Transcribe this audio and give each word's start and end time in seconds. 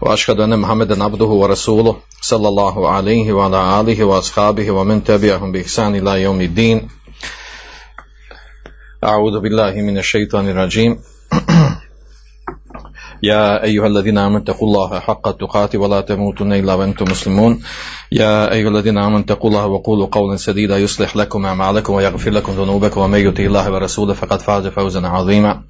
وأشهد 0.00 0.40
أن 0.40 0.58
محمدا 0.58 1.04
عبده 1.04 1.24
ورسوله 1.24 1.96
صلى 2.20 2.48
الله 2.48 2.90
عليه 2.90 3.32
وعلى 3.32 3.80
آله 3.80 4.04
وأصحابه 4.04 4.70
ومن 4.70 5.04
تبعهم 5.04 5.52
بإحسان 5.52 5.96
إلى 5.96 6.22
يوم 6.22 6.40
الدين. 6.40 6.88
أعوذ 9.04 9.40
بالله 9.40 9.74
من 9.74 9.98
الشيطان 9.98 10.48
الرجيم. 10.48 10.98
يا 13.22 13.64
أيها 13.64 13.86
الذين 13.86 14.18
آمنوا 14.18 14.40
اتقوا 14.40 14.68
الله 14.68 15.00
حق 15.00 15.30
تقاته 15.30 15.78
ولا 15.78 16.00
تموتن 16.00 16.52
إلا 16.52 16.74
وأنتم 16.74 17.04
مسلمون. 17.10 17.60
يا 18.12 18.52
أيها 18.52 18.68
الذين 18.68 18.98
آمنوا 18.98 19.20
اتقوا 19.20 19.50
الله 19.50 19.66
وقولوا 19.66 20.06
قولا 20.12 20.36
سديدا 20.36 20.78
يصلح 20.78 21.16
لكم 21.16 21.46
أعمالكم 21.46 21.92
ويغفر 21.92 22.30
لكم 22.30 22.52
ذنوبكم 22.52 23.00
ومن 23.00 23.18
يطع 23.18 23.42
الله 23.42 23.72
ورسوله 23.72 24.14
فقد 24.14 24.40
فاز 24.40 24.66
فوزا 24.66 25.06
عظيما. 25.06 25.62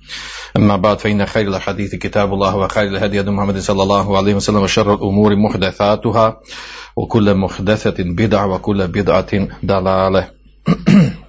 أما 0.57 0.77
بعد 0.77 0.99
فإن 0.99 1.27
خير 1.27 1.49
الحديث 1.49 1.95
كتاب 1.95 2.33
الله 2.33 2.57
وخير 2.57 2.89
الهدي 2.89 3.21
هدي 3.21 3.31
محمد 3.31 3.59
صلى 3.59 3.83
الله 3.83 4.17
عليه 4.17 4.35
وسلم 4.35 4.63
وشر 4.63 4.95
الأمور 4.95 5.37
محدثاتها 5.37 6.41
وكل 6.97 7.35
محدثة 7.35 8.05
بدعة 8.05 8.47
وكل 8.47 8.87
بدعة 8.87 9.49
ضلالة. 9.65 10.31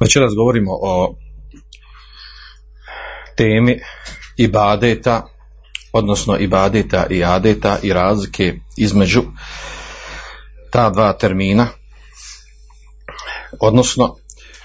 Večeras 0.00 0.34
govorimo 0.34 0.72
o 0.82 1.23
temi 3.36 3.80
ibadeta, 4.36 5.26
odnosno 5.92 6.38
ibadeta 6.38 7.06
i 7.10 7.24
adeta 7.24 7.78
i 7.82 7.92
razlike 7.92 8.54
između 8.76 9.22
ta 10.70 10.90
dva 10.90 11.12
termina. 11.12 11.66
Odnosno, 13.60 14.16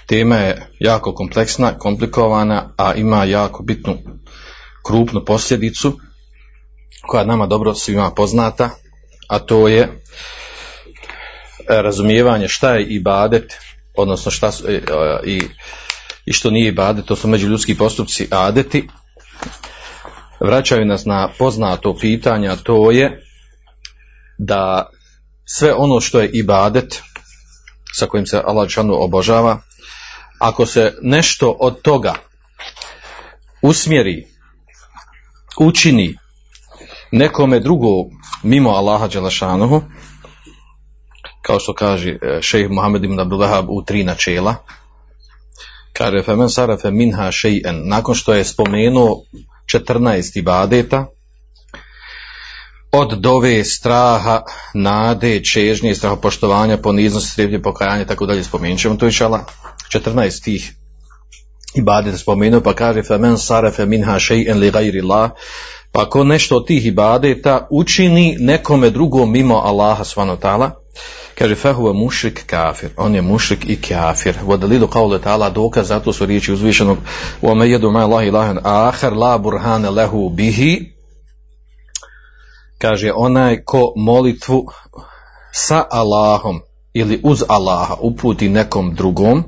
tema 0.06 0.36
je 0.36 0.66
jako 0.78 1.14
kompleksna, 1.14 1.78
komplikovana, 1.78 2.74
a 2.76 2.94
ima 2.94 3.24
jako 3.24 3.62
bitnu 3.62 3.98
krupnu 4.86 5.24
posljedicu 5.24 5.98
koja 7.06 7.24
nama 7.24 7.46
dobro 7.46 7.74
svima 7.74 8.10
poznata, 8.10 8.70
a 9.28 9.38
to 9.38 9.68
je 9.68 10.02
razumijevanje 11.68 12.48
šta 12.48 12.74
je 12.74 12.86
ibadet, 12.86 13.52
odnosno 13.96 14.30
šta 14.30 14.52
su, 14.52 14.68
e, 14.68 14.80
i 15.24 15.42
i 16.26 16.32
što 16.32 16.50
nije 16.50 16.68
ibadet, 16.68 17.04
to 17.04 17.16
su 17.16 17.28
međuljudski 17.28 17.74
postupci 17.74 18.28
adeti, 18.30 18.88
vraćaju 20.40 20.84
nas 20.86 21.04
na 21.04 21.28
poznato 21.38 21.96
pitanje, 22.00 22.50
to 22.62 22.90
je 22.90 23.24
da 24.38 24.90
sve 25.44 25.74
ono 25.74 26.00
što 26.00 26.20
je 26.20 26.30
ibadet, 26.32 27.02
sa 27.92 28.06
kojim 28.06 28.26
se 28.26 28.42
Allah 28.44 28.68
obožava, 29.00 29.60
ako 30.38 30.66
se 30.66 30.94
nešto 31.02 31.56
od 31.60 31.82
toga 31.82 32.14
usmjeri, 33.62 34.26
učini 35.60 36.14
nekome 37.12 37.60
drugo 37.60 37.88
mimo 38.42 38.70
Allaha 38.70 39.08
Đelešanuhu, 39.08 39.82
kao 41.42 41.60
što 41.60 41.74
kaže 41.74 42.18
šejh 42.40 42.70
Muhammed 42.70 43.04
ibn 43.04 43.20
Abdullah 43.20 43.64
u 43.68 43.82
tri 43.84 44.04
načela, 44.04 44.54
kaže 46.00 46.22
femen 46.22 46.48
sarafe 46.48 46.90
minha 46.90 47.28
še'en, 47.28 47.82
nakon 47.84 48.14
što 48.14 48.34
je 48.34 48.44
spomenuo 48.44 49.22
14 49.74 50.38
ibadeta, 50.38 51.06
od 52.92 53.12
dove, 53.20 53.64
straha, 53.64 54.42
nade, 54.74 55.40
čežnje, 55.44 55.94
strahopoštovanja, 55.94 56.76
poniznosti, 56.76 57.30
strepnje, 57.30 57.62
pokajanje, 57.62 58.04
tako 58.04 58.26
dalje, 58.26 58.44
spomenut 58.44 58.80
ćemo 58.80 58.96
to 58.96 59.06
išala, 59.06 59.44
14 59.94 60.44
tih 60.44 60.72
ibadeta 61.74 62.18
spomenuo, 62.18 62.60
pa 62.60 62.74
kaže 62.74 63.02
femen 63.02 63.38
sarafe 63.38 63.86
minha 63.86 64.16
še'en 64.16 64.58
li 64.58 64.70
gajri 64.70 65.02
la, 65.02 65.30
pa 65.92 66.02
ako 66.02 66.24
nešto 66.24 66.56
od 66.56 66.66
tih 66.66 66.86
ibadeta 66.86 67.66
učini 67.70 68.36
nekome 68.40 68.90
drugom 68.90 69.32
mimo 69.32 69.54
Allaha 69.54 70.04
svanotala, 70.04 70.70
kaže 71.38 71.54
fehuve 71.54 71.92
mušrik 71.92 72.46
kafir, 72.46 72.90
on 72.96 73.14
je 73.14 73.22
mušrik 73.22 73.64
i 73.68 73.76
kafir. 73.80 74.36
Vodalilu 74.42 74.88
kaule 74.88 75.18
ta'ala 75.18 75.50
dokaz, 75.50 75.88
zato 75.88 76.12
su 76.12 76.26
riječi 76.26 76.52
uzvišenog 76.52 76.98
ome 77.42 77.70
jedu 77.70 77.90
ma 77.90 78.00
Allah 78.00 78.26
ilahan 78.26 78.58
ahar 78.64 79.16
la 79.16 79.38
burhane 79.38 79.90
lehu 79.90 80.28
bihi 80.30 81.00
kaže 82.78 83.12
onaj 83.14 83.64
ko 83.64 83.92
molitvu 83.96 84.66
sa 85.52 85.84
Allahom 85.90 86.60
ili 86.92 87.20
uz 87.24 87.42
Allaha 87.48 87.96
uputi 88.00 88.48
nekom 88.48 88.94
drugom 88.94 89.44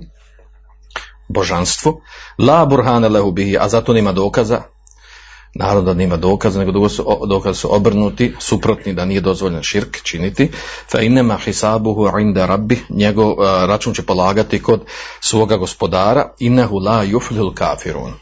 božanstvu 1.28 2.00
la 2.38 2.66
burhane 2.66 3.08
lehu 3.08 3.32
bihi, 3.32 3.56
a 3.58 3.68
zato 3.68 3.92
nema 3.92 4.12
dokaza 4.12 4.62
naravno 5.54 5.82
da 5.82 5.94
nema 5.94 6.16
dokaza, 6.16 6.58
nego 6.64 6.88
su, 6.88 7.04
dokazi 7.28 7.58
su 7.58 7.74
obrnuti, 7.74 8.34
suprotni 8.38 8.92
da 8.92 9.04
nije 9.04 9.20
dozvoljen 9.20 9.62
širk 9.62 10.02
činiti, 10.02 10.50
fa 10.90 11.00
inema 11.00 11.36
hisabuhu 11.36 12.18
inda 12.18 12.46
rabbi, 12.46 12.78
njegov 12.88 13.30
uh, 13.30 13.38
račun 13.44 13.94
će 13.94 14.02
polagati 14.02 14.62
kod 14.62 14.80
svoga 15.20 15.56
gospodara, 15.56 16.32
innehu 16.38 16.78
la 16.78 17.04
yuflil 17.04 17.54
kafirun. 17.54 18.12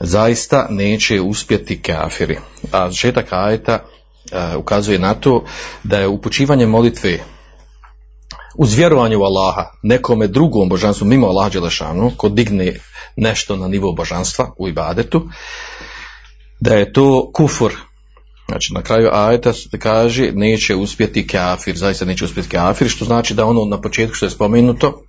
Zaista 0.00 0.66
neće 0.70 1.20
uspjeti 1.20 1.82
kafiri. 1.82 2.38
A 2.72 2.90
žetak 2.90 3.26
ajeta 3.30 3.78
uh, 3.82 4.60
ukazuje 4.60 4.98
na 4.98 5.14
to 5.14 5.44
da 5.84 5.98
je 5.98 6.08
upućivanje 6.08 6.66
molitve 6.66 7.18
uz 8.58 8.74
vjerovanje 8.74 9.16
u 9.16 9.22
Allaha, 9.22 9.64
nekome 9.82 10.26
drugom 10.26 10.68
božanstvu, 10.68 11.06
mimo 11.06 11.26
Allaha 11.26 11.50
Đelešanu, 11.50 12.12
ko 12.16 12.28
digne 12.28 12.72
nešto 13.16 13.56
na 13.56 13.68
nivo 13.68 13.92
božanstva 13.92 14.50
u 14.58 14.68
ibadetu, 14.68 15.28
da 16.60 16.74
je 16.74 16.92
to 16.92 17.30
kufur. 17.34 17.72
Znači 18.48 18.74
na 18.74 18.82
kraju 18.82 19.08
ajeta 19.12 19.52
kaže 19.78 20.32
neće 20.34 20.74
uspjeti 20.74 21.26
kafir, 21.26 21.76
zaista 21.76 22.04
neće 22.04 22.24
uspjeti 22.24 22.48
kafir, 22.48 22.88
što 22.88 23.04
znači 23.04 23.34
da 23.34 23.46
ono 23.46 23.64
na 23.64 23.80
početku 23.80 24.14
što 24.14 24.26
je 24.26 24.30
spomenuto, 24.30 25.02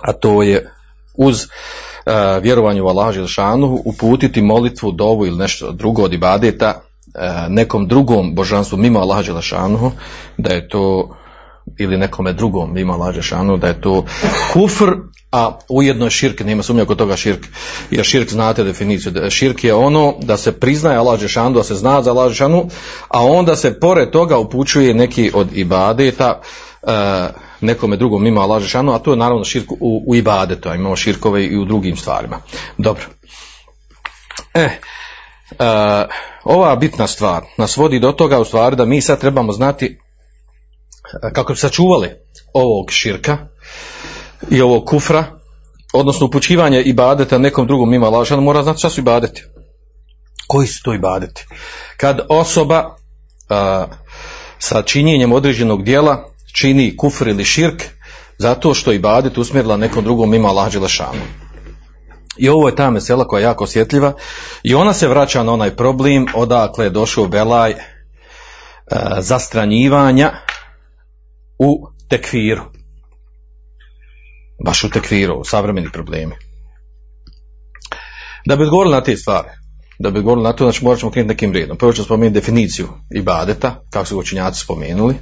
a 0.00 0.12
to 0.12 0.42
je 0.42 0.70
uz 1.14 1.42
uh, 1.42 2.42
vjerovanje 2.42 2.82
u 2.82 2.88
Allah 2.88 3.14
Želšanu 3.14 3.82
uputiti 3.84 4.42
molitvu, 4.42 4.92
dovu 4.92 5.26
ili 5.26 5.36
nešto 5.36 5.72
drugo 5.72 6.02
od 6.02 6.12
ibadeta 6.12 6.74
uh, 6.76 7.52
nekom 7.52 7.88
drugom 7.88 8.34
božanstvu 8.34 8.78
mimo 8.78 8.98
Allah 8.98 9.24
Želšanu, 9.24 9.92
da 10.38 10.52
je 10.52 10.68
to 10.68 11.16
ili 11.78 11.96
nekome 11.96 12.32
drugom 12.32 12.74
mimo 12.74 12.92
Allah 12.92 13.14
Želšanu, 13.14 13.56
da 13.56 13.66
je 13.66 13.80
to 13.80 14.04
kufr, 14.52 14.92
a 15.32 15.58
ujedno 15.68 16.06
je 16.06 16.10
širk, 16.10 16.40
nema 16.40 16.62
sumnja 16.62 16.84
kod 16.84 16.98
toga 16.98 17.16
širk, 17.16 17.46
jer 17.90 18.04
širk 18.04 18.30
znate 18.30 18.64
definiciju, 18.64 19.30
širk 19.30 19.64
je 19.64 19.74
ono 19.74 20.14
da 20.22 20.36
se 20.36 20.52
priznaje 20.52 20.98
Allah 20.98 21.20
Žešanu, 21.20 21.54
da 21.54 21.64
se 21.64 21.74
zna 21.74 22.02
za 22.02 22.10
Allah 22.10 22.28
Žešanu, 22.28 22.68
a 23.08 23.24
onda 23.24 23.56
se 23.56 23.80
pored 23.80 24.10
toga 24.10 24.38
upućuje 24.38 24.94
neki 24.94 25.30
od 25.34 25.56
ibadeta 25.56 26.40
uh, 26.82 26.90
nekome 27.60 27.96
drugom 27.96 28.22
mimo 28.22 28.40
Allah 28.40 28.62
Žešanu, 28.62 28.94
a 28.94 28.98
to 28.98 29.10
je 29.10 29.16
naravno 29.16 29.44
širk 29.44 29.72
u, 29.72 30.04
u 30.06 30.14
ibadetu, 30.14 30.68
a 30.68 30.74
imamo 30.74 30.96
širkove 30.96 31.46
i 31.46 31.58
u 31.58 31.64
drugim 31.64 31.96
stvarima. 31.96 32.38
Dobro. 32.78 33.04
E, 34.54 34.68
uh, 35.50 35.56
ova 36.44 36.76
bitna 36.76 37.06
stvar 37.06 37.42
nas 37.56 37.76
vodi 37.76 37.98
do 37.98 38.12
toga 38.12 38.38
u 38.38 38.44
stvari 38.44 38.76
da 38.76 38.84
mi 38.84 39.00
sad 39.00 39.20
trebamo 39.20 39.52
znati 39.52 39.98
kako 41.34 41.52
bi 41.52 41.58
sačuvali 41.58 42.10
ovog 42.54 42.90
širka, 42.90 43.38
i 44.50 44.60
ovog 44.60 44.84
kufra, 44.86 45.24
odnosno 45.92 46.26
upućivanje 46.26 46.82
ibadeta 46.82 47.38
nekom 47.38 47.66
drugom 47.66 47.90
mimo 47.90 48.10
lažan, 48.10 48.42
mora 48.42 48.62
znati 48.62 48.78
šta 48.78 48.90
su 48.90 49.00
ibadeti. 49.00 49.44
Koji 50.48 50.66
su 50.66 50.82
to 50.82 50.94
ibadeti? 50.94 51.46
Kad 51.96 52.20
osoba 52.28 52.96
a, 53.48 53.86
sa 54.58 54.82
činjenjem 54.82 55.32
određenog 55.32 55.84
dijela 55.84 56.30
čini 56.54 56.96
kufr 56.96 57.28
ili 57.28 57.44
širk 57.44 57.82
zato 58.38 58.74
što 58.74 58.92
ibadet 58.92 59.38
usmjerila 59.38 59.76
nekom 59.76 60.04
drugom 60.04 60.30
mimo 60.30 60.48
Allah 60.48 60.72
Đelešanu. 60.72 61.20
I 62.36 62.48
ovo 62.48 62.68
je 62.68 62.76
ta 62.76 62.90
mesela 62.90 63.24
koja 63.24 63.40
je 63.40 63.44
jako 63.44 63.64
osjetljiva 63.64 64.12
i 64.62 64.74
ona 64.74 64.92
se 64.92 65.08
vraća 65.08 65.42
na 65.42 65.52
onaj 65.52 65.76
problem 65.76 66.26
odakle 66.34 66.86
je 66.86 66.90
došao 66.90 67.26
belaj 67.26 67.74
a, 68.90 69.22
zastranjivanja 69.22 70.32
u 71.58 71.88
tekfiru 72.08 72.62
baš 74.64 74.84
u 74.84 74.90
tekviru, 74.90 75.44
savremeni 75.44 75.88
problemi. 75.92 76.34
Da 78.46 78.56
bi 78.56 78.62
odgovorili 78.62 78.94
na 78.94 79.00
te 79.00 79.16
stvari, 79.16 79.48
da 79.98 80.10
bi 80.10 80.20
govorili 80.20 80.44
na 80.44 80.52
to, 80.52 80.64
znači 80.64 80.84
morat 80.84 81.00
ćemo 81.00 81.12
krenuti 81.12 81.28
nekim 81.28 81.52
redom. 81.52 81.76
Prvo 81.76 81.92
ćemo 81.92 82.04
spomenuti 82.04 82.34
definiciju 82.34 82.88
ibadeta, 83.14 83.82
kako 83.90 84.06
su 84.06 84.18
učinjaci 84.18 84.60
spomenuli, 84.60 85.14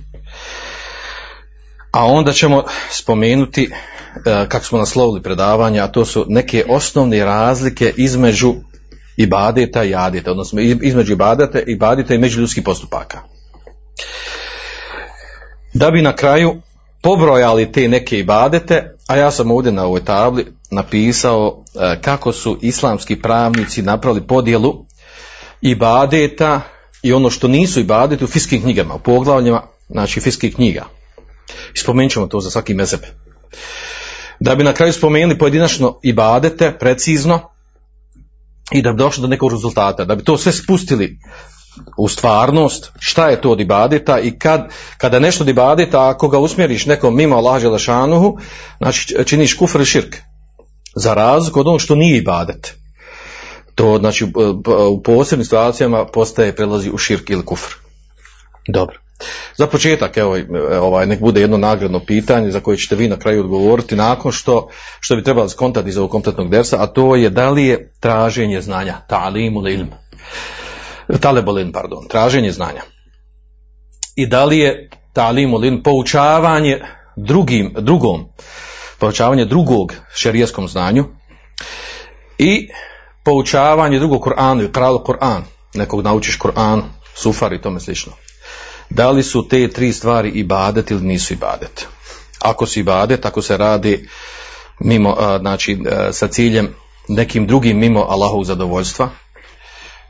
a 1.93 2.07
onda 2.07 2.33
ćemo 2.33 2.65
spomenuti, 2.91 3.71
e, 4.27 4.49
kako 4.49 4.65
smo 4.65 4.79
naslovili 4.79 5.23
predavanja, 5.23 5.85
a 5.85 5.93
to 5.93 6.05
su 6.05 6.27
neke 6.29 6.65
osnovne 6.69 7.25
razlike 7.25 7.93
između 7.97 8.55
ibadeta 9.17 9.85
i 9.85 9.95
adeta, 9.95 10.31
odnosno 10.31 10.61
između 10.61 11.13
ibadeta, 11.13 11.61
ibadeta 11.67 12.15
i 12.15 12.19
međuljudskih 12.19 12.63
postupaka. 12.63 13.23
Da 15.75 15.91
bi 15.91 16.03
na 16.03 16.17
kraju 16.17 16.55
pobrojali 17.03 17.73
te 17.73 17.89
neke 17.89 18.19
ibadete, 18.19 18.97
a 19.07 19.17
ja 19.17 19.31
sam 19.31 19.51
ovdje 19.51 19.73
na 19.73 19.85
ovoj 19.85 20.05
tabli 20.05 20.47
napisao 20.71 21.65
e, 21.75 22.01
kako 22.01 22.33
su 22.33 22.59
islamski 22.63 23.21
pravnici 23.21 23.83
napravili 23.83 24.27
podjelu 24.27 24.87
ibadeta 25.61 26.61
i 27.03 27.13
ono 27.13 27.31
što 27.31 27.49
nisu 27.49 27.81
ibadeti 27.81 28.25
u 28.25 28.27
fiskim 28.27 28.63
knjigama, 28.63 28.95
u 28.95 28.99
poglavljima, 28.99 29.63
znači 29.89 30.21
fiskih 30.21 30.55
knjiga. 30.55 30.85
Spomenut 31.75 32.13
ćemo 32.13 32.27
to 32.27 32.41
za 32.41 32.51
svaki 32.51 32.75
mezeb. 32.75 33.01
Da 34.41 34.55
bi 34.55 34.65
na 34.65 34.73
kraju 34.73 34.93
spomenuli 34.93 35.39
pojedinačno 35.39 35.99
ibadete, 36.03 36.79
precizno, 36.79 37.41
i 38.73 38.83
da 38.83 38.93
bi 38.93 38.99
došli 38.99 39.23
do 39.23 39.29
nekog 39.29 39.53
rezultata, 39.53 40.05
da 40.05 40.15
bi 40.15 40.25
to 40.25 40.39
sve 40.39 40.53
spustili 40.53 41.19
u 41.99 42.09
stvarnost, 42.09 42.93
šta 42.99 43.29
je 43.29 43.41
to 43.41 43.57
ibadeta 43.59 44.19
i 44.21 44.39
kad, 44.39 44.69
kada 44.99 45.19
nešto 45.19 45.45
od 45.45 45.49
ibadeta, 45.49 46.09
ako 46.09 46.29
ga 46.29 46.39
usmjeriš 46.39 46.87
nekom 46.87 47.17
mimo 47.17 47.37
Allah 47.37 47.63
Želešanuhu, 47.63 48.39
znači 48.79 49.15
činiš 49.25 49.55
kufr 49.55 49.81
i 49.81 49.85
širk. 49.85 50.17
Za 50.97 51.15
razliku 51.15 51.61
od 51.61 51.69
onog 51.69 51.81
što 51.81 51.95
nije 51.95 52.19
ibadet. 52.19 52.75
To 53.75 53.99
znači 53.99 54.27
u 54.91 55.03
posebnim 55.03 55.45
situacijama 55.45 56.07
postaje, 56.07 56.57
prelazi 56.57 56.91
u 56.91 56.99
širk 56.99 57.31
ili 57.31 57.45
kufr. 57.45 57.75
Dobro. 58.69 58.99
Za 59.57 59.67
početak, 59.67 60.17
evo, 60.17 60.37
ovaj, 60.81 61.07
nek 61.07 61.21
bude 61.21 61.41
jedno 61.41 61.57
nagradno 61.57 62.01
pitanje 62.07 62.51
za 62.51 62.61
koje 62.61 62.77
ćete 62.77 62.97
vi 62.97 63.09
na 63.09 63.19
kraju 63.19 63.41
odgovoriti 63.41 63.97
nakon 63.97 64.33
što, 64.33 64.69
što 65.01 65.17
bi 65.17 65.23
trebalo 65.23 65.49
skontati 65.49 65.89
iz 65.89 65.99
ovog 65.99 66.11
kompletnog 66.11 66.51
dersa, 66.51 66.83
a 66.83 66.87
to 66.87 67.17
je 67.17 67.31
da 67.31 67.51
li 67.51 67.65
je 67.65 67.93
traženje 68.01 68.61
znanja, 68.61 68.95
ta'limu 69.09 69.59
ili 69.59 69.75
ilm. 69.75 69.91
Talebolin, 71.21 71.73
pardon, 71.73 72.09
traženje 72.09 72.53
znanja. 72.53 72.83
I 74.17 74.27
da 74.27 74.45
li 74.45 74.59
je 74.59 74.91
ta'limu 75.13 75.65
ilm 75.65 75.83
poučavanje 75.83 76.81
drugim, 77.17 77.75
drugom, 77.79 78.29
poučavanje 78.99 79.45
drugog 79.45 79.95
šerijskom 80.15 80.69
znanju 80.69 81.05
i 82.39 82.69
poučavanje 83.25 83.99
drugog 83.99 84.23
Kur'anu 84.23 84.65
i 84.65 84.73
kralo 84.73 85.05
Kur'an, 85.05 85.43
nekog 85.75 86.03
naučiš 86.03 86.39
Kur'an, 86.39 86.83
sufar 87.15 87.53
i 87.53 87.63
tome 87.63 87.81
slično 87.81 88.13
da 88.91 89.11
li 89.11 89.23
su 89.23 89.49
te 89.49 89.69
tri 89.69 89.93
stvari 89.93 90.29
ibadet 90.29 90.91
ili 90.91 91.03
nisu 91.03 91.33
ibadet. 91.35 91.87
Ako 92.41 92.67
su 92.67 92.81
ibadet, 92.81 93.27
ako 93.27 93.43
se 93.43 93.57
radi 93.57 94.09
mimo, 94.81 95.17
znači 95.41 95.79
sa 96.13 96.29
ciljem 96.29 96.75
nekim 97.09 97.47
drugim 97.47 97.79
mimo 97.79 98.01
Allahovog 98.01 98.45
zadovoljstva, 98.45 99.11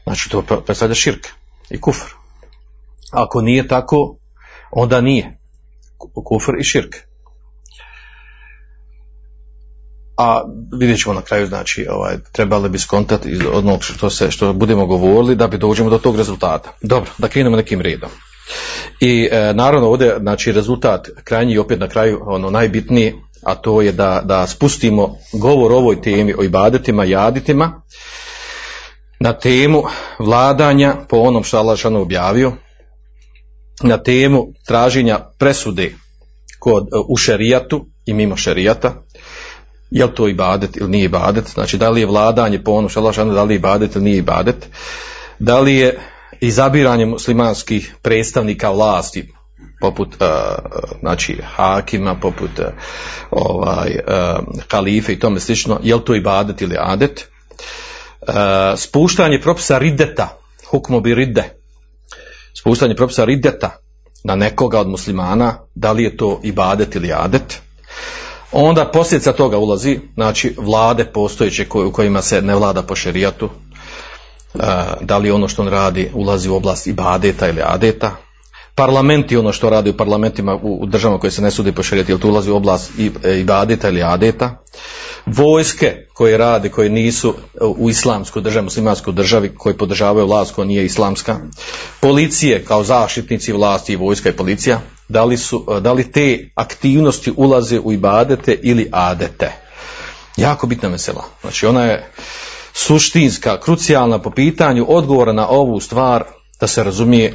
znači 0.05 0.31
to 0.31 0.43
predstavlja 0.43 0.95
širk 0.95 1.27
i 1.71 1.81
kufr. 1.81 2.15
Ako 3.11 3.41
nije 3.41 3.69
tako, 3.69 4.17
onda 4.71 5.01
nije. 5.01 5.39
Kufr 6.25 6.53
i 6.61 6.65
širk. 6.65 6.97
A 10.17 10.43
vidjet 10.79 11.01
ćemo 11.01 11.15
na 11.15 11.23
kraju, 11.23 11.47
znači, 11.47 11.87
ovaj, 11.91 12.17
trebali 12.33 12.69
bi 12.69 12.79
skontati 12.79 13.31
iz 13.31 13.41
onog 13.53 13.85
što, 13.85 14.11
se, 14.11 14.31
što 14.31 14.53
budemo 14.53 14.87
govorili 14.87 15.35
da 15.35 15.49
bi 15.49 15.59
dođemo 15.59 15.91
do 15.91 15.99
tog 15.99 16.17
rezultata. 16.17 16.73
Dobro, 16.83 17.11
da 17.19 17.29
krenemo 17.29 17.57
nekim 17.57 17.81
redom. 17.81 18.11
I 19.01 19.29
e, 19.33 19.53
naravno 19.55 19.89
ovdje 19.89 20.17
znači 20.21 20.53
rezultat 20.53 21.09
krajnji 21.25 21.59
opet 21.59 21.81
na 21.81 21.89
kraju 21.89 22.21
ono 22.23 22.51
najbitniji, 22.51 23.15
a 23.43 23.55
to 23.55 23.83
je 23.83 23.93
da, 23.93 24.23
da 24.25 24.47
spustimo 24.47 25.17
govor 25.33 25.73
o 25.73 25.77
ovoj 25.77 26.03
temi 26.03 26.35
o 26.39 26.43
ibadetima 26.43 27.05
i 27.05 27.17
aditima 27.17 27.83
na 29.25 29.33
temu 29.33 29.83
vladanja 30.19 30.95
po 31.09 31.17
onom 31.17 31.45
što 31.45 32.01
objavio, 32.01 32.53
na 33.83 33.99
temu 33.99 34.47
traženja 34.67 35.19
presude 35.39 35.93
kod, 36.59 36.89
u 37.09 37.17
šerijatu 37.17 37.87
i 38.07 38.15
mimo 38.15 38.37
šerijata, 38.37 38.95
je 39.91 40.05
li 40.05 40.15
to 40.15 40.29
ibadet 40.29 40.77
ili 40.77 40.91
nije 40.91 41.05
ibadet, 41.05 41.49
znači 41.55 41.79
da 41.79 41.91
li 41.91 42.01
je 42.01 42.07
vladanje 42.07 42.63
po 42.65 42.73
onom 42.73 42.91
što 42.91 43.13
da 43.35 43.45
li 43.45 43.55
je 43.55 43.57
ibadet 43.57 43.95
ili 43.95 44.05
nije 44.05 44.17
ibadet, 44.17 44.69
da 45.39 45.61
li 45.61 45.75
je 45.75 45.99
izabiranje 46.41 47.07
muslimanskih 47.07 47.95
predstavnika 48.03 48.71
vlasti 48.71 49.33
poput 49.81 50.09
uh, 50.09 50.27
znači 51.01 51.41
hakima, 51.57 52.15
poput 52.15 52.59
uh, 52.59 52.65
ovaj 53.31 53.91
kalife 54.69 55.13
i 55.13 55.19
tome 55.19 55.41
slično, 55.41 55.81
je 55.83 55.95
li 55.95 56.05
to 56.05 56.15
ibadet 56.15 56.63
ili 56.63 56.77
adet? 56.79 57.29
Spuštanje 58.77 59.41
propisa 59.41 59.79
rideta, 59.79 60.29
hukmo 60.71 61.01
bi 61.01 61.15
ridde, 61.15 61.45
spuštanje 62.55 62.95
propisa 62.95 63.25
rideta 63.25 63.71
na 64.25 64.35
nekoga 64.37 64.81
od 64.81 64.89
muslimana, 64.89 65.55
da 65.75 65.93
li 65.93 66.03
je 66.03 66.17
to 66.17 66.41
ibadet 66.43 66.95
ili 66.95 67.13
adet? 67.13 67.61
Onda 68.53 68.85
posljedica 68.85 69.33
toga 69.33 69.59
ulazi, 69.59 70.01
znači 70.15 70.55
vlade 70.59 71.05
postojeće 71.05 71.67
u 71.75 71.93
kojima 71.93 72.23
se 72.23 72.43
ne 72.43 72.55
vlada 72.55 72.83
po 72.83 72.97
šerijatu, 72.97 73.51
da 75.01 75.19
li 75.19 75.31
ono 75.31 75.49
što 75.49 75.63
on 75.63 75.69
radi 75.69 76.11
ulazi 76.15 76.49
u 76.49 76.55
oblast 76.55 76.87
ibadeta 76.87 77.49
ili 77.49 77.61
adeta. 77.65 78.11
Parlamenti 78.75 79.37
ono 79.37 79.53
što 79.53 79.71
radi 79.71 79.91
u 79.91 79.97
parlamentima 79.97 80.59
u 80.63 80.87
državama 80.87 81.21
koje 81.21 81.31
se 81.31 81.43
ne 81.43 81.51
sudi 81.51 81.73
po 81.73 81.83
šerijati, 81.83 82.13
ili 82.13 82.21
to 82.21 82.29
ulazi 82.29 82.51
u 82.51 82.57
oblast 82.57 82.91
e, 83.25 83.41
ibadeta 83.41 83.89
ili 83.89 84.03
adeta. 84.03 84.63
Vojske 85.27 86.07
koje 86.15 86.39
rade, 86.39 86.69
koje 86.69 86.91
nisu 86.91 87.35
u 87.61 87.91
islamskoj 87.91 88.43
državi, 88.43 88.65
muslimanskoj 88.65 89.13
državi, 89.13 89.55
koji 89.59 89.77
podržavaju 89.77 90.27
vlast 90.27 90.55
koja 90.55 90.65
nije 90.65 90.85
islamska. 90.85 91.37
Policije 92.01 92.65
kao 92.65 92.85
zaštitnici 92.85 93.53
vlasti 93.53 93.93
i 93.93 93.97
vojska 93.97 94.29
i 94.29 94.37
policija. 94.37 94.81
Da 95.09 95.25
li, 95.25 95.37
su, 95.37 95.67
da 95.81 95.93
li 95.93 96.13
te 96.13 96.51
aktivnosti 96.55 97.33
ulaze 97.37 97.81
u 97.81 97.93
ibadete 97.93 98.59
ili 98.63 98.89
adete? 98.93 99.53
Jako 100.37 100.67
bitna 100.67 100.89
mesela. 100.89 101.25
Znači 101.41 101.67
ona 101.67 101.85
je 101.85 102.11
suštinska, 102.73 103.61
krucijalna 103.61 104.19
po 104.19 104.31
pitanju 104.31 104.87
odgovora 104.89 105.33
na 105.33 105.49
ovu 105.49 105.81
stvar 105.81 106.25
da 106.61 106.67
se 106.67 106.85
razumije 106.85 107.35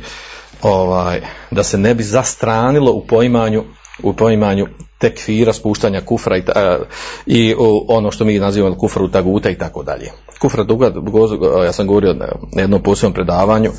ovaj, 0.62 1.22
da 1.52 1.64
se 1.64 1.78
ne 1.78 1.94
bi 1.94 2.04
zastranilo 2.04 2.92
u 2.92 3.08
poimanju 3.08 3.64
u 4.04 4.14
poimanju 4.14 4.68
tekfira, 4.98 5.54
spuštanja 5.54 6.02
kufra 6.02 6.38
i, 6.38 6.44
i 7.26 7.56
ono 7.88 8.12
što 8.12 8.26
mi 8.26 8.40
nazivamo 8.40 8.78
kufru 8.78 9.08
taguta 9.08 9.50
i 9.50 9.58
tako 9.58 9.84
dalje. 9.84 10.12
Kufra 10.40 10.64
duga, 10.64 10.92
ja 11.66 11.74
sam 11.74 11.88
govorio 11.88 12.14
na 12.14 12.62
jednom 12.62 12.84
posebnom 12.84 13.14
predavanju, 13.14 13.72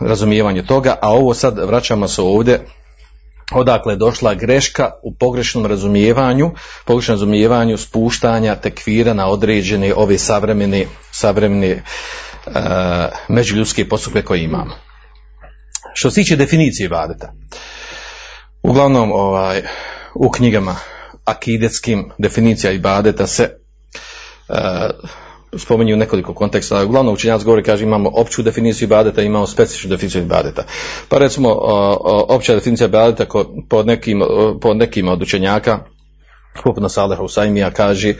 razumijevanje 0.00 0.62
toga, 0.62 0.96
a 1.02 1.12
ovo 1.12 1.34
sad 1.34 1.58
vraćamo 1.58 2.08
se 2.08 2.22
ovdje 2.22 2.66
odakle 3.52 3.92
je 3.92 3.96
došla 3.96 4.34
greška 4.34 4.90
u 5.02 5.14
pogrešnom 5.14 5.66
razumijevanju, 5.66 6.50
pogrešnom 6.84 7.14
razumijevanju 7.14 7.76
spuštanja 7.76 8.54
tekvira 8.54 9.14
na 9.14 9.28
određene 9.28 9.94
ove 9.94 10.18
savremene, 10.18 10.86
savremene 11.10 11.82
uh, 12.46 12.52
međuljudske 13.28 13.88
postupke 13.88 14.22
koje 14.22 14.44
imamo. 14.44 14.74
Što 15.94 16.10
se 16.10 16.14
tiče 16.14 16.36
definicije 16.36 16.84
ibadeta, 16.84 17.32
uglavnom 18.64 19.12
ovaj, 19.12 19.62
u 20.14 20.30
knjigama 20.30 20.76
akidetskim 21.24 22.10
definicija 22.18 22.72
ibadeta 22.72 23.26
se 23.26 23.50
uh, 24.48 24.56
spominju 25.58 25.96
nekoliko 25.96 26.34
konteksta. 26.34 26.84
Uglavnom 26.84 27.14
učenjac 27.14 27.42
govori, 27.42 27.62
kaže 27.62 27.84
imamo 27.84 28.10
opću 28.14 28.42
definiciju 28.42 28.86
ibadeta, 28.86 29.22
imamo 29.22 29.46
specifičnu 29.46 29.90
definiciju 29.90 30.22
ibadeta. 30.22 30.64
Pa 31.08 31.18
recimo 31.18 31.48
opća 32.28 32.54
definicija 32.54 32.86
ibadeta 32.86 33.26
pod 33.68 33.86
nekim, 33.86 34.22
pod 34.60 34.76
nekim 34.76 35.08
od 35.08 35.22
učenjaka, 35.22 35.78
poput 36.64 36.92
Saleh 36.92 37.18
Husaimija 37.18 37.70
kaže, 37.70 38.14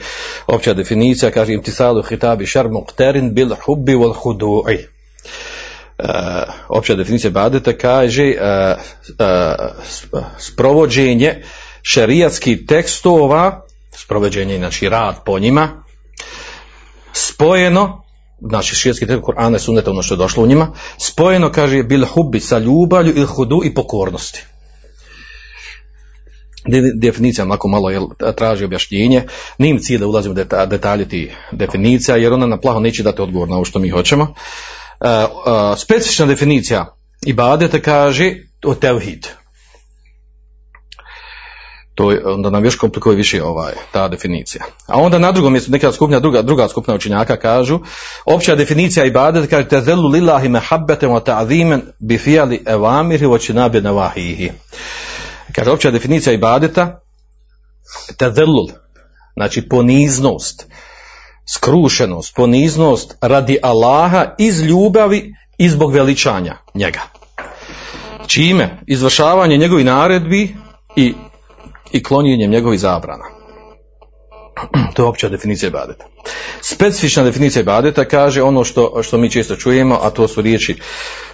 opća 0.47 0.73
definicija 0.73 1.31
kaže 1.31 1.53
imtisalu 1.53 2.03
hitabi 2.03 2.45
šar 2.45 2.67
muqtarin 2.67 3.33
bil 3.33 3.55
hubbi 3.65 3.93
wal 3.93 4.13
hudu'i. 4.13 4.77
Uh, 5.99 6.05
opća 6.67 6.95
definicija 6.95 7.29
ibadeta 7.29 7.77
kaže 7.77 8.23
uh, 8.23 8.77
uh, 10.11 10.23
sprovođenje 10.37 11.43
šerijatskih 11.81 12.65
tekstova, 12.67 13.65
sprovođenje 13.91 14.57
znači 14.57 14.89
rad 14.89 15.15
po 15.25 15.39
njima, 15.39 15.83
spojeno, 17.13 18.03
znači 18.41 18.75
šijetski 18.75 19.07
tekst 19.07 19.23
Kur'ana 19.23 19.85
i 19.85 19.89
ono 19.89 20.01
što 20.03 20.13
je 20.13 20.17
došlo 20.17 20.43
u 20.43 20.47
njima, 20.47 20.67
spojeno, 20.97 21.51
kaže, 21.51 21.83
bil 21.83 22.05
hubi 22.05 22.39
sa 22.39 22.57
ljubavlju 22.57 23.13
ili 23.15 23.25
hudu 23.25 23.61
i 23.65 23.73
pokornosti. 23.73 24.43
De- 26.67 26.93
definicija 27.01 27.45
onako 27.45 27.67
malo 27.67 27.89
jel, 27.89 28.07
traži 28.37 28.65
objašnjenje. 28.65 29.23
Nije 29.57 29.71
im 29.71 29.79
cilj 29.79 29.99
da 29.99 30.07
ulazimo 30.07 30.33
u 30.33 30.37
deta- 30.37 30.65
detalje 30.65 31.09
tih 31.09 31.37
definicija, 31.51 32.17
jer 32.17 32.33
ona 32.33 32.45
nam 32.45 32.61
plaho 32.61 32.79
neće 32.79 33.03
dati 33.03 33.21
odgovor 33.21 33.49
na 33.49 33.55
ovo 33.55 33.65
što 33.65 33.79
mi 33.79 33.89
hoćemo. 33.89 34.33
E, 35.01 35.09
e, 35.09 35.25
specifična 35.77 36.25
definicija 36.25 36.95
ibadeta 37.25 37.79
kaže 37.79 38.35
o 38.65 38.75
tevhid. 38.75 39.27
To 41.95 42.11
je, 42.11 42.25
onda 42.25 42.49
nam 42.49 42.65
još 42.65 42.75
komplikuje 42.75 43.15
više 43.15 43.43
ovaj, 43.43 43.73
ta 43.91 44.07
definicija. 44.07 44.63
A 44.87 44.99
onda 44.99 45.17
na 45.17 45.31
drugom 45.31 45.53
mjestu 45.53 45.71
neka 45.71 45.91
skupina, 45.91 46.19
druga, 46.19 46.41
druga 46.41 46.67
skupina 46.67 46.95
učenjaka 46.95 47.37
kažu, 47.37 47.79
opća 48.25 48.55
definicija 48.55 49.05
ibadeta 49.05 49.47
kaže 49.47 49.67
tezelu 49.67 50.07
lillahi 50.07 50.49
mehabbetem 50.49 51.09
wa 51.09 51.23
ta'zimen 51.23 51.81
bi 51.99 52.17
fijali 52.17 52.63
evamiri 52.65 53.25
wa 53.25 53.45
činabi 53.45 53.81
nevahihi. 53.81 54.51
Kaže 55.51 55.71
opća 55.71 55.91
definicija 55.91 56.33
ibadeta 56.33 56.99
tezellul, 58.17 58.67
znači 59.35 59.69
poniznost, 59.69 60.67
skrušenost, 61.45 62.35
poniznost 62.35 63.17
radi 63.21 63.57
Allaha 63.61 64.35
iz 64.37 64.61
ljubavi 64.61 65.35
i 65.57 65.69
zbog 65.69 65.93
veličanja 65.93 66.57
njega. 66.73 67.01
Čime? 68.27 68.79
Izvršavanje 68.87 69.57
njegovih 69.57 69.85
naredbi 69.85 70.55
i, 70.95 71.13
i 71.91 72.03
klonjenjem 72.03 72.51
njegovih 72.51 72.79
zabrana. 72.79 73.25
To 74.93 75.03
je 75.03 75.07
opća 75.07 75.29
definicija 75.29 75.67
ibadeta. 75.67 76.05
Specifična 76.61 77.23
definicija 77.23 77.61
ibadeta 77.61 78.05
kaže 78.05 78.41
ono 78.41 78.63
što, 78.63 79.03
što 79.03 79.17
mi 79.17 79.31
često 79.31 79.55
čujemo, 79.55 79.99
a 80.01 80.09
to 80.09 80.27
su 80.27 80.41
riječi 80.41 80.75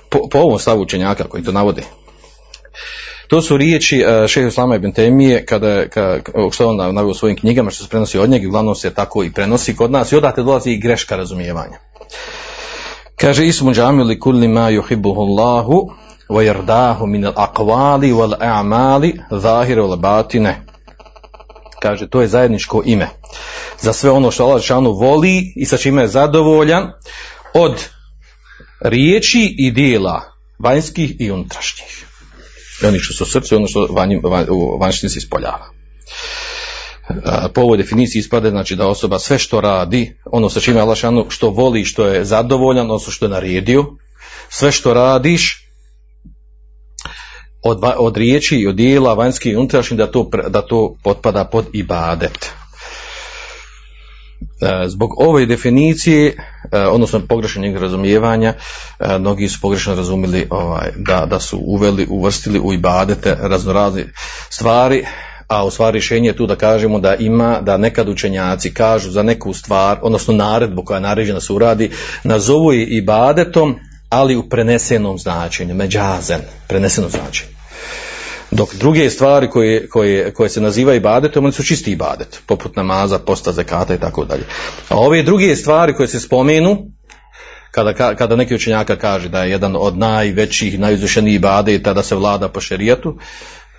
po, 0.10 0.20
po 0.32 0.38
ovom 0.38 0.60
stavu 0.60 0.82
učenjaka 0.82 1.24
koji 1.24 1.44
to 1.44 1.52
navode. 1.52 1.84
To 3.32 3.42
su 3.42 3.58
riječi 3.58 4.04
uh, 4.04 4.28
šeha 4.28 4.48
Islama 4.48 4.76
ibn 4.76 4.92
Temije 4.92 5.46
kada, 5.46 5.70
je- 5.70 5.90
ka, 5.90 6.20
što 6.52 6.70
on 6.70 6.78
naveo 6.78 7.12
u 7.12 7.14
svojim 7.14 7.38
knjigama 7.38 7.72
što 7.72 7.84
se 7.84 7.90
prenosi 7.90 8.18
od 8.18 8.30
njega 8.30 8.48
uglavnom 8.48 8.76
se 8.76 8.94
tako 8.94 9.24
i 9.24 9.32
prenosi 9.32 9.76
kod 9.76 9.92
nas 9.92 10.12
i 10.12 10.16
odatle 10.16 10.44
dolazi 10.44 10.72
i 10.72 10.80
greška 10.80 11.16
razumijevanja. 11.16 11.78
Kaže 13.16 13.48
ismu 13.48 13.74
džami 13.74 14.04
li 14.04 14.20
kulli 14.20 14.48
ma 14.48 14.70
yuhibbuhu 14.72 15.22
Allahu 15.22 15.92
wa 16.30 16.54
yardahu 16.54 17.06
min 17.06 17.26
al-aqwali 17.26 18.14
wal 18.14 18.36
a'mali 18.40 19.20
zahire 19.32 19.82
wal 19.82 20.00
batine. 20.00 20.66
Kaže 21.82 22.10
to 22.10 22.22
je 22.22 22.28
zajedničko 22.28 22.82
ime 22.86 23.08
za 23.80 23.94
sve 23.94 24.12
ono 24.12 24.32
što 24.32 24.44
Allah 24.44 24.62
šanu 24.62 24.92
voli 24.92 25.54
i 25.56 25.66
sa 25.66 25.78
čime 25.78 26.02
je 26.02 26.08
zadovoljan 26.08 26.92
od 27.54 27.88
riječi 28.82 29.56
i 29.58 29.72
dijela 29.72 30.22
vanjskih 30.60 31.16
i 31.20 31.32
unutrašnjih. 31.32 32.11
I 32.84 32.86
Oni 32.86 33.00
što 33.00 33.26
su 33.26 33.40
i 33.52 33.56
ono 33.56 33.68
što 33.68 33.88
vanj, 33.90 34.20
van, 34.24 34.46
u 34.50 34.80
se 34.94 35.18
ispoljava. 35.18 35.70
Po 37.54 37.62
ovoj 37.62 37.78
definiciji 37.78 38.20
ispade 38.20 38.50
znači 38.50 38.76
da 38.76 38.88
osoba 38.88 39.20
sve 39.20 39.40
što 39.40 39.62
radi, 39.62 40.16
ono 40.26 40.50
sa 40.50 40.60
čime 40.60 40.80
Allah 40.80 40.98
šanu 40.98 41.26
što 41.30 41.50
voli, 41.50 41.86
što 41.86 42.08
je 42.08 42.26
zadovoljan, 42.26 42.86
odnosno 42.86 43.12
što 43.12 43.26
je 43.26 43.30
naredio, 43.30 43.86
sve 44.50 44.72
što 44.72 44.94
radiš 44.94 45.68
od, 47.64 47.80
od 47.98 48.18
riječi 48.18 48.58
i 48.58 48.68
od 48.68 48.76
dijela 48.76 49.14
vanjski 49.14 49.50
i 49.50 49.56
unutrašnji 49.56 49.98
da 49.98 50.12
to, 50.12 50.30
da 50.48 50.62
to 50.62 50.96
potpada 51.04 51.46
pod 51.46 51.66
ibadet. 51.74 52.61
E, 54.62 54.88
Zbog 54.88 55.14
ove 55.18 55.46
definicije, 55.46 56.36
e, 56.72 56.80
odnosno 56.80 57.22
pogrešnog 57.30 57.78
razumijevanja, 57.78 58.54
e, 59.00 59.18
mnogi 59.18 59.50
su 59.50 59.62
pogrešno 59.62 59.96
razumjeli 59.96 60.48
ovaj, 60.50 60.92
da, 60.96 61.26
da 61.26 61.40
su 61.40 61.58
uveli, 61.66 62.08
uvrstili 62.10 62.60
u 62.60 62.74
ibadete 62.74 63.38
raznorazne 63.42 64.06
stvari, 64.50 65.06
a 65.48 65.66
u 65.66 65.72
stvari 65.72 65.96
rješenje 65.96 66.30
je 66.30 66.36
tu 66.36 66.48
da 66.48 66.56
kažemo 66.56 67.00
da 67.00 67.16
ima, 67.16 67.62
da 67.62 67.78
nekad 67.78 68.10
učenjaci 68.10 68.74
kažu 68.74 69.12
za 69.12 69.24
neku 69.24 69.54
stvar, 69.54 70.00
odnosno 70.02 70.34
naredbu 70.34 70.84
koja 70.86 70.98
je 70.98 71.02
naređena 71.02 71.40
se 71.40 71.54
uradi, 71.54 71.92
nazovu 72.24 72.74
je 72.74 72.86
ibadetom, 72.86 73.76
ali 74.10 74.36
u 74.36 74.50
prenesenom 74.50 75.18
značenju, 75.18 75.76
međazen, 75.76 76.42
prenesenom 76.68 77.10
značenju. 77.10 77.61
Dok 78.52 78.76
druge 78.76 79.10
stvari 79.10 79.50
koje, 79.50 79.90
koje, 79.90 80.34
koje 80.34 80.50
se 80.50 80.62
nazivaju 80.62 80.98
ibadetom, 80.98 81.46
oni 81.46 81.54
su 81.54 81.64
čisti 81.64 81.92
ibadet, 81.92 82.42
poput 82.46 82.76
namaza, 82.76 83.20
posta, 83.20 83.52
zekata 83.52 83.96
i 83.96 84.00
tako 84.00 84.26
dalje. 84.26 84.44
A 84.90 84.98
ove 84.98 85.24
druge 85.24 85.56
stvari 85.56 85.94
koje 85.94 86.08
se 86.08 86.20
spomenu, 86.20 86.78
kada, 87.72 87.94
ka- 87.94 88.16
kada 88.16 88.36
neki 88.36 88.56
učenjaka 88.56 88.96
kaže 88.96 89.30
da 89.30 89.44
je 89.44 89.52
jedan 89.52 89.76
od 89.80 89.98
najvećih, 89.98 90.80
najuzvišenijih 90.80 91.36
ibadeta 91.36 91.94
da 91.94 92.04
se 92.04 92.16
vlada 92.16 92.50
po 92.50 92.62
šerijatu, 92.62 93.18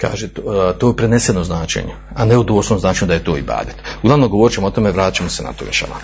kaže 0.00 0.28
to, 0.28 0.42
e, 0.80 0.86
je 0.86 0.96
preneseno 0.96 1.44
značenje, 1.44 1.94
a 2.14 2.24
ne 2.24 2.38
u 2.38 2.42
doslovnom 2.42 2.80
značenju 2.80 3.08
da 3.08 3.14
je 3.14 3.24
to 3.24 3.36
ibadet. 3.36 3.74
Uglavnom 4.02 4.30
govorit 4.30 4.54
ćemo 4.54 4.66
o 4.66 4.70
tome, 4.70 4.90
vraćamo 4.90 5.28
se 5.28 5.42
na 5.42 5.52
to 5.52 5.64
jednom. 5.64 5.98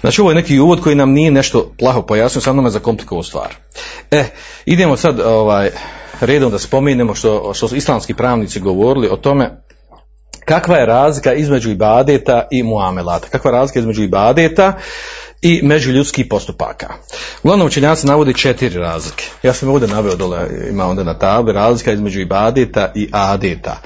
Znači 0.00 0.20
ovo 0.20 0.30
je 0.30 0.34
neki 0.34 0.58
uvod 0.58 0.80
koji 0.80 0.96
nam 0.96 1.12
nije 1.12 1.30
nešto 1.30 1.72
plaho 1.78 2.02
pojasnio, 2.02 2.42
samo 2.42 2.56
nam 2.56 2.64
je 2.64 2.70
zakomplikovao 2.70 3.22
stvar. 3.22 3.54
E, 4.10 4.24
idemo 4.66 4.96
sad 4.96 5.20
ovaj, 5.20 5.70
redom 6.20 6.50
da 6.50 6.58
spomenemo 6.58 7.14
što, 7.14 7.54
što 7.54 7.68
su 7.68 7.76
islamski 7.76 8.14
pravnici 8.14 8.60
govorili 8.60 9.08
o 9.08 9.16
tome 9.16 9.50
kakva 10.44 10.76
je 10.76 10.86
razlika 10.86 11.34
između 11.34 11.70
ibadeta 11.70 12.46
i 12.50 12.62
muamelata, 12.62 13.28
kakva 13.28 13.50
je 13.50 13.56
razlika 13.56 13.80
između 13.80 14.02
ibadeta 14.02 14.72
i 15.42 15.60
međuljudskih 15.62 16.26
postupaka. 16.30 16.94
Uglavnom 17.42 17.66
učenjaci 17.66 18.06
navode 18.06 18.32
četiri 18.32 18.78
razlike. 18.78 19.24
Ja 19.42 19.52
sam 19.52 19.68
ovdje 19.68 19.88
naveo 19.88 20.16
dole, 20.16 20.48
ima 20.70 20.86
onda 20.86 21.04
na 21.04 21.18
tabli, 21.18 21.52
razlika 21.52 21.92
između 21.92 22.20
ibadeta 22.20 22.92
i 22.94 23.08
adeta. 23.12 23.80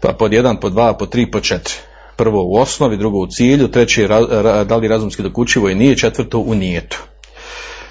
Pa 0.00 0.12
pod 0.12 0.32
jedan, 0.32 0.60
pod 0.60 0.72
dva, 0.72 0.94
pod 0.94 1.10
tri, 1.10 1.30
pod 1.30 1.42
četiri. 1.42 1.74
Prvo 2.16 2.44
u 2.44 2.56
osnovi, 2.56 2.96
drugo 2.96 3.18
u 3.18 3.26
cilju, 3.26 3.68
treće 3.68 4.08
da 4.64 4.76
li 4.76 4.88
razumski 4.88 5.22
dokučivo 5.22 5.68
i 5.68 5.74
nije, 5.74 5.96
četvrto 5.96 6.38
u 6.38 6.54
nijetu. 6.54 7.02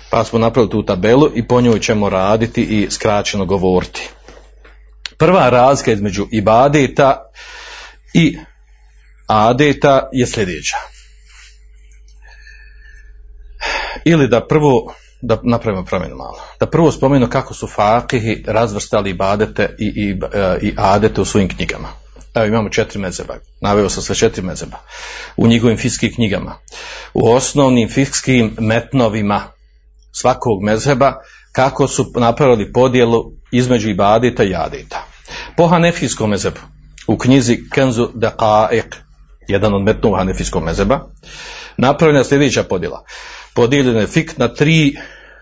Pa 0.09 0.23
smo 0.23 0.39
napravili 0.39 0.71
tu 0.71 0.83
tabelu 0.83 1.29
i 1.35 1.47
po 1.47 1.61
njoj 1.61 1.79
ćemo 1.79 2.09
raditi 2.09 2.61
i 2.61 2.87
skraćeno 2.91 3.45
govoriti. 3.45 4.09
Prva 5.17 5.49
razlika 5.49 5.91
između 5.91 6.27
ibadeta 6.31 7.31
i 8.13 8.37
adeta 9.27 10.09
je 10.11 10.27
sljedeća. 10.27 10.77
Ili 14.05 14.27
da 14.27 14.47
prvo, 14.47 14.93
da 15.21 15.39
napravimo 15.43 15.85
promjenu 15.85 16.15
malo, 16.15 16.39
da 16.59 16.65
prvo 16.65 16.91
spomenu 16.91 17.29
kako 17.29 17.53
su 17.53 17.67
fakihi 17.67 18.43
razvrstali 18.47 19.09
ibadete 19.09 19.75
i, 19.79 19.85
i, 19.85 20.19
e, 20.33 20.57
i 20.61 20.73
adete 20.77 21.21
u 21.21 21.25
svojim 21.25 21.49
knjigama. 21.49 21.87
Evo 22.35 22.45
imamo 22.45 22.69
četiri 22.69 22.99
mezeba, 22.99 23.35
naveo 23.61 23.89
sam 23.89 24.03
sve 24.03 24.15
četiri 24.15 24.41
mezeba, 24.41 24.77
u 25.37 25.47
njihovim 25.47 25.77
fikskim 25.77 26.13
knjigama, 26.13 26.55
u 27.13 27.31
osnovnim 27.31 27.89
fikskim 27.89 28.55
metnovima 28.59 29.58
svakog 30.11 30.63
mezheba, 30.63 31.13
kako 31.51 31.87
su 31.87 32.05
napravili 32.15 32.73
podjelu 32.73 33.31
između 33.51 33.89
ibadeta 33.89 34.43
i 34.43 34.55
adeta. 34.55 35.05
Po 35.57 35.67
hanefijskom 35.67 36.29
mezebu, 36.29 36.59
u 37.07 37.17
knjizi 37.17 37.57
Kenzu 37.73 38.07
Daqa'iq, 38.15 38.95
jedan 39.47 39.73
od 39.73 39.81
metnova 39.81 40.17
hanefijskog 40.17 40.63
mezeba, 40.63 40.99
napravljena 41.77 42.19
je 42.19 42.25
sljedeća 42.25 42.63
podjela. 42.63 43.03
Podijeljen 43.53 43.97
je 43.97 44.07
fik 44.07 44.37
na 44.37 44.47
tri, 44.47 44.95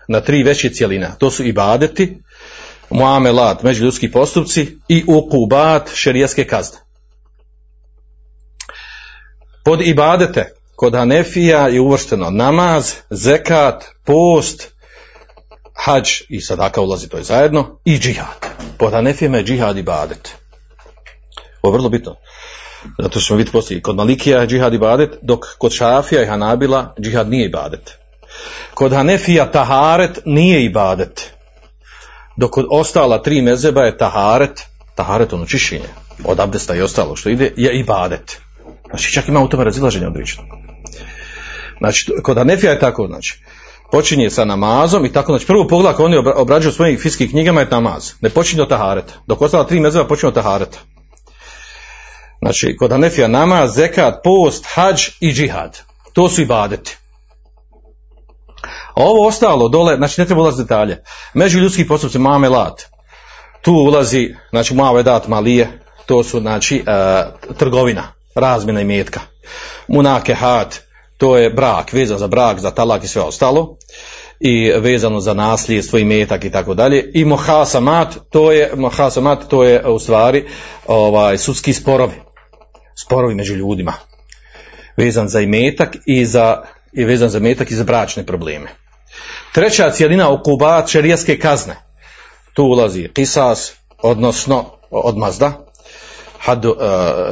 na 0.08 0.20
tri 0.20 0.42
veće 0.42 0.70
cijeline. 0.70 1.10
To 1.18 1.30
su 1.30 1.44
ibadeti, 1.44 2.18
muamelat, 2.90 3.62
međuljudski 3.62 4.12
postupci 4.12 4.78
i 4.88 5.04
ukubat, 5.06 5.90
šerijaske 5.94 6.44
kazne. 6.44 6.78
Pod 9.64 9.80
ibadete, 9.80 10.57
kod 10.78 10.94
Hanefija 10.94 11.68
je 11.68 11.80
uvršteno 11.80 12.30
namaz, 12.30 12.94
zekat, 13.10 13.84
post, 14.04 14.68
hađ 15.74 16.08
i 16.28 16.40
sadaka 16.40 16.80
ulazi 16.80 17.08
to 17.08 17.16
je 17.16 17.22
zajedno 17.22 17.78
i 17.84 17.98
džihad. 17.98 18.46
Pod 18.78 18.92
Hanefijama 18.92 19.36
je 19.36 19.44
džihad 19.44 19.78
ibadet. 19.78 20.34
Ovo 21.62 21.74
je 21.74 21.78
vrlo 21.78 21.88
bitno. 21.88 22.16
Zato 22.98 23.20
što 23.20 23.26
ćemo 23.26 23.36
vidjeti 23.36 23.52
poslije, 23.52 23.82
kod 23.82 23.96
Malikija 23.96 24.40
je 24.40 24.46
džihad 24.46 24.74
ibadet, 24.74 25.10
dok 25.22 25.44
kod 25.58 25.72
Šafija 25.72 26.22
i 26.22 26.26
Hanabila 26.26 26.94
džihad 27.00 27.30
nije 27.30 27.46
ibadet. 27.46 27.98
Kod 28.74 28.92
Hanefija 28.92 29.50
taharet 29.50 30.18
nije 30.24 30.64
ibadet. 30.64 31.30
Dok 32.36 32.50
kod 32.50 32.66
ostala 32.70 33.22
tri 33.22 33.42
mezeba 33.42 33.82
je 33.82 33.98
taharet, 33.98 34.62
taharet 34.94 35.32
ono 35.32 35.46
čišćenje, 35.46 35.88
od 36.24 36.40
abdesta 36.40 36.74
i 36.74 36.82
ostalo 36.82 37.16
što 37.16 37.28
ide, 37.28 37.52
je 37.56 37.78
ibadet. 37.78 38.40
Znači 38.88 39.12
čak 39.12 39.28
ima 39.28 39.40
u 39.40 39.48
tome 39.48 39.64
razilaženje 39.64 40.06
odlično. 40.06 40.67
Znači, 41.78 42.12
kod 42.22 42.36
Hanefija 42.36 42.72
je 42.72 42.78
tako, 42.78 43.06
znači, 43.06 43.42
počinje 43.92 44.30
sa 44.30 44.44
namazom 44.44 45.04
i 45.04 45.12
tako, 45.12 45.32
znači, 45.32 45.46
prvo 45.46 45.66
pogled 45.68 45.94
ako 45.94 46.04
oni 46.04 46.16
obra- 46.16 46.34
obrađuju 46.36 46.72
svojim 46.72 46.98
fiskim 46.98 47.30
knjigama 47.30 47.60
je 47.60 47.68
namaz. 47.70 48.12
Ne 48.20 48.30
počinje 48.30 48.62
od 48.62 48.68
tahareta. 48.68 49.14
Dok 49.26 49.42
ostala 49.42 49.66
tri 49.66 49.80
mezeba 49.80 50.08
počinje 50.08 50.28
od 50.28 50.34
tahareta. 50.34 50.78
Znači, 52.42 52.76
kod 52.78 52.90
Hanefija 52.90 53.28
namaz, 53.28 53.74
zekat, 53.74 54.14
post, 54.24 54.64
hađ 54.74 55.08
i 55.20 55.32
džihad. 55.32 55.78
To 56.12 56.28
su 56.28 56.42
ibadeti. 56.42 56.96
A 58.94 59.02
ovo 59.02 59.26
ostalo 59.26 59.68
dole, 59.68 59.96
znači 59.96 60.20
ne 60.20 60.26
treba 60.26 60.42
ulaziti 60.42 60.62
detalje. 60.62 61.02
Među 61.34 61.58
ljudski 61.58 61.88
postupci 61.88 62.18
mamelat. 62.18 62.82
Tu 63.62 63.72
ulazi, 63.72 64.34
znači 64.50 64.74
mavedat 64.74 65.28
malije, 65.28 65.80
to 66.06 66.22
su 66.22 66.40
znači 66.40 66.76
e, 66.76 66.82
trgovina, 67.58 68.02
razmjena 68.34 68.80
imetka. 68.80 69.20
Munakehat, 69.88 70.80
to 71.18 71.36
je 71.36 71.50
brak, 71.50 71.92
vezan 71.92 72.18
za 72.18 72.26
brak, 72.26 72.58
za 72.58 72.70
talak 72.70 73.04
i 73.04 73.08
sve 73.08 73.22
ostalo 73.22 73.76
i 74.40 74.72
vezano 74.80 75.20
za 75.20 75.34
nasljedstvo 75.34 75.98
i 75.98 76.04
metak 76.04 76.44
i 76.44 76.50
tako 76.50 76.74
dalje. 76.74 77.10
I 77.14 77.24
mohasamat, 77.24 78.16
to 78.30 78.52
je 78.52 78.72
mohasamat, 78.76 79.48
to 79.48 79.64
je 79.64 79.86
u 79.86 79.98
stvari 79.98 80.44
ovaj 80.86 81.38
sudski 81.38 81.72
sporovi. 81.72 82.14
Sporovi 82.94 83.34
među 83.34 83.54
ljudima. 83.54 83.92
Vezan 84.96 85.28
za 85.28 85.40
imetak 85.40 85.96
i 86.06 86.26
za 86.26 86.62
i 86.92 87.04
vezan 87.04 87.28
za 87.28 87.38
metak 87.38 87.70
i 87.70 87.74
za 87.74 87.84
bračne 87.84 88.26
probleme. 88.26 88.68
Treća 89.52 89.90
cijelina 89.90 90.32
okubat 90.32 90.88
šerijaske 90.88 91.38
kazne. 91.38 91.76
Tu 92.52 92.64
ulazi 92.64 93.08
kisas, 93.14 93.72
odnosno 94.02 94.64
odmazda, 94.90 95.67
had, 96.38 96.64
uh, 96.64 96.74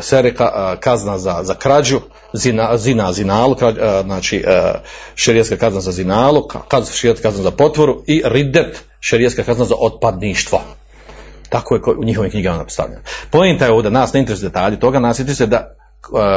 sereka, 0.01 0.45
uh, 0.45 0.81
kazna 0.81 1.19
za, 1.19 1.41
za 1.43 1.55
krađu, 1.55 2.01
zina, 2.33 2.77
zina 2.77 3.13
zinalu, 3.13 3.53
uh, 3.53 3.59
znači 4.05 4.45
uh, 4.47 4.81
šerijaska 5.15 5.57
kazna 5.57 5.81
za 5.81 5.93
zinalu, 5.93 6.49
kaz, 6.69 6.93
šerijaska 6.93 7.23
kazna 7.23 7.43
za 7.43 7.51
potvoru 7.51 8.03
i 8.07 8.23
ridet, 8.25 8.85
šerijaska 9.01 9.43
kazna 9.43 9.65
za 9.65 9.75
otpadništvo. 9.79 10.61
Tako 11.49 11.75
je 11.75 11.81
u 11.99 12.05
njihovim 12.05 12.31
knjigama 12.31 12.59
napostavljeno. 12.59 13.03
Pojenta 13.31 13.65
je 13.65 13.73
ovdje, 13.73 13.91
nas 13.91 14.13
ne 14.13 14.21
interesuje 14.21 14.49
detalji 14.49 14.81
toga, 14.81 14.99
nas 14.99 15.19
interesuje 15.19 15.47
da 15.47 15.77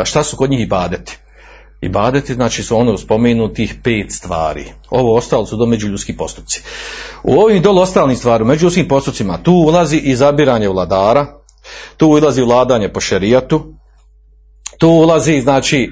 šta 0.05 0.23
su 0.23 0.37
kod 0.37 0.49
njih 0.49 0.61
ibadeti. 0.61 1.17
Ibadeti 1.81 2.33
znači 2.33 2.63
su 2.63 2.77
ono 2.77 2.97
spomenutih 2.97 3.75
pet 3.83 4.11
stvari. 4.11 4.65
Ovo 4.89 5.15
ostalo 5.15 5.45
su 5.45 5.57
do 5.57 5.65
međuljudski 5.65 6.17
postupci. 6.17 6.61
U 7.23 7.39
ovim 7.39 7.61
dole 7.61 7.81
ostalim 7.81 8.15
stvari, 8.15 8.43
u 8.43 8.47
međuljudskim 8.47 8.87
postupcima, 8.87 9.43
tu 9.43 9.51
ulazi 9.51 9.97
i 9.97 10.15
zabiranje 10.15 10.69
vladara, 10.69 11.38
tu 11.99 12.07
ulazi 12.07 12.41
vladanje 12.41 12.89
po 12.89 12.99
šerijatu, 12.99 13.73
tu 14.77 14.89
ulazi 14.89 15.41
znači 15.41 15.83
e, 15.83 15.91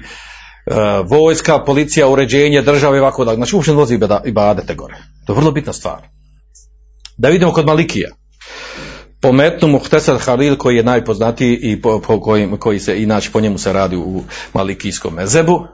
vojska, 1.04 1.58
policija, 1.64 2.08
uređenje 2.08 2.62
države 2.62 3.00
ovako 3.00 3.24
da 3.24 3.34
znači 3.34 3.56
uopće 3.56 3.70
ne 3.70 3.76
ulazi 3.76 3.98
i 4.24 4.32
badete 4.32 4.74
gore. 4.74 4.96
To 5.26 5.32
je 5.32 5.36
vrlo 5.36 5.50
bitna 5.50 5.72
stvar. 5.72 6.08
Da 7.16 7.28
vidimo 7.28 7.52
kod 7.52 7.66
Malikija. 7.66 8.08
Pometnu 9.20 9.68
Muhtesad 9.68 10.20
Halil 10.20 10.56
koji 10.56 10.76
je 10.76 10.82
najpoznatiji 10.82 11.58
i 11.62 11.82
po, 11.82 12.00
po 12.00 12.20
kojim, 12.20 12.56
koji 12.56 12.80
se 12.80 13.02
inače 13.02 13.30
po 13.32 13.40
njemu 13.40 13.58
se 13.58 13.72
radi 13.72 13.96
u 13.96 14.22
Malikijskom 14.54 15.14
mezebu. 15.14 15.66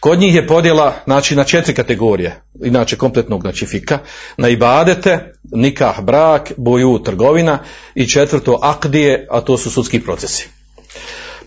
Kod 0.00 0.18
njih 0.18 0.34
je 0.34 0.46
podjela 0.46 0.94
znači 1.04 1.36
na 1.36 1.44
četiri 1.44 1.74
kategorije, 1.74 2.42
inače 2.64 2.96
kompletnog 2.96 3.40
znači 3.40 3.66
fika, 3.66 3.98
na 4.36 4.48
ibadete, 4.48 5.32
nikah 5.52 6.00
brak, 6.00 6.52
boju 6.56 6.98
trgovina 6.98 7.58
i 7.94 8.08
četvrto 8.08 8.58
akdije, 8.62 9.26
a 9.30 9.40
to 9.40 9.58
su 9.58 9.70
sudski 9.70 10.00
procesi. 10.00 10.48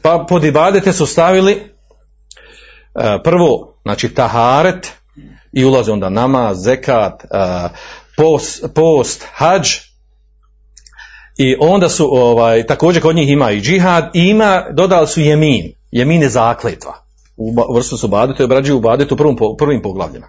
Pa 0.02 0.26
pod 0.30 0.44
ibadete 0.44 0.94
su 0.94 1.06
stavili 1.06 1.52
e, 1.54 1.60
prvo, 3.24 3.80
znači 3.84 4.10
taharet 4.10 4.92
i 5.54 5.66
ulaze 5.66 5.92
onda 5.92 6.10
namaz, 6.10 6.64
zekat, 6.64 7.24
e, 7.24 7.28
post, 8.18 8.66
post 8.74 9.26
hađ, 9.34 9.70
i 11.38 11.56
onda 11.60 11.90
su, 11.90 12.16
ovaj, 12.16 12.66
također 12.66 13.02
kod 13.02 13.16
njih 13.16 13.30
ima 13.30 13.52
i 13.52 13.62
džihad, 13.62 14.12
i 14.14 14.20
ima, 14.20 14.64
dodali 14.72 15.08
su 15.08 15.22
jemin. 15.22 15.74
Jemin 15.92 16.22
je 16.22 16.30
zakletva. 16.30 16.94
U 17.38 17.74
vrstu 17.76 17.98
su 17.98 18.08
badetu 18.08 18.42
i 18.42 18.46
obrađuju 18.46 18.80
badetu 18.80 19.14
u 19.14 19.18
prvom, 19.18 19.38
prvim 19.58 19.82
poglavljima. 19.82 20.28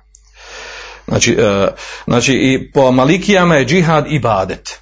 Znači, 1.08 1.32
e, 1.32 1.68
znači 2.06 2.34
i 2.34 2.72
po 2.72 2.92
malikijama 2.92 3.56
je 3.56 3.66
džihad 3.66 4.06
i 4.08 4.18
badet. 4.18 4.80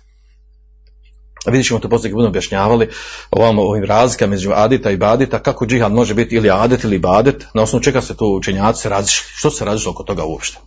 Vidjet 1.46 1.66
ćemo 1.66 1.80
to 1.80 1.88
poslije 1.88 2.10
kad 2.10 2.14
budemo 2.14 2.28
objašnjavali 2.28 2.88
ovamo, 3.30 3.62
ovim 3.62 3.84
razlikama 3.84 4.30
među 4.30 4.50
adita 4.54 4.90
i 4.90 4.96
badita, 4.96 5.38
kako 5.38 5.66
džihad 5.66 5.92
može 5.92 6.14
biti 6.14 6.34
ili 6.34 6.50
adet 6.50 6.84
ili 6.84 6.98
badet, 6.98 7.44
na 7.54 7.62
osnovu 7.62 7.82
čega 7.82 8.00
se 8.00 8.16
tu 8.16 8.26
učenjaci 8.26 8.88
različili, 8.88 9.28
što 9.34 9.50
se 9.50 9.64
različilo 9.64 9.92
oko 9.92 10.02
toga 10.02 10.24
uopšte. 10.24 10.58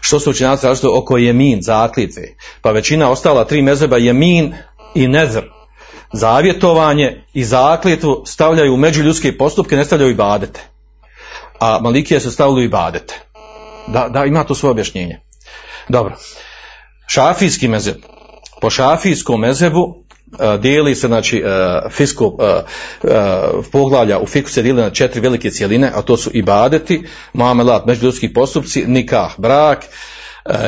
Što 0.00 0.20
su 0.20 0.30
učenjaci 0.30 0.66
različili 0.66 0.92
oko 0.96 1.16
jemin, 1.16 1.62
zaklitve, 1.62 2.22
pa 2.62 2.70
većina 2.70 3.10
ostala 3.10 3.44
tri 3.44 3.62
mezeba 3.62 3.96
jemin 3.96 4.54
i 4.94 5.08
nezr, 5.08 5.42
zavjetovanje 6.12 7.24
i 7.32 7.44
zakljetvu 7.44 8.22
stavljaju 8.26 8.74
u 8.74 8.76
međuljudske 8.76 9.36
postupke, 9.36 9.76
ne 9.76 9.84
stavljaju 9.84 10.10
i 10.10 10.14
badete. 10.14 10.60
A 11.58 11.78
malikije 11.82 12.20
su 12.20 12.30
stavili 12.30 12.64
i 12.64 12.68
badete. 12.68 13.20
Da, 13.86 14.08
da, 14.08 14.24
ima 14.24 14.44
to 14.44 14.54
svoje 14.54 14.70
objašnjenje. 14.70 15.20
Dobro. 15.88 16.16
Šafijski 17.06 17.68
mezeb. 17.68 17.96
Po 18.60 18.70
šafijskom 18.70 19.40
mezebu 19.40 20.04
dijeli 20.60 20.94
se, 20.94 21.06
znači, 21.06 21.42
uh, 21.44 21.92
fisko, 21.92 22.26
uh, 22.26 22.38
poglavlja 23.72 24.18
u 24.18 24.26
fiku 24.26 24.50
se 24.50 24.62
dijeli 24.62 24.82
na 24.82 24.90
četiri 24.90 25.20
velike 25.20 25.50
cijeline, 25.50 25.92
a 25.94 26.02
to 26.02 26.16
su 26.16 26.30
ibadeti, 26.32 27.02
muamelat, 27.32 27.86
međuljudski 27.86 28.32
postupci, 28.32 28.84
nikah, 28.86 29.32
brak, 29.38 29.84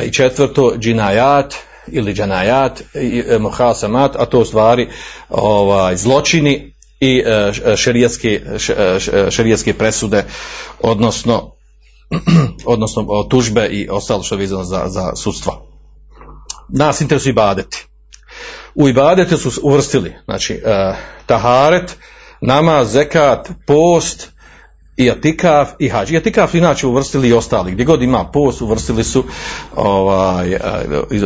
i 0.05 0.11
četvrto, 0.11 0.73
džinajat, 0.77 1.55
ili 1.87 2.13
džanajat, 2.13 2.81
i 3.01 3.23
muhasamat, 3.39 4.15
a 4.15 4.25
to 4.25 4.39
u 4.39 4.45
stvari 4.45 4.89
ovaj, 5.29 5.97
zločini 5.97 6.75
i 6.99 7.23
šerijetske, 7.75 8.41
šerijetske 9.29 9.73
presude, 9.73 10.23
odnosno 10.79 11.53
odnosno 12.65 13.23
tužbe 13.29 13.67
i 13.67 13.89
ostalo 13.89 14.23
što 14.23 14.35
je 14.35 14.39
vezano 14.39 14.63
za, 14.63 14.83
za 14.87 15.15
sudstva. 15.15 15.61
Nas 16.69 17.01
interesuju 17.01 17.31
ibadeti. 17.31 17.87
U 18.75 18.89
ibadete 18.89 19.37
su 19.37 19.51
uvrstili, 19.63 20.13
znači, 20.25 20.53
uh, 20.53 20.95
taharet, 21.25 21.97
nama, 22.41 22.85
zekat, 22.85 23.49
post, 23.67 24.33
i 24.97 25.11
atikaf 25.11 25.69
i 25.79 25.89
hađ. 25.89 26.11
I 26.11 26.17
atikaf 26.17 26.55
inače 26.55 26.87
uvrstili 26.87 27.29
i 27.29 27.33
ostali. 27.33 27.71
Gdje 27.71 27.85
god 27.85 28.01
ima 28.01 28.25
post 28.33 28.61
uvrstili 28.61 29.03
su 29.03 29.23
ovaj, 29.75 30.57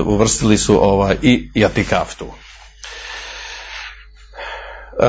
uvrstili 0.05 0.57
su 0.57 0.83
ovaj, 0.83 1.15
i, 1.21 1.49
i 1.55 1.65
atikaf 1.65 2.15
tu. 2.15 2.25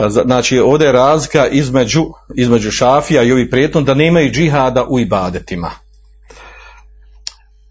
Znači 0.08 0.58
ovdje 0.58 0.86
je 0.86 0.92
razlika 0.92 1.46
između, 1.46 2.04
između 2.36 2.70
šafija 2.70 3.22
i 3.22 3.32
ovih 3.32 3.48
prijetom 3.50 3.84
da 3.84 3.94
nemaju 3.94 4.30
džihada 4.30 4.84
u 4.88 5.00
ibadetima. 5.00 5.70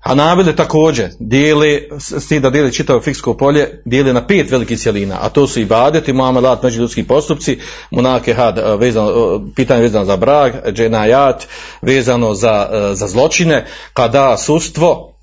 A 0.08 0.54
također 0.56 1.10
dijeli, 1.20 1.90
s 2.00 2.28
tim 2.28 2.42
da 2.42 2.50
dijeli 2.50 2.74
čitavo 2.74 3.02
fiksko 3.02 3.34
polje, 3.34 3.82
dijeli 3.86 4.14
na 4.14 4.28
pet 4.28 4.52
velikih 4.52 4.80
cjelina, 4.80 5.18
a 5.22 5.30
to 5.30 5.48
su 5.48 5.60
i 5.60 5.66
badeti, 5.66 6.14
muamelat, 6.14 6.64
međuljudski 6.64 7.04
postupci, 7.04 7.60
munake 7.92 8.34
had, 8.34 8.60
vezano, 8.80 9.42
pitanje 9.56 9.82
vezano 9.82 10.06
za 10.06 10.18
brak, 10.18 10.54
dženajat, 10.72 11.48
vezano 11.82 12.34
za, 12.34 12.70
za 12.94 13.08
zločine, 13.08 13.66
kada 13.94 14.38
sustvo 14.38 15.14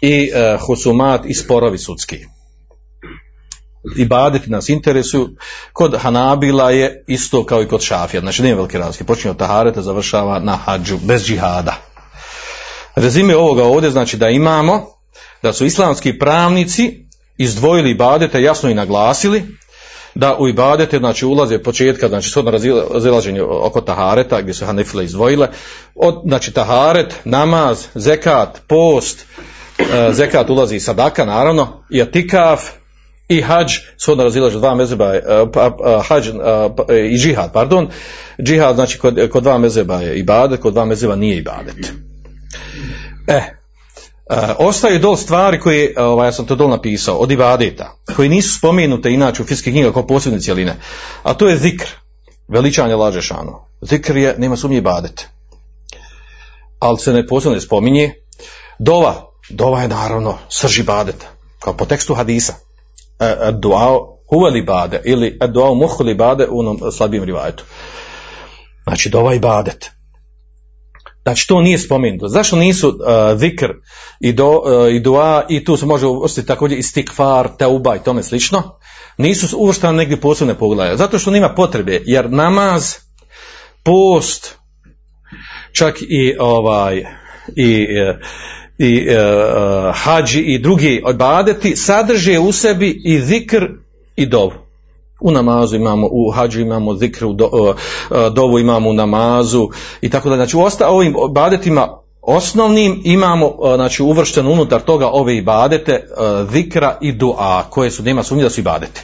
i 0.00 0.30
husumat 0.66 1.26
i 1.26 1.34
sporovi 1.34 1.78
sudski. 1.78 2.16
I 3.96 4.04
badeti 4.04 4.50
nas 4.50 4.68
interesuju, 4.68 5.28
kod 5.72 5.96
Hanabila 5.98 6.70
je 6.70 7.04
isto 7.06 7.44
kao 7.44 7.62
i 7.62 7.68
kod 7.68 7.82
Šafija, 7.82 8.20
znači 8.20 8.42
nije 8.42 8.54
velike 8.54 8.78
razlike, 8.78 9.04
počinje 9.04 9.30
od 9.30 9.36
Tahareta, 9.36 9.82
završava 9.82 10.38
na 10.38 10.56
hađu, 10.56 10.98
bez 11.02 11.24
džihada. 11.24 11.85
Rezime 12.96 13.36
ovoga 13.36 13.64
ovdje 13.64 13.90
znači 13.90 14.16
da 14.16 14.28
imamo 14.28 14.86
da 15.42 15.52
su 15.52 15.64
islamski 15.64 16.18
pravnici 16.18 17.06
izdvojili 17.38 17.90
ibadete, 17.90 18.42
jasno 18.42 18.70
i 18.70 18.74
naglasili 18.74 19.42
da 20.14 20.36
u 20.38 20.48
ibadete 20.48 20.98
znači 20.98 21.26
ulaze 21.26 21.62
početka, 21.62 22.08
znači 22.08 22.30
shodno 22.30 22.50
razilaženje 22.92 23.42
oko 23.42 23.80
tahareta 23.80 24.40
gdje 24.40 24.54
su 24.54 24.66
hanefile 24.66 25.04
izdvojile, 25.04 25.48
od, 25.94 26.22
znači 26.26 26.52
taharet, 26.52 27.14
namaz, 27.24 27.86
zekat, 27.94 28.60
post, 28.66 29.26
e, 29.78 30.12
zekat 30.12 30.50
ulazi 30.50 30.76
i 30.76 30.80
sadaka 30.80 31.24
naravno, 31.24 31.84
i 31.90 32.02
atikaf, 32.02 32.60
i 33.28 33.40
hađ, 33.40 33.72
shodno 33.98 34.24
razilaže 34.24 34.58
dva 34.58 34.74
mezeba, 34.74 35.14
e, 35.14 35.22
pa, 35.52 35.70
hađ 36.08 36.30
pa, 36.76 36.94
i 36.94 37.18
džihad, 37.18 37.52
pardon, 37.52 37.88
džihad 38.42 38.74
znači 38.74 38.98
kod, 38.98 39.28
kod 39.32 39.42
dva 39.42 39.58
mezeba 39.58 40.00
je 40.00 40.18
ibadet, 40.18 40.60
kod 40.60 40.72
dva 40.72 40.84
mezeba 40.84 41.16
nije 41.16 41.36
ibadet. 41.36 42.05
E, 43.26 43.56
ostaju 44.58 44.98
dol 44.98 45.16
stvari 45.16 45.60
koje, 45.60 45.94
ovaj, 45.96 46.28
ja 46.28 46.32
sam 46.32 46.46
to 46.46 46.54
dol 46.54 46.70
napisao, 46.70 47.16
od 47.16 47.30
ibadeta, 47.30 47.96
koji 48.16 48.28
nisu 48.28 48.58
spomenute 48.58 49.12
inače 49.12 49.42
u 49.42 49.46
fiskih 49.46 49.72
knjiga 49.72 49.92
kao 49.92 50.06
posebne 50.06 50.40
cijeline, 50.40 50.76
a 51.22 51.34
to 51.34 51.48
je 51.48 51.56
zikr, 51.56 51.86
veličanje 52.48 52.94
lažešano. 52.94 53.66
Zikr 53.80 54.16
je, 54.16 54.34
nema 54.38 54.56
sumnje 54.56 54.78
ibadet. 54.78 55.26
Ali 56.78 56.98
se 56.98 57.12
ne 57.12 57.26
posebno 57.26 57.60
spominje. 57.60 58.14
Dova, 58.78 59.32
dova 59.50 59.82
je 59.82 59.88
naravno 59.88 60.38
srž 60.48 60.78
ibadeta, 60.78 61.26
kao 61.58 61.72
po 61.76 61.84
tekstu 61.84 62.14
hadisa. 62.14 62.54
E, 63.20 63.36
duao 63.52 64.18
huveli 64.28 64.62
bade 64.62 65.02
ili 65.04 65.38
duao 65.48 65.74
muhuli 65.74 66.14
bade 66.14 66.46
u 66.50 66.58
onom 66.58 66.80
slabijem 66.92 67.24
rivajetu. 67.24 67.64
Znači 68.84 69.08
dova 69.08 69.34
ibadet. 69.34 69.95
Znači 71.26 71.48
to 71.48 71.60
nije 71.60 71.78
spomenuto. 71.78 72.28
Zašto 72.28 72.56
nisu 72.56 72.88
uh, 72.88 72.94
zikr 73.38 73.72
i, 74.20 74.32
do, 74.32 74.48
uh, 74.48 74.94
i 74.94 75.00
dua 75.00 75.46
i 75.48 75.64
tu 75.64 75.76
se 75.76 75.86
može 75.86 76.06
uvrstiti 76.06 76.46
također 76.46 76.78
i 76.78 76.82
stikfar, 76.82 77.48
teuba 77.58 77.96
i 77.96 78.02
tome 78.04 78.22
slično. 78.22 78.78
Nisu 79.18 79.56
uvrštene 79.58 79.92
negdje 79.92 80.20
posebne 80.20 80.54
poglavlje. 80.54 80.96
Zato 80.96 81.18
što 81.18 81.30
nema 81.30 81.48
potrebe, 81.48 82.02
jer 82.04 82.30
namaz, 82.30 82.94
post, 83.84 84.58
čak 85.72 85.96
i 86.00 86.34
ovaj 86.38 87.04
i, 87.56 87.86
i 88.78 89.06
uh, 89.08 89.94
hađi 89.94 90.40
i 90.40 90.58
drugi 90.58 91.02
ibadeti 91.10 91.76
sadrže 91.76 92.38
u 92.38 92.52
sebi 92.52 93.00
i 93.04 93.20
zikr 93.20 93.68
i 94.16 94.26
dovu. 94.26 94.65
U 95.20 95.30
namazu 95.30 95.76
imamo, 95.76 96.08
u 96.10 96.30
hađu 96.30 96.60
imamo 96.60 96.94
zikr, 96.94 97.24
u 97.24 97.32
do, 97.32 97.46
uh, 97.46 98.32
dovu 98.32 98.58
imamo 98.58 98.90
u 98.90 98.92
namazu 98.92 99.68
i 100.00 100.10
tako 100.10 100.28
da. 100.28 100.36
Znači 100.36 100.56
u 100.56 100.60
osta, 100.60 100.88
ovim 100.88 101.14
ibadetima 101.30 101.98
osnovnim 102.22 103.02
imamo 103.04 103.46
uh, 103.46 103.74
znači 103.74 104.02
uvršteno 104.02 104.50
unutar 104.50 104.80
toga 104.80 105.08
ove 105.08 105.36
ibadete 105.36 106.04
zikra 106.50 106.98
i 107.00 107.12
dua 107.12 107.64
koje 107.70 107.90
su 107.90 108.02
nema 108.02 108.22
sumnje 108.22 108.42
da 108.42 108.50
su 108.50 108.60
ibadete. 108.60 109.02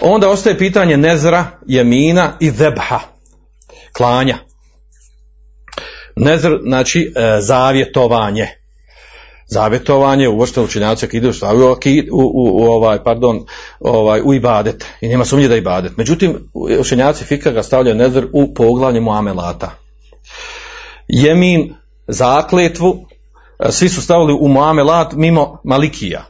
Onda 0.00 0.28
ostaje 0.28 0.58
pitanje 0.58 0.96
nezra, 0.96 1.46
jemina 1.66 2.32
i 2.40 2.50
zebha, 2.50 3.00
klanja. 3.92 4.38
Nezr, 6.16 6.58
znači 6.62 7.12
e, 7.16 7.40
zavjetovanje. 7.40 8.59
Zavjetovanje 9.50 10.28
uvršteno 10.28 10.66
učenjaci 10.66 11.08
koji 11.08 11.18
idu 11.18 11.32
u, 12.12 12.16
u, 12.16 12.30
u, 12.32 12.64
ovaj, 12.64 13.04
pardon, 13.04 13.46
ovaj, 13.80 14.20
u 14.24 14.34
ibadet 14.34 14.84
i 15.00 15.08
nema 15.08 15.24
sumnje 15.24 15.48
da 15.48 15.56
ibadet. 15.56 15.96
Međutim, 15.96 16.50
učenjaci 16.80 17.24
fika 17.24 17.50
ga 17.50 17.62
stavljaju 17.62 17.96
nezr 17.96 18.26
u 18.32 18.54
poglavlje 18.54 19.00
muamelata. 19.00 19.70
Jemin, 21.08 21.74
zakletvu, 22.08 23.06
svi 23.70 23.88
su 23.88 24.02
stavili 24.02 24.38
u 24.40 24.48
muamelat 24.48 25.12
mimo 25.12 25.60
malikija. 25.64 26.24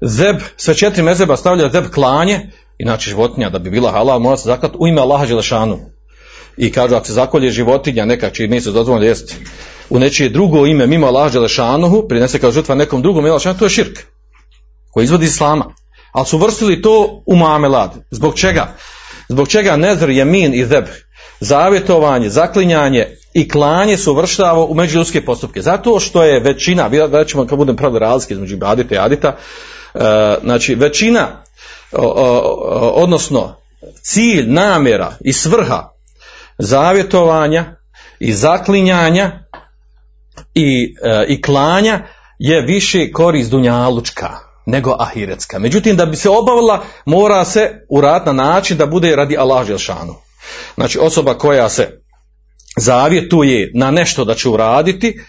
Zeb, 0.00 0.36
sve 0.56 0.74
četiri 0.74 1.02
mezeba 1.02 1.36
stavljaju 1.36 1.70
zeb 1.70 1.84
klanje, 1.94 2.50
inače 2.78 3.10
životinja 3.10 3.50
da 3.50 3.58
bi 3.58 3.70
bila 3.70 3.92
halal 3.92 4.18
mora 4.18 4.36
se 4.36 4.48
zaklat 4.48 4.72
u 4.78 4.86
ime 4.86 5.00
Allaha 5.00 5.26
Želešanu 5.26 5.78
i 6.56 6.72
kažu 6.72 6.94
ako 6.94 7.06
se 7.06 7.12
zakolje 7.12 7.50
životinja 7.50 8.04
neka 8.04 8.30
čiji 8.30 8.48
meso 8.48 8.70
dozvoljeno 8.70 9.06
jesti 9.06 9.36
u 9.92 9.98
nečije 9.98 10.28
drugo 10.28 10.66
ime 10.66 10.86
mimo 10.86 11.06
Allaha 11.06 11.28
Đelešanuhu, 11.28 12.08
prinese 12.08 12.38
kao 12.38 12.50
žrtva 12.50 12.74
nekom 12.74 13.02
drugom 13.02 13.26
ime 13.26 13.54
to 13.58 13.64
je 13.64 13.70
širk 13.70 13.98
koji 14.90 15.04
izvodi 15.04 15.26
islama. 15.26 15.64
Ali 16.12 16.26
su 16.26 16.38
vrstili 16.38 16.82
to 16.82 17.22
u 17.26 17.36
muamelad. 17.36 17.90
Zbog 18.10 18.34
čega? 18.34 18.74
Zbog 19.28 19.48
čega 19.48 19.76
nezr, 19.76 20.10
jemin 20.10 20.54
i 20.54 20.64
zeb, 20.64 20.84
zavjetovanje, 21.40 22.30
zaklinjanje 22.30 23.06
i 23.34 23.48
klanje 23.48 23.96
su 23.96 24.14
vrštavo 24.14 24.66
u 24.66 24.74
međuljudske 24.74 25.24
postupke. 25.24 25.62
Zato 25.62 26.00
što 26.00 26.22
je 26.22 26.40
većina, 26.40 26.86
vidjet 26.86 27.28
ćemo 27.28 27.46
kad 27.46 27.58
budem 27.58 27.76
pravili 27.76 28.00
razlike 28.00 28.34
između 28.34 28.58
adita 28.62 28.94
i 28.94 28.98
adita, 28.98 29.36
uh, 29.94 30.00
znači 30.42 30.74
većina, 30.74 31.42
odnosno 32.94 33.56
cilj, 34.02 34.52
namjera 34.52 35.12
i 35.20 35.32
svrha 35.32 35.88
zavjetovanja 36.58 37.76
i 38.20 38.32
zaklinjanja 38.32 39.42
i, 40.54 40.94
e, 41.02 41.24
i 41.28 41.42
klanja 41.42 42.02
je 42.38 42.62
više 42.62 43.12
korist 43.12 43.50
dunjalučka 43.50 44.30
nego 44.66 44.96
ahiretska. 44.98 45.58
Međutim, 45.58 45.96
da 45.96 46.06
bi 46.06 46.16
se 46.16 46.30
obavila, 46.30 46.82
mora 47.06 47.44
se 47.44 47.86
urat 47.88 48.26
na 48.26 48.32
način 48.32 48.76
da 48.76 48.86
bude 48.86 49.16
radi 49.16 49.36
Allah 49.36 49.66
Želšanu. 49.66 50.14
Znači, 50.74 50.98
osoba 50.98 51.34
koja 51.34 51.68
se 51.68 52.02
zavjetuje 52.76 53.70
na 53.74 53.90
nešto 53.90 54.24
da 54.24 54.34
će 54.34 54.48
uraditi, 54.48 55.20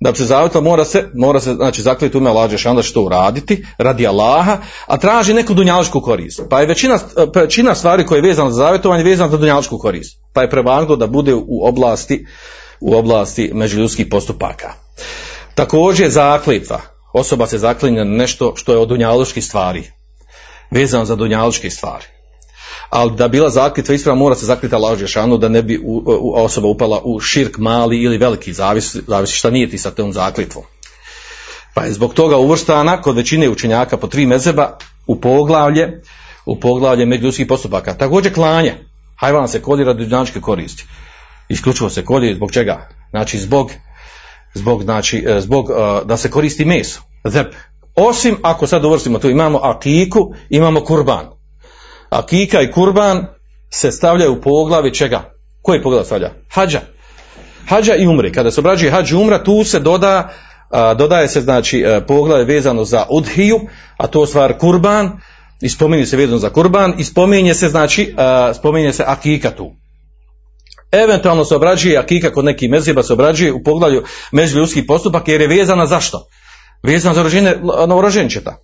da 0.00 0.12
bi 0.12 0.18
se 0.18 0.24
zavjetila, 0.24 0.62
mora 0.62 0.84
se, 0.84 1.04
mora 1.14 1.40
se 1.40 1.54
znači, 1.54 1.82
zakliti 1.82 2.16
ume 2.16 2.30
Allah 2.30 2.50
Želšanu 2.50 2.76
da 2.76 2.82
će 2.82 2.92
to 2.92 3.02
uraditi, 3.02 3.64
radi 3.78 4.06
Allaha, 4.06 4.58
a 4.86 4.96
traži 4.98 5.34
neku 5.34 5.54
dunjalučku 5.54 6.00
korist. 6.00 6.40
Pa 6.50 6.60
je 6.60 6.66
većina, 6.66 6.98
većina 7.34 7.74
stvari 7.74 8.06
koje 8.06 8.18
je 8.18 8.28
vezana 8.28 8.50
za 8.50 8.56
zavjetovanje 8.56 9.04
vezana 9.04 9.30
za 9.30 9.36
dunjalučku 9.36 9.78
korist. 9.78 10.18
Pa 10.32 10.42
je 10.42 10.50
prevagnuo 10.50 10.96
da 10.96 11.06
bude 11.06 11.34
u 11.34 11.66
oblasti 11.66 12.26
u 12.82 12.94
oblasti 12.94 13.50
međuljudskih 13.54 14.06
postupaka. 14.10 14.72
Također 15.54 16.10
zaklitva. 16.10 16.80
Osoba 17.12 17.46
se 17.46 17.58
zaklinja 17.58 18.04
na 18.04 18.16
nešto 18.16 18.52
što 18.56 18.72
je 18.72 18.78
od 18.78 18.88
dunjalučkih 18.88 19.44
stvari. 19.44 19.90
Vezano 20.70 21.04
za 21.04 21.16
dunjalučke 21.16 21.70
stvari. 21.70 22.04
Ali 22.90 23.16
da 23.16 23.28
bila 23.28 23.50
zaklitva 23.50 23.94
ispravna 23.94 24.18
mora 24.18 24.34
se 24.34 24.46
zaklita 24.46 24.76
Allah 24.76 24.98
Žešanu 24.98 25.38
da 25.38 25.48
ne 25.48 25.62
bi 25.62 25.80
osoba 26.34 26.68
upala 26.68 27.00
u 27.04 27.20
širk 27.20 27.58
mali 27.58 28.02
ili 28.02 28.18
veliki, 28.18 28.52
zavisi, 28.52 29.00
zavisi 29.06 29.36
šta 29.36 29.50
nije 29.50 29.70
ti 29.70 29.78
sa 29.78 29.90
tom 29.90 30.12
zaklitvom. 30.12 30.64
Pa 31.74 31.84
je 31.84 31.92
zbog 31.92 32.14
toga 32.14 32.36
uvrštana 32.36 33.02
kod 33.02 33.16
većine 33.16 33.48
učenjaka 33.48 33.96
po 33.96 34.06
tri 34.06 34.26
mezeba 34.26 34.78
u 35.06 35.20
poglavlje, 35.20 36.02
u 36.46 36.60
poglavlje 36.60 37.06
međuljudskih 37.06 37.46
postupaka. 37.46 37.94
Također 37.94 38.34
klanje. 38.34 38.74
Hajvan 39.16 39.48
se 39.48 39.62
kodi 39.62 39.84
radi 39.84 40.04
dunjalučke 40.04 40.40
koristi 40.40 40.86
isključivo 41.48 41.90
se 41.90 42.04
kolje 42.04 42.34
zbog 42.34 42.52
čega? 42.52 42.88
Znači 43.10 43.38
zbog, 43.38 43.70
zbog, 44.54 44.82
znači, 44.82 45.26
zbog 45.38 45.70
uh, 45.70 45.76
da 46.06 46.16
se 46.16 46.30
koristi 46.30 46.64
meso, 46.64 47.00
zeb. 47.24 47.46
Osim 47.94 48.36
ako 48.42 48.66
sad 48.66 48.84
uvrstimo 48.84 49.18
tu 49.18 49.30
imamo 49.30 49.58
akiku, 49.62 50.34
imamo 50.50 50.80
kurban. 50.80 51.26
Akika 52.10 52.60
i 52.60 52.70
kurban 52.70 53.26
se 53.70 53.92
stavljaju 53.92 54.32
u 54.32 54.40
poglavi 54.40 54.94
čega? 54.94 55.32
Koji 55.62 55.82
poglav 55.82 56.04
stavlja? 56.04 56.30
Hadža. 56.50 56.80
Hadža 57.68 57.94
i 57.94 58.06
umre. 58.06 58.32
Kada 58.32 58.50
se 58.50 58.60
obrađuje 58.60 58.92
hađ 58.92 59.12
umra, 59.12 59.44
tu 59.44 59.64
se 59.64 59.80
doda, 59.80 60.28
uh, 60.70 60.98
dodaje 60.98 61.28
se 61.28 61.40
znači 61.40 61.84
poglavlje 62.06 62.44
vezano 62.44 62.84
za 62.84 63.06
udhiju, 63.10 63.60
a 63.96 64.06
to 64.06 64.26
stvar 64.26 64.58
kurban, 64.58 65.20
i 65.62 65.68
spominje 65.68 66.06
se 66.06 66.16
vezano 66.16 66.38
za 66.38 66.50
kurban, 66.50 66.94
i 66.98 67.04
spominje 67.04 67.54
se 67.54 67.68
znači, 67.68 68.14
spominje 68.54 68.92
se 68.92 69.04
akika 69.06 69.50
tu. 69.50 69.81
Eventualno 70.92 71.44
se 71.44 71.56
obrađuje 71.56 71.98
akika 71.98 72.32
kod 72.32 72.44
nekih 72.44 72.70
mezheba 72.70 73.02
se 73.02 73.12
obrađuje 73.12 73.52
u 73.52 73.62
poglavlju 73.62 74.04
međuljudskih 74.32 74.84
postupaka 74.88 75.32
jer 75.32 75.40
je 75.40 75.46
vezana 75.46 75.86
zašto? 75.86 76.26
Vezana 76.82 77.14
za 77.14 77.22
rođenje 77.22 77.54
novorođenčeta. 77.88 78.56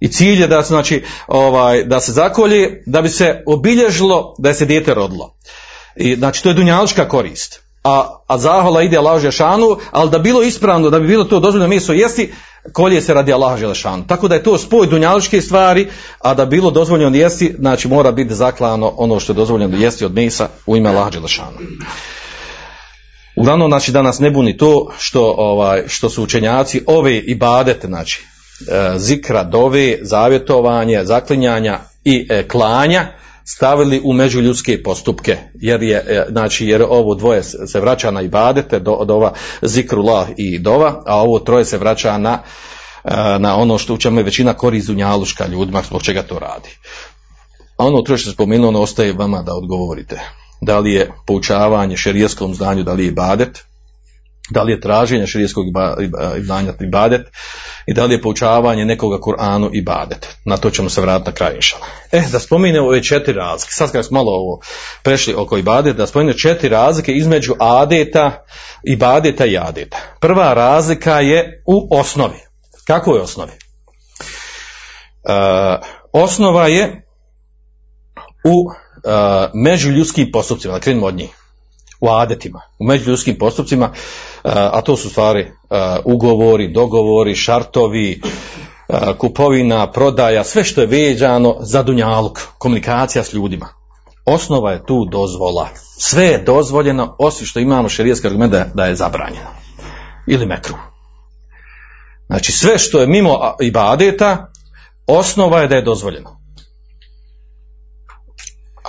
I 0.00 0.08
cilj 0.08 0.40
je 0.40 0.46
da, 0.46 0.62
znači, 0.62 1.02
ovaj, 1.26 1.84
da 1.84 2.00
se 2.00 2.12
zakolje, 2.12 2.82
da 2.86 3.02
bi 3.02 3.08
se 3.08 3.42
obilježilo 3.46 4.34
da 4.38 4.48
je 4.48 4.54
se 4.54 4.64
dijete 4.64 4.94
rodilo. 4.94 5.36
I, 5.96 6.16
znači, 6.16 6.42
to 6.42 6.48
je 6.48 6.54
dunjalička 6.54 7.08
korist. 7.08 7.60
A, 7.84 8.22
a 8.26 8.38
zahvala 8.38 8.82
ide 8.82 8.96
Allah 8.96 9.30
šanu, 9.30 9.76
ali 9.90 10.10
da 10.10 10.18
bilo 10.18 10.42
ispravno, 10.42 10.90
da 10.90 11.00
bi 11.00 11.06
bilo 11.06 11.24
to 11.24 11.40
dozvoljeno 11.40 11.68
mjesto 11.68 11.92
jesti, 11.92 12.32
kolje 12.72 13.00
se 13.00 13.14
radi 13.14 13.32
Allah 13.32 13.58
Želešanu. 13.58 14.04
Tako 14.06 14.28
da 14.28 14.34
je 14.34 14.42
to 14.42 14.58
spoj 14.58 14.86
dunjaličke 14.86 15.40
stvari, 15.40 15.88
a 16.18 16.34
da 16.34 16.46
bilo 16.46 16.70
dozvoljeno 16.70 17.16
jesti, 17.16 17.54
znači 17.58 17.88
mora 17.88 18.12
biti 18.12 18.34
zaklano 18.34 18.92
ono 18.96 19.20
što 19.20 19.32
je 19.32 19.36
dozvoljeno 19.36 19.76
jesti 19.76 20.04
od 20.04 20.14
mesa 20.14 20.48
u 20.66 20.76
ime 20.76 20.88
Allah 20.88 21.12
Želešanu. 21.12 21.58
Uglavnom, 23.36 23.70
znači, 23.70 23.92
danas 23.92 24.18
ne 24.18 24.30
buni 24.30 24.56
to 24.56 24.90
što, 24.98 25.34
ovaj, 25.38 25.82
što 25.88 26.08
su 26.08 26.22
učenjaci 26.22 26.82
ove 26.86 27.18
ibadete, 27.18 27.86
znači, 27.86 28.24
e, 28.68 28.98
zikra, 28.98 29.44
dove, 29.44 29.98
zavjetovanje, 30.02 31.04
zaklinjanja 31.04 31.78
i 32.04 32.26
e, 32.30 32.48
klanja, 32.48 33.06
stavili 33.44 34.00
u 34.04 34.12
međuljudske 34.12 34.82
postupke, 34.82 35.36
jer 35.54 35.82
je, 35.82 35.96
e, 35.96 36.26
znači, 36.30 36.66
jer 36.66 36.82
ovo 36.88 37.14
dvoje 37.14 37.42
se 37.42 37.80
vraća 37.80 38.10
na 38.10 38.22
ibadete, 38.22 38.78
do, 38.78 39.04
do 39.04 39.14
ova 39.14 39.32
zikrullah 39.62 40.28
i 40.36 40.58
dova, 40.58 41.02
a 41.06 41.22
ovo 41.22 41.38
troje 41.38 41.64
se 41.64 41.78
vraća 41.78 42.18
na, 42.18 42.38
e, 43.04 43.38
na 43.38 43.56
ono 43.56 43.78
što 43.78 43.94
u 43.94 43.98
čemu 43.98 44.20
je 44.20 44.24
većina 44.24 44.54
korizu 44.54 44.94
njaluška 44.94 45.46
ljudima, 45.46 45.82
zbog 45.82 46.02
čega 46.02 46.22
to 46.22 46.38
radi. 46.38 46.68
A 47.76 47.86
ono 47.86 48.02
troje 48.02 48.18
što 48.18 48.30
se 48.30 48.34
spomenuo, 48.34 48.68
ono 48.68 48.80
ostaje 48.80 49.12
vama 49.12 49.42
da 49.42 49.54
odgovorite. 49.54 50.20
Da 50.60 50.78
li 50.78 50.92
je 50.92 51.10
poučavanje 51.26 51.96
šerijskom 51.96 52.54
znanju, 52.54 52.82
da 52.82 52.92
li 52.92 53.04
je 53.04 53.08
ibadet, 53.08 53.64
da 54.50 54.62
li 54.62 54.72
je 54.72 54.80
traženje 54.80 55.26
širijetskog 55.26 55.66
znanja 56.40 56.72
ibadet 56.80 57.26
i 57.86 57.94
da 57.94 58.04
li 58.04 58.14
je 58.14 58.22
poučavanje 58.22 58.84
nekoga 58.84 59.18
Kur'anu 59.18 59.70
ibadet. 59.72 60.28
Na 60.44 60.56
to 60.56 60.70
ćemo 60.70 60.90
se 60.90 61.00
vratiti 61.00 61.30
na 61.30 61.34
kraju 61.34 61.56
inšala. 61.56 61.86
E, 62.12 62.22
da 62.32 62.38
spominemo 62.38 62.86
ove 62.86 63.02
četiri 63.02 63.32
razlike. 63.32 63.72
Sad 63.72 63.92
kad 63.92 64.06
smo 64.06 64.18
malo 64.18 64.30
ovo 64.32 64.60
prešli 65.02 65.34
oko 65.34 65.58
ibadet, 65.58 65.96
da 65.96 66.06
spominemo 66.06 66.38
četiri 66.38 66.68
razlike 66.68 67.12
između 67.12 67.54
adeta, 67.58 68.44
ibadeta 68.84 69.46
i 69.46 69.58
adeta. 69.58 69.98
Prva 70.20 70.54
razlika 70.54 71.20
je 71.20 71.62
u 71.66 71.98
osnovi. 71.98 72.38
Kako 72.86 73.14
je 73.14 73.22
osnovi? 73.22 73.52
E, 73.52 73.58
osnova 76.12 76.66
je 76.66 77.06
u 78.44 78.70
e, 78.70 79.48
međuljudskim 79.54 80.30
postupcima, 80.32 80.74
da 80.74 80.80
krenemo 80.80 81.06
od 81.06 81.14
njih 81.14 81.42
u 82.02 82.08
adetima, 82.08 82.60
u 82.78 82.84
međuljudskim 82.84 83.38
postupcima, 83.38 83.92
a 84.44 84.80
to 84.80 84.96
su 84.96 85.10
stvari 85.10 85.52
ugovori, 86.04 86.72
dogovori, 86.72 87.34
šartovi, 87.34 88.20
kupovina, 89.18 89.92
prodaja, 89.92 90.44
sve 90.44 90.64
što 90.64 90.80
je 90.80 90.86
vezano 90.86 91.56
za 91.60 91.82
dunjaluk, 91.82 92.40
komunikacija 92.58 93.24
s 93.24 93.32
ljudima. 93.32 93.68
Osnova 94.24 94.72
je 94.72 94.86
tu 94.86 95.04
dozvola. 95.04 95.68
Sve 95.98 96.24
je 96.24 96.42
dozvoljeno, 96.42 97.16
osim 97.18 97.46
što 97.46 97.60
imamo 97.60 97.88
šerijski 97.88 98.26
argument 98.26 98.54
da, 98.74 98.84
je 98.84 98.94
zabranjeno. 98.94 99.50
Ili 100.28 100.46
mekru. 100.46 100.74
Znači 102.26 102.52
sve 102.52 102.78
što 102.78 103.00
je 103.00 103.06
mimo 103.06 103.38
ibadeta, 103.60 104.52
osnova 105.06 105.60
je 105.60 105.68
da 105.68 105.76
je 105.76 105.82
dozvoljeno. 105.82 106.40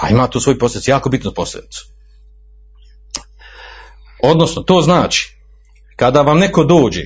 A 0.01 0.09
ima 0.09 0.27
tu 0.27 0.39
svoj 0.39 0.59
posljedic, 0.59 0.87
jako 0.87 1.09
bitnu 1.09 1.31
posljedicu. 1.35 1.85
Odnosno, 4.23 4.61
to 4.61 4.81
znači, 4.81 5.32
kada 5.95 6.21
vam 6.21 6.39
neko 6.39 6.63
dođe, 6.63 7.01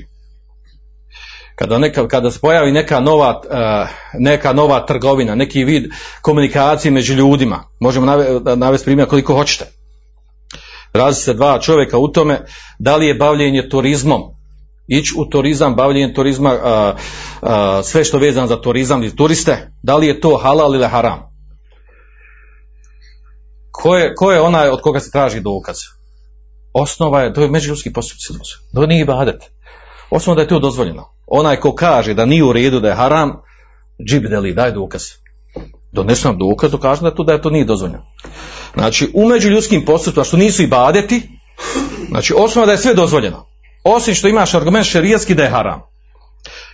kada, 1.56 1.78
neka, 1.78 2.08
kada 2.08 2.32
se 2.32 2.40
pojavi 2.40 2.72
neka 2.72 3.00
nova, 3.00 3.42
eh, 3.52 3.88
neka 4.20 4.54
nova 4.54 4.86
trgovina, 4.86 5.36
neki 5.36 5.64
vid 5.64 5.84
komunikacije 6.22 6.92
među 6.92 7.14
ljudima, 7.14 7.64
možemo 7.80 8.06
nave- 8.06 8.56
navesti 8.56 8.86
primjer 8.86 9.08
koliko 9.08 9.34
hoćete. 9.34 9.66
Razi 10.94 11.22
se 11.22 11.34
dva 11.34 11.60
čovjeka 11.60 11.98
u 11.98 12.08
tome 12.08 12.40
da 12.80 12.96
li 12.96 13.08
je 13.08 13.14
bavljenje 13.14 13.70
turizmom, 13.70 14.22
ići 14.88 15.14
u 15.18 15.26
turizam, 15.26 15.76
bavljenje 15.76 16.14
turizma, 16.14 16.50
a, 16.64 16.96
a, 17.42 17.82
sve 17.84 18.04
što 18.04 18.18
vezano 18.18 18.48
za 18.48 18.62
turizam 18.62 19.04
i 19.04 19.16
turiste, 19.16 19.72
da 19.84 19.96
li 19.96 20.08
je 20.08 20.20
to 20.20 20.38
halal 20.38 20.76
ili 20.76 20.88
haram? 20.88 21.20
Ko 23.72 23.96
je, 23.96 24.16
ko 24.16 24.32
je 24.32 24.42
onaj 24.42 24.70
od 24.70 24.82
koga 24.82 25.00
se 25.00 25.12
traži 25.12 25.40
dokaz? 25.40 25.78
Osnova 26.80 27.22
je, 27.22 27.34
to 27.34 27.42
je 27.42 27.50
međuljudski 27.50 27.94
postupci. 27.94 28.34
To 28.74 28.86
nije 28.86 29.02
ibadet. 29.02 29.44
Osnova 30.10 30.36
da 30.36 30.42
je 30.42 30.48
to 30.48 30.60
dozvoljeno. 30.60 31.06
Onaj 31.28 31.60
ko 31.60 31.76
kaže 31.76 32.14
da 32.14 32.26
nije 32.26 32.44
u 32.44 32.54
redu 32.54 32.80
da 32.80 32.90
je 32.90 32.96
haram, 32.96 33.32
džibdeli, 34.08 34.54
daj 34.54 34.72
dokaz. 34.72 35.04
Donesu 35.92 36.28
nam 36.28 36.38
dokaz, 36.38 36.72
dokažu 36.72 37.02
da, 37.02 37.12
to, 37.12 37.24
da 37.24 37.34
je 37.34 37.42
to 37.42 37.50
nije 37.50 37.66
dozvoljeno. 37.66 38.06
Znači, 38.74 39.10
u 39.14 39.28
međuljudskim 39.28 39.86
postupcima 39.86 40.24
što 40.24 40.38
nisu 40.38 40.64
ibadeti, 40.64 41.22
znači 42.10 42.34
osnova 42.38 42.66
da 42.66 42.72
je 42.72 42.78
sve 42.78 42.94
dozvoljeno. 42.94 43.46
Osim 43.84 44.16
što 44.16 44.28
imaš 44.28 44.54
argument 44.54 44.86
šerijatski 44.86 45.36
da 45.36 45.44
je 45.44 45.50
haram. 45.50 45.82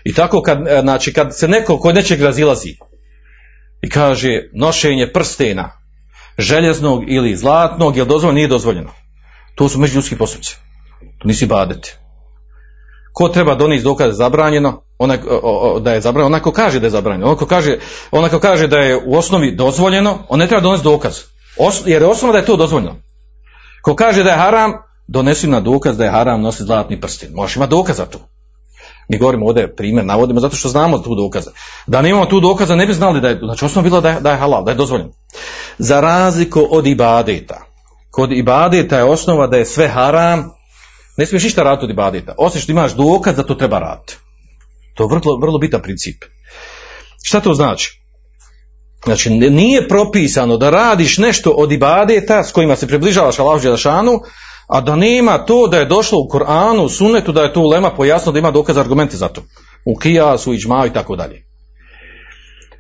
I 0.04 0.14
tako 0.14 0.42
kad, 0.42 0.68
e, 0.68 0.82
znači, 0.82 1.14
kad 1.14 1.38
se 1.38 1.48
neko 1.48 1.78
kod 1.78 1.96
nečeg 1.96 2.22
razilazi 2.22 2.76
i 3.82 3.90
kaže 3.90 4.50
nošenje 4.54 5.08
prstena, 5.14 5.72
željeznog 6.38 7.04
ili 7.08 7.36
zlatnog, 7.36 7.98
je 7.98 8.06
dozvoljeno, 8.06 8.36
nije 8.36 8.48
dozvoljeno. 8.48 9.03
To 9.56 9.70
su 9.70 9.80
međuljudski 9.80 10.18
postupci. 10.18 10.58
To 11.20 11.28
nisi 11.28 11.46
badeti. 11.46 11.96
Ko 13.14 13.30
treba 13.30 13.56
donijeti 13.56 13.84
dokaz 13.84 14.06
da 14.06 14.12
je 14.12 14.14
zabranjeno, 14.14 14.82
onaj, 14.98 15.18
da 15.82 15.94
je 15.94 16.02
zabranjeno, 16.02 16.26
onaj 16.28 16.40
ko 16.40 16.52
kaže 16.52 16.80
da 16.80 16.86
je 16.86 16.92
zabranjeno, 16.92 17.26
onaj 17.26 17.38
ko 17.38 17.46
kaže, 17.46 17.78
onaj 18.12 18.30
ko 18.30 18.40
kaže 18.40 18.68
da 18.68 18.78
je 18.78 18.98
u 19.06 19.16
osnovi 19.16 19.56
dozvoljeno, 19.56 20.18
on 20.30 20.40
ne 20.40 20.48
treba 20.48 20.62
donesti 20.62 20.84
dokaz. 20.84 21.20
Os, 21.58 21.82
jer 21.86 22.02
je 22.02 22.08
osnova 22.08 22.32
da 22.32 22.40
je 22.40 22.46
to 22.46 22.58
dozvoljeno. 22.58 22.96
Ko 23.82 23.96
kaže 23.96 24.24
da 24.24 24.30
je 24.30 24.38
haram, 24.38 24.74
donesi 25.08 25.48
na 25.48 25.60
dokaz 25.60 25.98
da 25.98 26.04
je 26.04 26.12
haram 26.12 26.42
nositi 26.42 26.64
zlatni 26.64 27.02
prstin. 27.02 27.30
Možeš 27.34 27.56
imati 27.56 27.70
dokaz 27.70 27.98
za 27.98 28.06
to. 28.06 28.20
Mi 29.10 29.18
govorimo 29.18 29.46
ovdje 29.46 29.76
primjer, 29.76 30.06
navodimo 30.06 30.40
zato 30.40 30.56
što 30.56 30.70
znamo 30.70 31.00
tu 31.00 31.16
dokaze. 31.16 31.50
Da 31.88 32.02
nemamo 32.02 32.26
tu 32.26 32.40
dokaza 32.40 32.76
ne 32.76 32.86
bi 32.86 32.94
znali 32.94 33.22
da 33.22 33.30
je, 33.30 33.40
znači 33.44 33.66
osnova 33.66 33.84
bila 33.84 34.02
da 34.02 34.10
je, 34.10 34.20
da 34.20 34.32
je 34.32 34.38
halal, 34.38 34.64
da 34.64 34.72
je 34.72 34.76
dozvoljeno. 34.76 35.12
Za 35.78 36.00
razliku 36.00 36.68
od 36.70 36.88
ibadeta. 36.88 37.73
Kod 38.14 38.32
ibadeta 38.32 38.98
je 38.98 39.04
osnova 39.04 39.48
da 39.48 39.58
je 39.58 39.66
sve 39.66 39.88
haram, 39.88 40.50
ne 41.18 41.26
smiješ 41.26 41.44
ništa 41.44 41.64
raditi 41.64 41.86
od 41.86 41.92
ibadeta, 41.92 42.36
osim 42.38 42.62
što 42.62 42.72
imaš 42.72 42.94
dokaz 42.94 43.36
da 43.36 43.44
to 43.44 43.56
treba 43.56 43.80
raditi. 43.80 44.18
To 44.94 45.04
je 45.04 45.08
vrlo, 45.08 45.38
vrlo 45.42 45.58
bitan 45.58 45.82
princip. 45.82 46.24
Šta 47.24 47.40
to 47.42 47.54
znači? 47.54 48.02
Znači, 49.06 49.30
nije 49.30 49.88
propisano 49.88 50.58
da 50.58 50.70
radiš 50.70 51.18
nešto 51.18 51.52
od 51.52 51.72
ibadeta 51.72 52.44
s 52.44 52.52
kojima 52.52 52.76
se 52.76 52.88
približavaš 52.88 53.40
Allahu 53.40 53.60
Đelešanu, 53.60 54.20
a 54.68 54.82
da 54.82 54.96
nema 54.96 55.38
to 55.46 55.68
da 55.68 55.78
je 55.78 55.86
došlo 55.86 56.20
u 56.20 56.28
Koranu, 56.28 56.84
u 56.84 56.90
Sunnetu, 56.90 57.32
da 57.32 57.44
je 57.44 57.54
to 57.54 57.62
ulema 57.62 57.96
pojasno 57.96 58.32
da 58.32 58.40
ima 58.40 58.52
dokaz 58.52 58.78
argumente 58.78 59.18
za 59.18 59.28
to. 59.28 59.42
U 59.86 59.96
Kijasu, 59.96 60.54
Iđmaju 60.54 60.92
i 60.92 60.94
tako 60.94 61.16
dalje. 61.16 61.44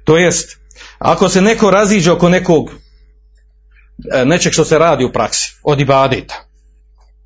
To 0.03 0.17
jest, 0.17 0.57
ako 0.99 1.29
se 1.29 1.41
neko 1.41 1.71
raziđe 1.71 2.11
oko 2.11 2.29
nekog 2.29 2.82
nečeg 4.25 4.53
što 4.53 4.65
se 4.65 4.77
radi 4.77 5.05
u 5.05 5.11
praksi, 5.11 5.55
od 5.63 5.79
ibadeta, 5.79 6.45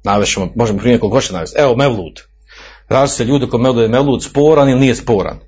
navešemo, 0.04 0.52
možemo 0.56 0.80
primjer 0.80 1.00
kog 1.00 1.12
hoće 1.12 1.34
navesti, 1.34 1.60
evo 1.60 1.76
Mevlud, 1.76 2.22
razi 2.90 3.16
se 3.16 3.26
ljudi 3.26 3.48
ko 3.48 3.58
Mevlud 3.58 3.84
je 3.84 3.90
Mevlud 3.90 4.24
sporan 4.24 4.70
ili 4.70 4.80
nije 4.80 4.96
sporan. 4.96 5.40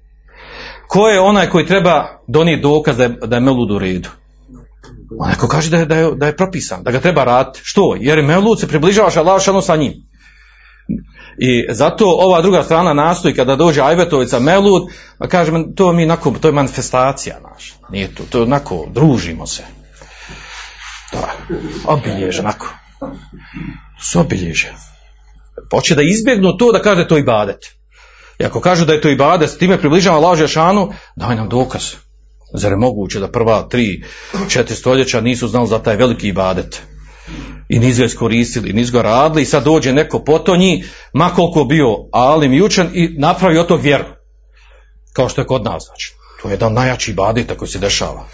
Ko 0.87 1.07
je 1.07 1.19
onaj 1.19 1.49
koji 1.49 1.65
treba 1.65 2.21
donijeti 2.27 2.61
dokaz 2.61 2.97
da 2.97 3.03
je, 3.03 3.09
da 3.09 3.35
je 3.35 3.39
Mevlud 3.39 3.71
u 3.71 3.79
redu? 3.79 4.09
Onaj 5.19 5.35
ko 5.35 5.47
kaže 5.47 5.69
da 5.69 5.77
je, 5.77 5.85
da, 5.85 5.95
je, 5.95 6.11
da 6.15 6.25
je 6.25 6.35
propisan, 6.35 6.83
da 6.83 6.91
ga 6.91 6.99
treba 6.99 7.23
raditi. 7.23 7.59
Što? 7.63 7.95
Jer 7.99 8.17
je 8.17 8.23
Mevlud 8.23 8.59
se 8.59 8.67
približavaš 8.67 9.17
Allah 9.17 9.41
sa 9.63 9.75
njim. 9.75 9.93
I 11.37 11.73
zato 11.73 12.05
ova 12.05 12.41
druga 12.41 12.63
strana 12.63 12.93
nastoji 12.93 13.33
kada 13.33 13.55
dođe 13.55 13.81
Ajvetovica 13.81 14.39
Mevlud, 14.39 14.83
a 15.17 15.27
kaže 15.27 15.51
to 15.75 15.93
mi 15.93 16.03
onako, 16.03 16.33
to 16.41 16.47
je 16.47 16.51
manifestacija 16.51 17.39
naša. 17.39 17.73
Nije 17.89 18.15
to, 18.15 18.23
to 18.29 18.37
je 18.37 18.43
onako, 18.43 18.87
družimo 18.93 19.47
se. 19.47 19.63
Da, 21.11 21.33
obilježe, 21.85 22.39
onako. 22.39 22.67
Su 24.01 24.19
obilježe. 24.19 24.73
Hoće 25.71 25.95
da 25.95 26.01
izbjegnu 26.01 26.57
to 26.57 26.71
da 26.71 26.81
kaže 26.81 27.07
to 27.07 27.17
i 27.17 27.23
badet. 27.23 27.65
I 28.39 28.45
ako 28.45 28.61
kažu 28.61 28.85
da 28.85 28.93
je 28.93 29.01
to 29.01 29.09
i 29.09 29.15
badet, 29.15 29.49
s 29.49 29.57
time 29.57 29.77
približava 29.77 30.19
laže 30.19 30.47
šanu, 30.47 30.93
daj 31.15 31.35
nam 31.35 31.49
dokaz. 31.49 31.83
Zar 32.53 32.71
je 32.71 32.77
moguće 32.77 33.19
da 33.19 33.31
prva 33.31 33.67
tri, 33.69 34.03
četiri 34.49 34.75
stoljeća 34.75 35.21
nisu 35.21 35.47
znali 35.47 35.67
za 35.67 35.79
taj 35.79 35.95
veliki 35.95 36.27
ibadet? 36.27 36.81
I 37.69 37.79
nisu 37.79 37.99
ga 37.99 38.05
iskoristili, 38.05 38.73
nisu 38.73 38.93
ga 38.93 39.01
radili 39.01 39.41
i 39.41 39.45
sad 39.45 39.63
dođe 39.63 39.93
neko 39.93 40.23
potonji, 40.23 40.83
ma 41.13 41.29
koliko 41.29 41.63
bio 41.63 41.95
alim 42.11 42.53
i 42.53 42.61
učen 42.61 42.89
i 42.93 43.15
napravi 43.17 43.57
od 43.57 43.67
tog 43.67 43.81
vjeru. 43.81 44.05
Kao 45.13 45.29
što 45.29 45.41
je 45.41 45.47
kod 45.47 45.63
nas, 45.63 45.83
znači. 45.85 46.13
To 46.41 46.47
je 46.47 46.53
jedan 46.53 46.73
najjači 46.73 47.11
ibadeta 47.11 47.55
koji 47.55 47.69
se 47.69 47.79
dešava. 47.79 48.25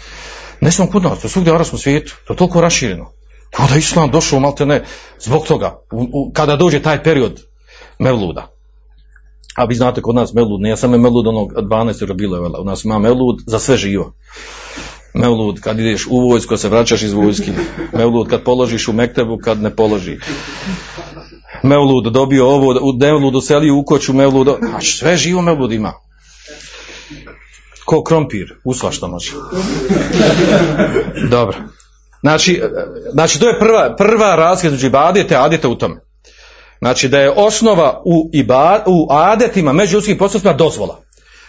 Ne 0.60 0.72
samo 0.72 0.90
kod 0.90 1.02
nas, 1.02 1.20
to 1.20 1.26
je 1.26 1.30
svugdje 1.30 1.52
u 1.52 1.54
arabskom 1.54 1.78
svijetu. 1.78 2.14
To 2.26 2.32
je 2.32 2.36
toliko 2.36 2.60
rašireno. 2.60 3.12
Kao 3.50 3.66
da 3.68 3.74
je 3.74 3.78
islam 3.78 4.10
došao 4.10 4.40
malte 4.40 4.66
ne 4.66 4.84
zbog 5.20 5.46
toga. 5.46 5.80
U, 5.92 6.08
u, 6.12 6.32
kada 6.32 6.56
dođe 6.56 6.82
taj 6.82 7.02
period 7.02 7.40
Mevluda. 7.98 8.56
A 9.56 9.64
vi 9.64 9.74
znate 9.74 10.02
kod 10.02 10.14
nas 10.14 10.34
Mevlud, 10.34 10.60
ne 10.60 10.68
ja 10.68 10.76
sam 10.76 10.92
je 10.92 10.98
Mevlud 10.98 11.26
onog 11.26 11.52
12. 11.52 12.06
Rabilevela, 12.06 12.60
u 12.60 12.64
nas 12.64 12.84
ima 12.84 12.98
Mevlud 12.98 13.36
za 13.46 13.58
sve 13.58 13.76
živo. 13.76 14.12
Mevlud 15.14 15.60
kad 15.60 15.78
ideš 15.78 16.06
u 16.10 16.28
vojsku, 16.28 16.48
kad 16.48 16.60
se 16.60 16.68
vraćaš 16.68 17.02
iz 17.02 17.12
vojski. 17.12 17.50
Mevlud 17.92 18.28
kad 18.28 18.42
položiš 18.42 18.88
u 18.88 18.92
Mektebu, 18.92 19.38
kad 19.44 19.62
ne 19.62 19.76
položi. 19.76 20.18
Mevlud 21.62 22.12
dobio 22.12 22.46
ovo, 22.46 22.70
u 22.70 22.92
Mevlud 23.00 23.34
uselio 23.34 23.76
u 23.76 23.84
koću, 23.84 24.12
Mevlud, 24.12 24.48
znači 24.60 24.96
sve 24.96 25.16
živo 25.16 25.42
Mevlud 25.42 25.72
ima. 25.72 25.92
Ko 27.86 28.02
krompir, 28.02 28.54
usva 28.64 28.90
što 28.90 29.08
može. 29.08 29.32
Dobro. 31.30 31.56
Znači, 32.20 32.62
znači 33.12 33.40
to 33.40 33.48
je 33.48 33.58
prva, 33.58 33.96
prva 33.96 34.34
razlika 34.34 34.66
između 34.66 34.86
ibadete 34.86 35.36
i 35.62 35.66
u 35.66 35.74
tome. 35.74 35.96
Znači 36.78 37.08
da 37.08 37.18
je 37.18 37.30
osnova 37.30 38.02
u, 38.04 38.30
iba, 38.32 38.82
u 38.86 39.06
adetima 39.10 39.72
među 39.72 39.96
ljudskim 39.96 40.18
dozvola. 40.58 41.00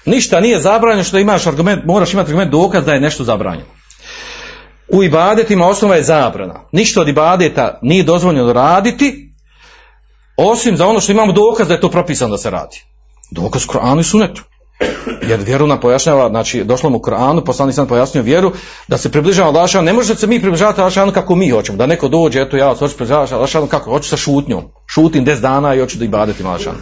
Ništa 0.06 0.40
nije 0.40 0.62
zabranjeno 0.62 1.04
što 1.04 1.18
imaš 1.18 1.48
argument, 1.48 1.86
moraš 1.86 2.14
imati 2.14 2.30
argument 2.30 2.52
dokaz 2.52 2.86
da 2.86 2.94
je 2.94 3.00
nešto 3.00 3.24
zabranjeno. 3.24 3.70
U 4.88 5.04
ibadetima 5.04 5.68
osnova 5.68 5.96
je 5.96 6.04
zabrana. 6.04 6.62
Ništa 6.72 7.02
od 7.02 7.08
ibadeta 7.08 7.80
nije 7.82 8.04
dozvoljeno 8.04 8.54
raditi, 8.54 9.34
osim 10.38 10.78
za 10.78 10.88
ono 10.88 11.00
što 11.00 11.12
imamo 11.12 11.32
dokaz 11.32 11.68
da 11.68 11.74
je 11.74 11.82
to 11.82 11.90
propisano 11.90 12.32
da 12.32 12.38
se 12.38 12.50
radi. 12.50 12.84
Dokaz 13.32 13.66
Koranu 13.66 14.02
i 14.02 14.04
Sunetu. 14.04 14.44
Jer 15.22 15.40
vjeru 15.40 15.68
nam 15.68 15.80
pojašnjava, 15.80 16.30
znači 16.30 16.64
došlo 16.64 16.90
mu 16.90 16.98
u 16.98 17.02
Koranu, 17.02 17.44
poslanik 17.44 17.76
sam 17.76 17.88
pojasnio 17.88 18.24
vjeru, 18.24 18.52
da 18.88 18.98
se 18.98 19.12
približava 19.12 19.50
Allahšanu, 19.50 19.86
ne 19.86 19.94
može 19.94 20.16
se 20.16 20.28
mi 20.28 20.42
približavati 20.42 20.82
Allahšanu 20.82 21.12
kako 21.12 21.36
mi 21.36 21.50
hoćemo, 21.50 21.78
da 21.78 21.86
neko 21.86 22.08
dođe, 22.08 22.42
eto 22.42 22.58
ja 22.58 22.76
hoću 22.76 22.96
približavati 22.96 23.34
Allahšanu 23.34 23.68
kako, 23.68 23.92
hoću 23.92 24.10
sa 24.10 24.18
šutnjom, 24.18 24.64
šutim 24.88 25.26
10 25.26 25.40
dana 25.40 25.76
i 25.76 25.80
hoću 25.80 25.98
da 25.98 26.06
ibadetim 26.06 26.46
Allahšanu. 26.46 26.78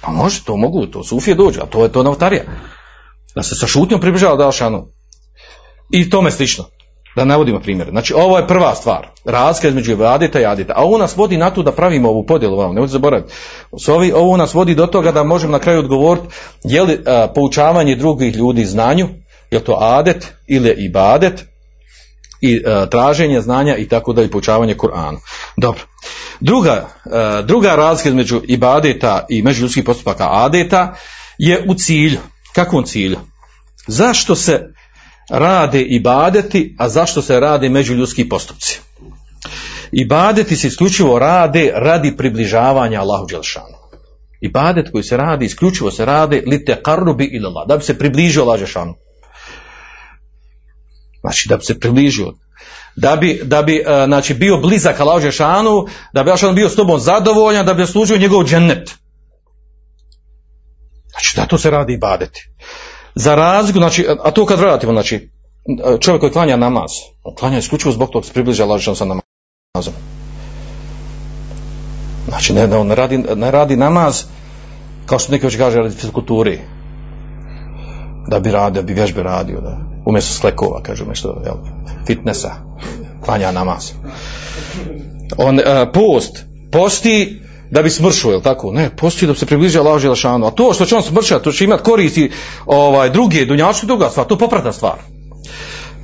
Pa 0.00 0.12
može, 0.12 0.44
to 0.44 0.56
mogu, 0.56 0.86
to 0.86 1.04
sufije 1.04 1.34
dođe, 1.34 1.60
a 1.60 1.66
to 1.66 1.82
je 1.82 1.92
to 1.92 2.02
novotarija. 2.02 2.42
Da 3.34 3.42
se 3.42 3.54
sa 3.54 3.66
šutnjom 3.66 4.00
približava 4.00 4.32
Allahšanu. 4.32 4.86
I 5.92 6.10
tome 6.10 6.30
slično. 6.30 6.64
Da 7.16 7.24
navodimo 7.24 7.60
primjere. 7.60 7.90
Znači, 7.90 8.14
ovo 8.14 8.38
je 8.38 8.46
prva 8.46 8.74
stvar. 8.74 9.06
Razlika 9.24 9.68
između 9.68 9.92
ibadeta 9.92 10.40
i 10.40 10.46
adeta. 10.46 10.72
A 10.76 10.82
ovo 10.82 10.98
nas 10.98 11.16
vodi 11.16 11.36
na 11.36 11.50
to 11.50 11.62
da 11.62 11.72
pravimo 11.72 12.08
ovu 12.08 12.26
podjelu. 12.26 12.56
Vam, 12.56 12.74
nemojte 12.74 12.92
zaboraviti. 12.92 13.32
Ovi, 13.88 14.12
ovo 14.12 14.36
nas 14.36 14.54
vodi 14.54 14.74
do 14.74 14.86
toga 14.86 15.12
da 15.12 15.22
možemo 15.22 15.52
na 15.52 15.58
kraju 15.58 15.78
odgovoriti 15.78 16.26
je 16.64 16.82
li 16.82 17.02
a, 17.06 17.26
poučavanje 17.34 17.96
drugih 17.96 18.36
ljudi 18.36 18.64
znanju, 18.64 19.08
je 19.50 19.64
to 19.64 19.76
adet 19.80 20.32
ili 20.46 20.68
je 20.68 20.74
ibadet, 20.74 21.44
i 22.40 22.62
a, 22.66 22.86
traženje 22.86 23.40
znanja 23.40 23.76
i 23.76 23.88
tako 23.88 24.12
da 24.12 24.22
i 24.22 24.30
poučavanje 24.30 24.74
Kur'anu. 24.74 25.18
Dobro. 25.56 25.80
Druga, 26.40 26.88
a, 27.04 27.42
druga 27.42 27.74
razlika 27.74 28.08
između 28.08 28.42
ibadeta 28.44 29.26
i 29.28 29.42
međuljudskih 29.42 29.84
postupaka 29.84 30.28
adeta 30.30 30.94
je 31.38 31.64
u 31.68 31.74
cilju. 31.74 32.18
Kakvom 32.54 32.84
cilju? 32.84 33.18
Zašto 33.86 34.34
se 34.34 34.72
rade 35.30 35.80
ibadeti, 35.80 36.74
a 36.78 36.88
zašto 36.88 37.22
se 37.22 37.40
rade 37.40 37.68
međuljudski 37.68 38.28
postupci. 38.28 38.80
Ibadeti 39.92 40.56
se 40.56 40.66
isključivo 40.66 41.18
rade 41.18 41.72
radi 41.74 42.16
približavanja 42.16 43.00
Allahu 43.00 43.26
Đelšanu. 43.26 43.80
Ibadet 44.40 44.92
koji 44.92 45.04
se 45.04 45.16
radi, 45.16 45.44
isključivo 45.44 45.90
se 45.90 46.04
rade 46.04 46.42
li 46.46 46.64
te 46.64 46.82
karrubi 46.82 47.24
ilallah, 47.24 47.68
da 47.68 47.76
bi 47.76 47.84
se 47.84 47.98
približio 47.98 48.42
Allah 48.42 48.58
Đelšanu. 48.58 48.94
Znači 51.20 51.48
da 51.48 51.56
bi 51.56 51.64
se 51.64 51.80
približio. 51.80 52.32
Da 52.96 53.16
bi, 53.16 53.40
da 53.44 53.62
bi 53.62 53.76
e, 53.76 54.04
znači, 54.06 54.34
bio 54.34 54.56
blizak 54.56 55.00
Allah 55.00 55.22
Đelšanu, 55.22 55.86
da 56.12 56.22
bi 56.22 56.30
Allah 56.30 56.54
bio 56.54 56.68
s 56.68 56.76
tobom 56.76 57.00
zadovoljan, 57.00 57.66
da 57.66 57.74
bi 57.74 57.86
služio 57.86 58.18
njegov 58.18 58.44
džennet. 58.44 58.90
Znači 61.10 61.36
da 61.36 61.46
to 61.46 61.58
se 61.58 61.70
radi 61.70 61.92
ibadeti. 61.92 62.50
Za 63.14 63.34
razliku, 63.34 63.78
znači, 63.78 64.06
a 64.24 64.30
to 64.30 64.46
kad 64.46 64.58
vratimo, 64.58 64.92
znači, 64.92 65.30
čovjek 66.00 66.20
koji 66.20 66.32
klanja 66.32 66.56
namaz, 66.56 66.90
on 67.24 67.34
klanja 67.34 67.58
isključivo 67.58 67.92
zbog 67.92 68.10
toga 68.10 68.26
se 68.26 68.32
približa 68.32 68.66
Đelšanu 68.66 68.96
sa 68.96 69.04
namazom. 69.04 69.94
Znači, 72.28 72.52
ne, 72.52 72.76
on 72.76 72.86
ne 72.86 72.94
radi, 72.94 73.18
ne 73.18 73.50
radi 73.50 73.76
namaz 73.76 74.24
kao 75.06 75.18
što 75.18 75.32
neki 75.32 75.46
već 75.46 75.56
kaže 75.56 75.78
radi 75.78 75.94
fizikulturi. 75.94 76.60
Da 78.28 78.40
bi 78.40 78.50
radio, 78.50 78.82
da 78.82 78.86
bi 78.86 78.92
vježbe 78.92 79.22
radio, 79.22 79.60
da, 79.60 79.78
umjesto 80.06 80.34
sklekova, 80.34 80.82
kažu 80.82 81.06
nešto, 81.06 81.42
jel, 81.44 81.54
fitnessa, 82.06 82.50
klanja 83.24 83.52
namaz. 83.52 83.92
On, 85.38 85.58
uh, 85.58 85.64
post, 85.94 86.44
posti 86.72 87.42
da 87.70 87.82
bi 87.82 87.90
smršao, 87.90 88.30
jel 88.30 88.40
tako? 88.40 88.72
Ne, 88.72 88.90
posti 88.96 89.26
da 89.26 89.32
bi 89.32 89.38
se 89.38 89.46
približio 89.46 89.80
Allah 89.80 90.00
Želešanu. 90.00 90.46
A 90.46 90.50
to 90.50 90.72
što 90.74 90.84
će 90.84 90.96
on 90.96 91.02
smršati, 91.02 91.44
to 91.44 91.52
će 91.52 91.64
imati 91.64 91.82
koristi 91.82 92.30
ovaj, 92.66 93.10
druge, 93.10 93.44
dunjačke 93.44 93.86
druga 93.86 94.10
stvar, 94.10 94.26
to 94.26 94.34
je 94.34 94.38
popratna 94.38 94.72
stvar. 94.72 94.96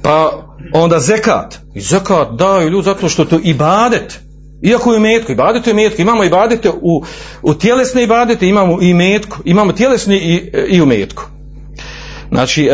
Pa 0.02 0.46
onda 0.72 0.98
zekat. 0.98 1.58
I 1.74 1.80
zekat 1.80 2.28
daju 2.32 2.68
ljudi 2.68 2.84
zato 2.84 3.08
što 3.08 3.24
to 3.24 3.40
ibadet. 3.44 4.20
Iako 4.62 4.92
je 4.92 5.00
metko, 5.00 5.32
ibadete 5.32 5.70
je 5.70 5.74
metko, 5.74 6.02
imamo 6.02 6.24
ibadete 6.24 6.70
u, 6.70 7.04
u 7.42 7.54
tjelesne 7.54 8.02
ibadete, 8.02 8.48
imamo 8.48 8.78
i 8.82 8.94
metko, 8.94 9.38
imamo 9.44 9.72
tjelesni 9.72 10.16
i, 10.16 10.50
i 10.68 10.82
u 10.82 10.86
metku. 10.86 11.22
Znači, 12.28 12.68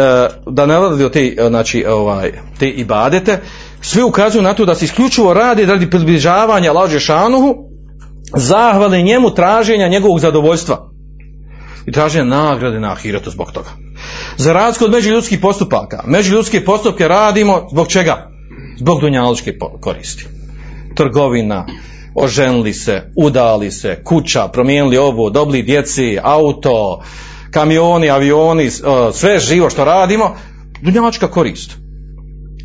da 0.47 0.67
ne 0.67 0.81
radi 0.81 1.11
te, 1.11 1.37
znači, 1.49 1.85
ovaj, 1.85 2.33
te 2.59 2.69
ibadete, 2.69 3.41
sve 3.81 4.05
ukazuju 4.05 4.43
na 4.43 4.55
to 4.55 4.65
da 4.65 4.75
se 4.75 4.85
isključivo 4.85 5.35
radi 5.35 5.67
radi 5.67 5.91
približavanja 5.91 6.73
lađe 6.73 7.01
šanuhu, 7.01 7.72
zahvale 8.37 9.03
njemu 9.03 9.31
traženja 9.31 9.89
njegovog 9.89 10.19
zadovoljstva 10.19 10.91
i 11.87 11.93
traženja 11.93 12.25
nagrade 12.25 12.81
na 12.81 12.93
ahiretu 12.93 13.31
zbog 13.31 13.53
toga. 13.53 13.71
Za 14.37 14.53
razliku 14.53 14.85
od 14.85 14.91
međuljudskih 14.91 15.39
postupaka, 15.41 16.03
međuljudske 16.07 16.65
postupke 16.65 17.09
radimo 17.09 17.69
zbog 17.73 17.89
čega? 17.89 18.29
Zbog 18.79 19.01
dunjaločke 19.01 19.59
koristi 19.81 20.27
trgovina, 20.95 21.67
oženili 22.15 22.73
se, 22.73 23.03
udali 23.17 23.71
se, 23.71 24.03
kuća, 24.05 24.49
promijenili 24.49 24.97
ovo, 24.97 25.31
dobili 25.31 25.63
djeci, 25.63 26.19
auto, 26.23 27.03
kamioni, 27.51 28.11
avioni, 28.11 28.71
sve 29.13 29.39
živo 29.39 29.71
što 29.71 29.85
radimo, 29.85 30.37
dunjavačka 30.83 31.29
korist. 31.29 31.77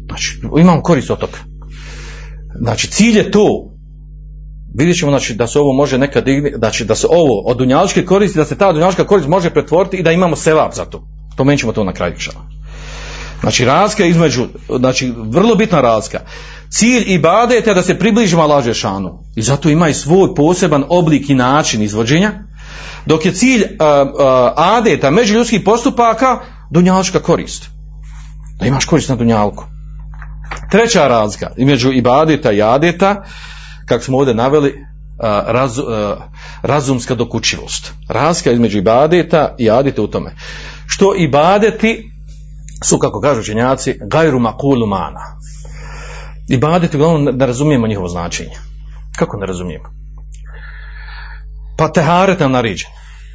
Znači, 0.06 0.40
imamo 0.60 0.82
korist 0.82 1.10
od 1.10 1.20
toga. 1.20 1.38
Znači, 2.62 2.88
cilj 2.88 3.18
je 3.18 3.32
to. 3.32 3.77
Vidjet 4.78 4.98
ćemo 4.98 5.12
znači, 5.12 5.34
da 5.34 5.48
se 5.48 5.60
ovo 5.60 5.74
može 5.74 5.98
nekad 5.98 6.26
znači 6.58 6.86
da 6.86 6.96
se 6.96 7.08
ovo 7.10 7.42
od 7.46 7.58
dunjavačke 7.58 8.06
koristi, 8.06 8.38
da 8.38 8.46
se 8.46 8.58
ta 8.58 8.72
dunjavačka 8.72 9.08
korist 9.08 9.28
može 9.28 9.50
pretvoriti 9.50 9.98
i 9.98 10.04
da 10.04 10.12
imamo 10.12 10.36
sevap 10.36 10.74
za 10.74 10.86
to. 10.86 11.08
Spomenut 11.34 11.60
ćemo 11.60 11.72
to 11.72 11.84
na 11.84 11.94
kraju 11.94 12.14
šala. 12.18 12.46
Znači, 13.42 13.66
razlika 13.66 14.06
između, 14.06 14.46
znači, 14.80 15.14
vrlo 15.18 15.56
bitna 15.56 15.82
razlika. 15.82 16.20
Cilj 16.70 17.04
ibadeta 17.08 17.72
je 17.72 17.76
da 17.76 17.84
se 17.84 18.00
približimo 18.00 18.42
Allaho 18.42 18.74
šanu 18.74 19.24
i 19.36 19.42
zato 19.42 19.70
ima 19.70 19.90
i 19.90 19.94
svoj 19.94 20.36
poseban 20.36 20.84
oblik 20.90 21.30
i 21.30 21.36
način 21.36 21.82
izvođenja, 21.82 22.32
dok 23.06 23.26
je 23.26 23.34
cilj 23.34 23.62
uh, 23.62 23.68
uh, 23.70 24.20
adeta 24.56 25.12
međuljudskih 25.12 25.62
postupaka 25.66 26.40
dunjalička 26.72 27.20
korist. 27.20 27.70
Da 28.60 28.66
imaš 28.66 28.86
korist 28.86 29.10
na 29.10 29.16
dunjalku. 29.16 29.66
Treća 30.72 31.08
razlika 31.08 31.52
između 31.58 31.92
ibadeta 31.92 32.52
i 32.52 32.62
adeta, 32.62 33.24
kako 33.88 34.04
smo 34.04 34.18
ovdje 34.18 34.34
naveli, 34.34 34.86
raz, 35.48 35.80
razumska 36.62 37.16
dokučivost. 37.16 37.94
Razlika 38.10 38.52
između 38.52 38.78
ibadeta 38.78 39.56
i 39.58 39.70
adeta 39.70 40.02
u 40.02 40.08
tome. 40.08 40.36
Što 40.88 41.16
ibadeti 41.16 42.12
su, 42.84 42.98
kako 42.98 43.22
kažu 43.22 43.40
učenjaci, 43.40 44.00
gajru 44.02 44.40
makulu 44.40 44.88
mana 44.88 45.38
i 46.50 46.58
baditi, 46.58 46.98
uglavnom 46.98 47.36
ne 47.38 47.46
razumijemo 47.46 47.88
njihovo 47.88 48.08
značenje. 48.08 48.56
Kako 49.18 49.38
ne 49.38 49.46
razumijemo? 49.46 49.86
Pa 51.78 51.92
teharet 51.92 52.40
nam 52.40 52.52
nariđen. 52.52 52.90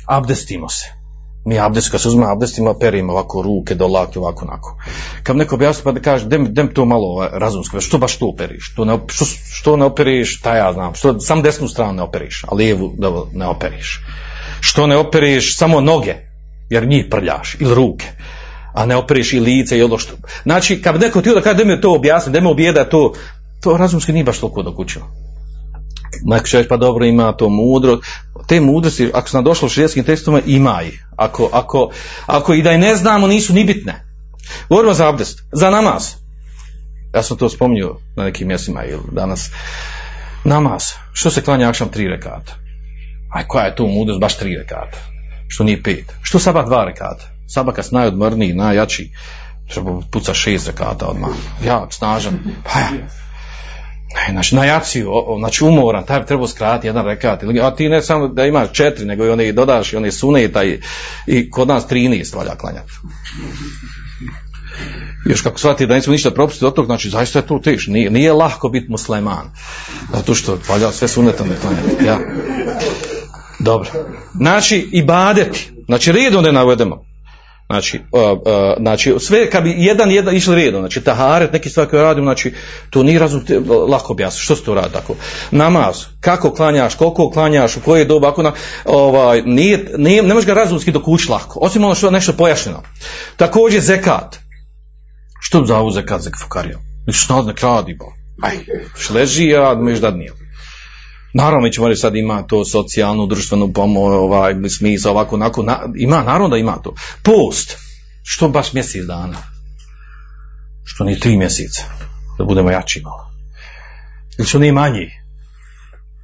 Abdestimo 0.06 0.68
se. 0.68 1.01
Mi 1.44 1.58
abdest, 1.58 1.90
kad 1.90 2.00
se 2.00 2.08
uzme 2.08 2.26
abdestima, 2.26 2.74
perimo 2.74 3.12
ovako 3.12 3.42
ruke 3.42 3.74
do 3.74 3.86
lake, 3.86 4.18
ovako, 4.18 4.44
onako. 4.44 4.76
Kad 5.22 5.36
neko 5.36 5.54
objasni 5.54 5.84
pa 5.84 5.92
da 5.92 6.00
kaže, 6.00 6.26
dem, 6.26 6.54
dem 6.54 6.68
to 6.74 6.84
malo 6.84 7.06
ovaj, 7.06 7.28
razumsko, 7.32 7.80
što 7.80 7.98
baš 7.98 8.18
to 8.18 8.26
operiš? 8.26 8.70
Što 8.72 8.84
ne, 8.84 8.98
što, 9.08 9.24
što 9.52 9.76
ne 9.76 9.84
operiš, 9.84 10.38
šta 10.38 10.56
ja 10.56 10.72
znam, 10.72 10.94
što 10.94 11.20
sam 11.20 11.42
desnu 11.42 11.68
stranu 11.68 11.92
ne 11.92 12.02
operiš, 12.02 12.44
a 12.48 12.54
lijevu 12.54 12.94
ne 13.32 13.46
operiš. 13.46 14.04
Što 14.60 14.86
ne 14.86 14.96
operiš 14.96 15.56
samo 15.56 15.80
noge, 15.80 16.14
jer 16.70 16.86
njih 16.86 17.06
prljaš, 17.10 17.56
ili 17.60 17.74
ruke 17.74 18.06
a 18.72 18.86
ne 18.86 18.96
operiš 18.96 19.32
i 19.32 19.40
lice 19.40 19.78
i 19.78 19.82
ono 19.82 19.98
što. 19.98 20.14
Znači, 20.42 20.82
kad 20.82 21.00
neko 21.00 21.22
ti 21.22 21.30
da 21.34 21.40
kaže 21.40 21.56
da 21.56 21.64
mi 21.64 21.80
to 21.80 21.94
objasni, 21.94 22.32
da 22.32 22.40
mi 22.40 22.50
objeda 22.50 22.84
to, 22.84 23.12
to 23.62 23.76
razumski 23.76 24.12
nije 24.12 24.24
baš 24.24 24.38
toliko 24.38 24.62
dokućilo. 24.62 25.06
Neko 26.24 26.68
pa 26.68 26.76
dobro, 26.76 27.04
ima 27.04 27.32
to 27.32 27.48
mudro. 27.48 27.98
Te 28.46 28.60
mudrosti, 28.60 29.10
ako 29.14 29.28
se 29.28 29.36
nam 29.36 29.44
došlo 29.44 29.66
u 29.66 29.68
širijskim 29.68 30.04
tekstovima, 30.04 30.42
ima 30.46 30.82
i. 30.82 30.98
Ako, 31.16 31.48
ako, 31.52 31.90
ako 32.26 32.54
i 32.54 32.62
da 32.62 32.70
je 32.70 32.78
ne 32.78 32.96
znamo, 32.96 33.26
nisu 33.26 33.52
ni 33.52 33.64
bitne. 33.64 34.04
Govorimo 34.68 34.94
za 34.94 35.08
abdest, 35.08 35.42
za 35.52 35.70
namaz. 35.70 36.08
Ja 37.14 37.22
sam 37.22 37.36
to 37.36 37.48
spominjao 37.48 37.98
na 38.16 38.24
nekim 38.24 38.48
mjestima 38.48 38.84
ili 38.84 39.02
danas. 39.12 39.50
Namaz. 40.44 40.82
Što 41.12 41.30
se 41.30 41.42
klanja 41.42 41.68
akšam 41.68 41.88
tri 41.88 42.08
rekata? 42.08 42.54
Aj, 43.30 43.44
koja 43.48 43.64
je 43.64 43.74
to 43.74 43.86
mudrost, 43.86 44.20
baš 44.20 44.36
tri 44.36 44.56
rekata? 44.56 44.98
Što 45.48 45.64
nije 45.64 45.82
pet? 45.82 46.12
Što 46.22 46.38
sabah 46.38 46.66
dva 46.66 46.84
rekata? 46.84 47.24
Sabakas 47.48 47.90
najodmrniji, 47.90 48.54
najjači, 48.54 49.10
treba 49.68 50.00
puca 50.10 50.34
šest 50.34 50.66
rekata 50.66 51.06
odmah. 51.06 51.30
Jak, 51.64 51.92
snažan. 51.92 52.38
Pa 52.64 52.78
ja. 52.78 52.88
Znači, 54.30 54.54
na 54.54 54.64
jaciju, 54.64 55.10
znači 55.38 55.64
umoran, 55.64 56.06
taj 56.06 56.20
bi 56.20 56.26
trebao 56.26 56.46
skratiti 56.48 56.86
jedan 56.86 57.04
rekat. 57.04 57.42
A 57.62 57.74
ti 57.74 57.88
ne 57.88 58.02
samo 58.02 58.28
da 58.28 58.46
imaš 58.46 58.72
četiri, 58.72 59.04
nego 59.04 59.26
i 59.26 59.30
one 59.30 59.52
dodaš 59.52 59.92
i 59.92 59.96
one 59.96 60.12
suneta 60.12 60.64
i, 60.64 60.80
i 61.26 61.50
kod 61.50 61.68
nas 61.68 61.86
trinest 61.86 62.34
valja 62.34 62.56
klanjati. 62.56 62.92
Još 65.26 65.40
kako 65.40 65.58
shvati 65.58 65.86
da 65.86 65.94
nismo 65.94 66.12
ništa 66.12 66.30
propustiti 66.30 66.64
od 66.64 66.74
toga, 66.74 66.86
znači 66.86 67.10
zaista 67.10 67.38
je 67.38 67.46
to 67.46 67.58
teško. 67.58 67.90
Nije, 67.90 68.10
nije 68.10 68.32
lahko 68.32 68.68
biti 68.68 68.90
musliman. 68.90 69.50
Zato 70.12 70.34
što 70.34 70.58
valja 70.68 70.92
sve 70.92 71.08
suneta 71.08 71.44
ne 71.44 71.56
klanjati. 71.60 72.04
Ja. 72.04 72.18
Dobro. 73.58 73.90
Znači, 74.34 74.88
i 74.92 75.04
badeti. 75.04 75.70
Znači, 75.86 76.12
redom 76.12 76.44
da 76.44 76.52
navedemo. 76.52 77.11
Znači, 77.72 78.00
uh, 78.12 78.22
uh, 78.22 78.38
znači, 78.80 79.14
sve 79.18 79.50
kad 79.50 79.64
bi 79.64 79.74
jedan 79.76 80.10
jedan 80.10 80.36
išli 80.36 80.54
redom, 80.54 80.80
znači 80.82 81.00
taharet, 81.00 81.52
neki 81.52 81.70
stvari 81.70 81.90
koje 81.90 82.02
radimo, 82.02 82.24
znači 82.24 82.54
to 82.90 83.02
nije 83.02 83.18
razum 83.18 83.44
lako 83.88 84.12
objasniti. 84.12 84.44
Što 84.44 84.56
se 84.56 84.64
to 84.64 84.74
radi 84.74 84.92
tako? 84.92 85.14
Namaz, 85.50 86.04
kako 86.20 86.54
klanjaš, 86.54 86.94
koliko 86.94 87.30
klanjaš, 87.30 87.76
u 87.76 87.80
koje 87.80 88.04
doba, 88.04 88.28
ako 88.28 88.42
na, 88.42 88.52
ovaj, 88.84 89.42
nije, 89.42 89.92
nije, 89.98 90.22
ne 90.22 90.34
možeš 90.34 90.46
ga 90.46 90.54
razumski 90.54 90.92
dokući 90.92 91.30
lako, 91.30 91.58
osim 91.62 91.84
ono 91.84 91.94
što 91.94 92.06
je 92.06 92.12
nešto 92.12 92.32
pojašnjeno. 92.32 92.82
Također 93.36 93.80
zekat. 93.80 94.38
Što 95.40 95.64
za 95.64 95.78
ovu 95.78 95.90
zekat 95.90 96.20
zekfukario? 96.20 96.78
Što 97.12 97.42
ne 97.42 97.54
radi, 97.62 97.94
bo? 97.94 98.06
Aj, 98.42 98.56
leži, 99.14 99.56
a 99.56 99.74
možeš 99.74 100.00
da 100.00 100.10
nije. 100.10 100.41
Naravno, 101.34 101.60
mi 101.60 101.72
ćemo 101.72 101.88
reći 101.88 102.00
sad 102.00 102.16
ima 102.16 102.42
to 102.42 102.64
socijalnu, 102.64 103.26
društvenu 103.26 103.72
pomoć, 103.72 104.12
ovaj, 104.12 104.54
smisla, 104.78 105.10
ovako, 105.10 105.34
onako, 105.36 105.62
na, 105.62 105.80
ima, 105.96 106.22
naravno 106.22 106.48
da 106.48 106.56
ima 106.56 106.76
to. 106.82 106.94
Post, 107.22 107.76
što 108.22 108.48
baš 108.48 108.72
mjesec 108.72 109.04
dana? 109.06 109.38
Što 110.84 111.04
nije 111.04 111.20
tri 111.20 111.36
mjeseca, 111.36 111.84
da 112.38 112.44
budemo 112.44 112.70
jači 112.70 113.00
malo. 113.04 113.30
Ili 114.38 114.48
što 114.48 114.58
nije 114.58 114.72
manji? 114.72 115.10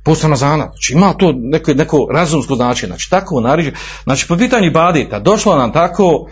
Post 0.05 0.23
Ramazana, 0.23 0.65
znači 0.65 0.93
ima 0.93 1.13
to 1.13 1.33
neko, 1.37 1.75
neko 1.75 2.09
razumsko 2.13 2.55
značenje, 2.55 2.89
znači 2.89 3.11
tako 3.11 3.41
nariže, 3.41 3.73
znači 4.03 4.29
po 4.29 4.37
pitanju 4.37 4.71
badita, 4.73 5.19
došlo 5.19 5.57
nam 5.57 5.73
tako, 5.73 6.29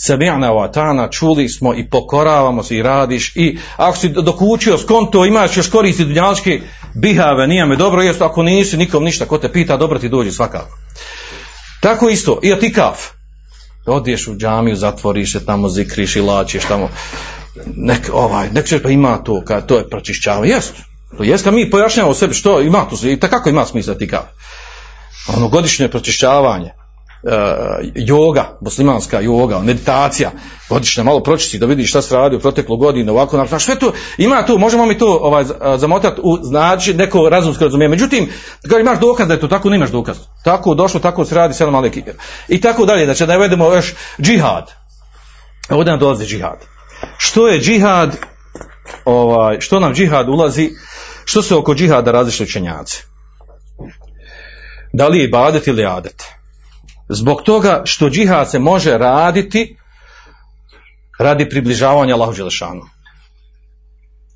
Sami'na 0.00 0.50
wa 0.50 0.72
ta'ana, 0.72 1.10
čuli 1.10 1.48
smo 1.48 1.74
i 1.74 1.88
pokoravamo 1.88 2.62
se 2.62 2.76
i 2.76 2.82
radiš 2.82 3.32
i 3.36 3.58
ako 3.76 3.96
si 3.96 4.08
dok 4.08 4.36
učio 4.40 4.78
skonto 4.78 5.26
imaš 5.26 5.56
još 5.56 5.70
koristi 5.70 6.04
dunjalčke 6.04 6.60
bihave, 6.94 7.46
nije 7.46 7.66
me 7.66 7.76
dobro, 7.76 8.02
jest 8.02 8.22
ako 8.22 8.42
nisi 8.42 8.76
nikom 8.76 9.04
ništa, 9.04 9.24
ko 9.24 9.38
te 9.38 9.52
pita, 9.52 9.76
dobro 9.76 9.98
ti 9.98 10.08
dođe 10.08 10.32
svakako. 10.32 10.78
Tako 11.80 12.08
isto, 12.08 12.40
i 12.42 12.52
atikaf. 12.52 12.98
Odiješ 13.86 14.28
u 14.28 14.36
džamiju, 14.36 14.76
zatvoriš 14.76 15.32
se 15.32 15.46
tamo, 15.46 15.68
zikriš 15.68 16.16
i 16.16 16.20
lačiš 16.20 16.64
tamo. 16.64 16.88
Nek, 17.76 18.10
ovaj, 18.12 18.50
nek 18.50 18.66
će 18.66 18.82
pa 18.82 18.90
ima 18.90 19.18
to, 19.24 19.44
ka, 19.44 19.60
to 19.60 19.78
je 19.78 19.88
pročišćavanje. 19.88 20.48
Jest, 20.48 20.72
to 21.16 21.22
jest 21.22 21.44
kad 21.44 21.54
mi 21.54 21.70
pojašnjavamo 21.70 22.14
sebi 22.14 22.34
što 22.34 22.60
ima 22.60 22.86
tu, 22.88 23.08
i 23.08 23.20
kako 23.20 23.48
ima 23.48 23.66
smisla 23.66 23.94
ti 23.94 24.08
kao. 24.08 24.24
Ono 25.36 25.48
godišnje 25.48 25.88
pročišćavanje, 25.88 26.70
joga, 27.94 28.58
muslimanska 28.60 29.20
joga, 29.20 29.58
meditacija, 29.58 30.30
godišnja 30.68 31.04
malo 31.04 31.22
pročisti 31.22 31.58
da 31.58 31.66
vidiš 31.66 31.90
šta 31.90 32.02
se 32.02 32.16
radi 32.16 32.36
u 32.36 32.40
proteklu 32.40 32.76
godinu, 32.76 33.12
ovako, 33.12 33.36
na 33.36 33.58
sve 33.58 33.78
to, 33.78 33.92
ima 34.18 34.46
tu, 34.46 34.58
možemo 34.58 34.86
mi 34.86 34.98
to 34.98 35.18
ovaj, 35.22 35.44
zamotati 35.76 36.20
u 36.24 36.38
znači 36.42 36.94
neko 36.94 37.28
razumsko 37.28 37.64
razumijevanje. 37.64 37.96
Međutim, 37.96 38.28
kad 38.68 38.80
imaš 38.80 39.00
dokaz 39.00 39.28
da 39.28 39.34
je 39.34 39.40
to 39.40 39.48
tako, 39.48 39.70
nemaš 39.70 39.90
dokaz. 39.90 40.16
Tako 40.44 40.74
došlo, 40.74 41.00
tako 41.00 41.24
se 41.24 41.34
radi, 41.34 41.54
sedam 41.54 41.72
maleki. 41.72 42.02
I 42.48 42.60
tako 42.60 42.86
dalje, 42.86 43.04
znači 43.04 43.26
da 43.26 43.32
navedemo 43.32 43.74
još 43.74 43.94
džihad. 44.20 44.70
Ovdje 45.70 45.90
nam 45.90 46.00
dolazi 46.00 46.26
džihad. 46.26 46.58
Što 47.18 47.48
je 47.48 47.60
džihad, 47.60 48.16
ovaj, 49.04 49.60
što 49.60 49.80
nam 49.80 49.94
džihad 49.94 50.28
ulazi, 50.28 50.70
što 51.24 51.42
se 51.42 51.54
oko 51.54 51.74
džihada 51.74 52.12
različite 52.12 52.44
učenjaci? 52.44 53.02
Da 54.92 55.08
li 55.08 55.18
je 55.18 55.24
ibadet 55.24 55.66
ili 55.66 55.86
adet? 55.86 56.39
Zbog 57.12 57.42
toga 57.42 57.82
što 57.84 58.10
džihad 58.10 58.50
se 58.50 58.58
može 58.58 58.98
raditi 58.98 59.76
radi 61.18 61.48
približavanja 61.48 62.14
Allahu 62.14 62.32
Đelešanu. 62.32 62.82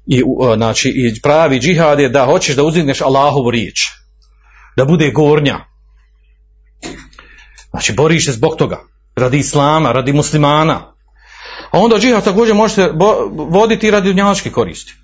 I, 0.07 0.23
znači, 0.57 0.89
I 0.89 1.21
pravi 1.23 1.61
džihad 1.61 2.01
je 2.01 2.09
da 2.09 2.25
hoćeš 2.25 2.57
da 2.57 2.63
uzdigneš 2.63 3.01
Allahovu 3.01 3.51
riječ. 3.51 3.81
Da 4.77 4.85
bude 4.85 5.11
gornja. 5.11 5.59
Znači, 7.71 7.93
boriš 7.93 8.25
se 8.25 8.33
zbog 8.33 8.57
toga. 8.59 8.81
Radi 9.17 9.39
islama, 9.39 9.93
radi 9.93 10.13
muslimana. 10.13 10.95
A 11.71 11.79
onda 11.79 11.99
džihad 11.99 12.25
također 12.25 12.55
može 12.55 12.75
se 12.75 12.93
voditi 13.51 13.91
radi 13.91 14.09
dunjalačke 14.09 14.51
koristi. 14.51 14.95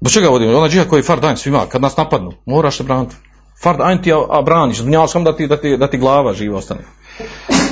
Zbog 0.00 0.12
čega 0.12 0.28
vodimo? 0.28 0.58
Ona 0.58 0.68
džihad 0.68 0.88
koji 0.88 0.98
je 0.98 1.04
fard 1.04 1.38
svima, 1.38 1.66
kad 1.66 1.82
nas 1.82 1.96
napadnu, 1.96 2.32
moraš 2.46 2.76
se 2.76 2.82
braniti. 2.82 3.16
Fard 3.62 3.80
ajn 3.80 4.02
ti, 4.02 4.12
a 4.12 4.42
braniš, 4.42 4.78
dunjalač 4.78 5.10
samo 5.10 5.24
da 5.24 5.36
ti, 5.36 5.46
da, 5.46 5.56
ti, 5.56 5.76
da 5.76 5.90
ti 5.90 5.98
glava 5.98 6.32
živa 6.32 6.58
ostane. 6.58 6.84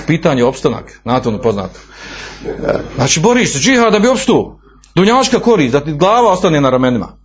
Pitanje 0.07 0.45
opstanak, 0.45 1.01
znate 1.03 1.29
ono 1.29 1.41
poznato. 1.41 1.81
Znači, 2.95 3.21
boriš 3.21 3.53
se 3.53 3.59
džihad 3.59 3.93
da 3.93 3.99
bi 3.99 4.09
opstu. 4.09 4.59
Dunjalačka 4.95 5.41
korist, 5.41 5.73
da 5.73 5.85
ti 5.85 5.93
glava 5.93 6.33
ostane 6.33 6.61
na 6.61 6.71
ramenima. 6.71 7.19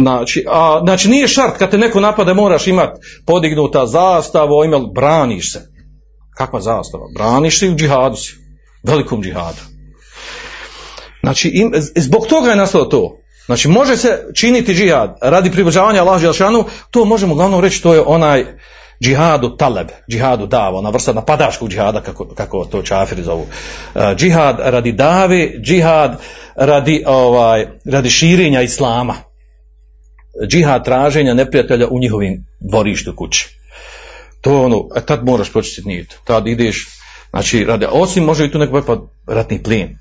Znači, 0.00 0.44
a, 0.48 0.80
znači 0.84 1.08
nije 1.08 1.28
šart 1.28 1.58
kad 1.58 1.70
te 1.70 1.78
neko 1.78 2.00
napada 2.00 2.34
moraš 2.34 2.66
imati 2.66 3.00
podignuta 3.26 3.86
zastava, 3.86 4.64
imel, 4.64 4.86
braniš 4.94 5.52
se. 5.52 5.60
Kakva 6.36 6.60
zastava? 6.60 7.04
Braniš 7.14 7.58
se 7.58 7.66
i 7.66 7.70
u 7.70 7.76
džihadu 7.76 8.16
si. 8.16 8.34
Velikom 8.82 9.22
džihadu. 9.22 9.60
Znači, 11.22 11.50
im, 11.54 11.72
zbog 11.96 12.26
toga 12.26 12.50
je 12.50 12.56
nastalo 12.56 12.84
to. 12.84 13.16
Znači, 13.46 13.68
može 13.68 13.96
se 13.96 14.24
činiti 14.34 14.74
džihad 14.74 15.18
radi 15.20 15.50
približavanja 15.50 16.00
Allah 16.00 16.20
Želšanu, 16.20 16.64
to 16.90 17.04
možemo 17.04 17.34
uglavnom 17.34 17.60
reći, 17.60 17.82
to 17.82 17.94
je 17.94 18.02
onaj 18.06 18.44
džihadu 19.02 19.56
taleb, 19.56 19.88
džihadu 20.10 20.46
dava, 20.46 20.78
ona 20.78 20.90
vrsta 20.90 21.12
napadačkog 21.12 21.68
džihada, 21.68 22.00
kako, 22.00 22.24
kako 22.34 22.64
to 22.64 22.82
čafiri 22.82 23.22
zovu. 23.22 23.42
Uh, 23.42 24.02
džihad 24.16 24.56
radi 24.58 24.92
dave, 24.92 25.50
džihad 25.60 26.20
radi, 26.54 27.02
ovaj, 27.06 27.66
radi 27.84 28.10
širenja 28.10 28.62
islama. 28.62 29.14
Džihad 30.48 30.84
traženja 30.84 31.34
neprijatelja 31.34 31.88
u 31.90 31.98
njihovim 31.98 32.46
dvorištu 32.60 33.16
kući. 33.16 33.48
To 34.40 34.50
je 34.50 34.56
ono, 34.56 34.88
a 34.96 35.00
tad 35.00 35.24
moraš 35.24 35.52
počistiti 35.52 35.88
nijet. 35.88 36.18
Tad 36.24 36.46
ideš, 36.46 36.86
znači, 37.30 37.64
radi, 37.64 37.86
osim 37.90 38.24
može 38.24 38.44
i 38.44 38.50
tu 38.50 38.58
neko 38.58 38.82
pa 38.86 38.96
ratni 39.34 39.62
plijen. 39.62 39.98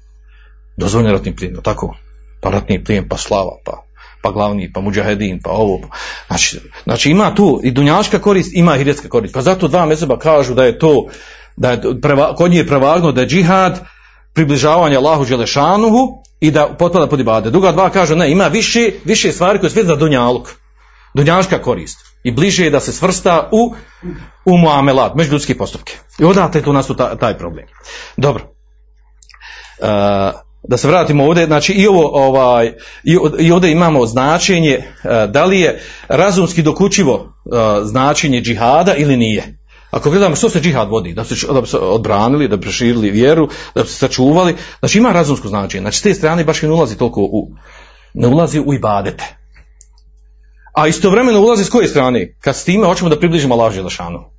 Dozvoljen 0.77 1.11
ratni 1.11 1.35
plijen, 1.35 1.57
tako? 1.63 1.95
Pa 2.43 2.49
ratni 2.49 2.83
plijen, 2.83 3.07
pa 3.09 3.17
slava, 3.17 3.51
pa 3.65 3.83
pa 4.23 4.31
glavni, 4.31 4.71
pa 4.73 4.81
muđahedin, 4.81 5.39
pa 5.43 5.51
ovo. 5.51 5.79
Znači, 6.27 6.59
znači 6.83 7.11
ima 7.11 7.35
tu 7.35 7.59
i 7.63 7.71
dunjaška 7.71 8.19
korist, 8.19 8.51
ima 8.53 8.75
i 8.75 8.77
hiretska 8.77 9.09
korist. 9.09 9.33
Pa 9.33 9.41
zato 9.41 9.67
dva 9.67 9.85
mezeba 9.85 10.19
kažu 10.19 10.53
da 10.53 10.63
je 10.63 10.79
to, 10.79 11.07
da 11.55 11.71
je 11.71 11.81
preva, 12.01 12.35
kod 12.35 12.51
njih 12.51 12.59
je 12.59 12.67
prevagno 12.67 13.11
da 13.11 13.21
je 13.21 13.27
džihad 13.27 13.79
približavanje 14.33 14.97
Allahu 14.97 15.25
Đelešanuhu 15.25 16.23
i 16.39 16.51
da 16.51 16.67
potpada 16.79 17.07
pod 17.07 17.19
ibade. 17.19 17.49
Druga 17.49 17.71
dva 17.71 17.89
kažu 17.89 18.15
ne, 18.15 18.31
ima 18.31 18.47
više, 18.47 18.91
više 19.05 19.31
stvari 19.31 19.59
koje 19.59 19.69
svijest 19.69 19.87
za 19.87 19.95
dunjaluk. 19.95 20.49
Dunjaška 21.13 21.61
korist. 21.61 21.97
I 22.23 22.31
bliže 22.31 22.63
je 22.63 22.69
da 22.69 22.79
se 22.79 22.93
svrsta 22.93 23.49
u, 23.51 23.75
u 24.45 24.57
muamelat, 24.57 25.15
međuljudske 25.15 25.57
postupke. 25.57 25.97
I 26.19 26.23
odatle 26.23 26.61
tu 26.61 26.95
taj, 26.95 27.17
taj 27.17 27.37
problem. 27.37 27.65
Dobro. 28.17 28.43
Uh, 29.79 30.42
da 30.68 30.78
se 30.78 30.88
vratimo 30.88 31.26
ovdje, 31.26 31.45
znači 31.45 31.74
i 31.74 31.88
ovo 31.88 32.28
ovaj 32.28 32.74
i 33.39 33.51
ovdje 33.51 33.72
imamo 33.72 34.05
značenje 34.05 34.84
da 35.30 35.45
li 35.45 35.59
je 35.59 35.82
razumski 36.07 36.61
dokučivo 36.61 37.34
značenje 37.84 38.41
džihada 38.41 38.95
ili 38.95 39.18
nije. 39.18 39.59
Ako 39.91 40.09
gledamo 40.09 40.36
što 40.36 40.49
se 40.49 40.59
džihad 40.59 40.89
vodi, 40.89 41.14
da 41.14 41.22
bi 41.22 41.53
da 41.53 41.61
bi 41.61 41.68
se 41.68 41.78
odbranili, 41.78 42.47
da 42.47 42.55
bi 42.57 42.61
proširili 42.61 43.11
vjeru, 43.11 43.49
da 43.76 43.84
bi 43.84 43.89
se 43.89 43.95
sačuvali, 43.95 44.55
znači 44.80 44.97
ima 44.97 45.11
razumsko 45.11 45.47
značenje. 45.47 45.82
Znači 45.82 45.99
s 45.99 46.01
te 46.01 46.14
strane 46.14 46.43
baš 46.43 46.64
i 46.64 46.66
ne 46.66 46.72
ulazi 46.72 46.97
toliko 46.97 47.22
u, 47.22 47.51
ne 48.14 48.28
ulazi 48.28 48.59
u 48.59 48.74
ibadete. 48.74 49.38
A 50.74 50.88
istovremeno 50.88 51.41
ulazi 51.41 51.64
s 51.64 51.70
koje 51.70 51.88
strane? 51.88 52.36
Kad 52.39 52.55
s 52.55 52.64
time 52.64 52.88
hoćemo 52.88 53.09
da 53.09 53.20
približimo 53.20 53.55
Allah 53.55 53.74
Želešanu. 53.74 54.32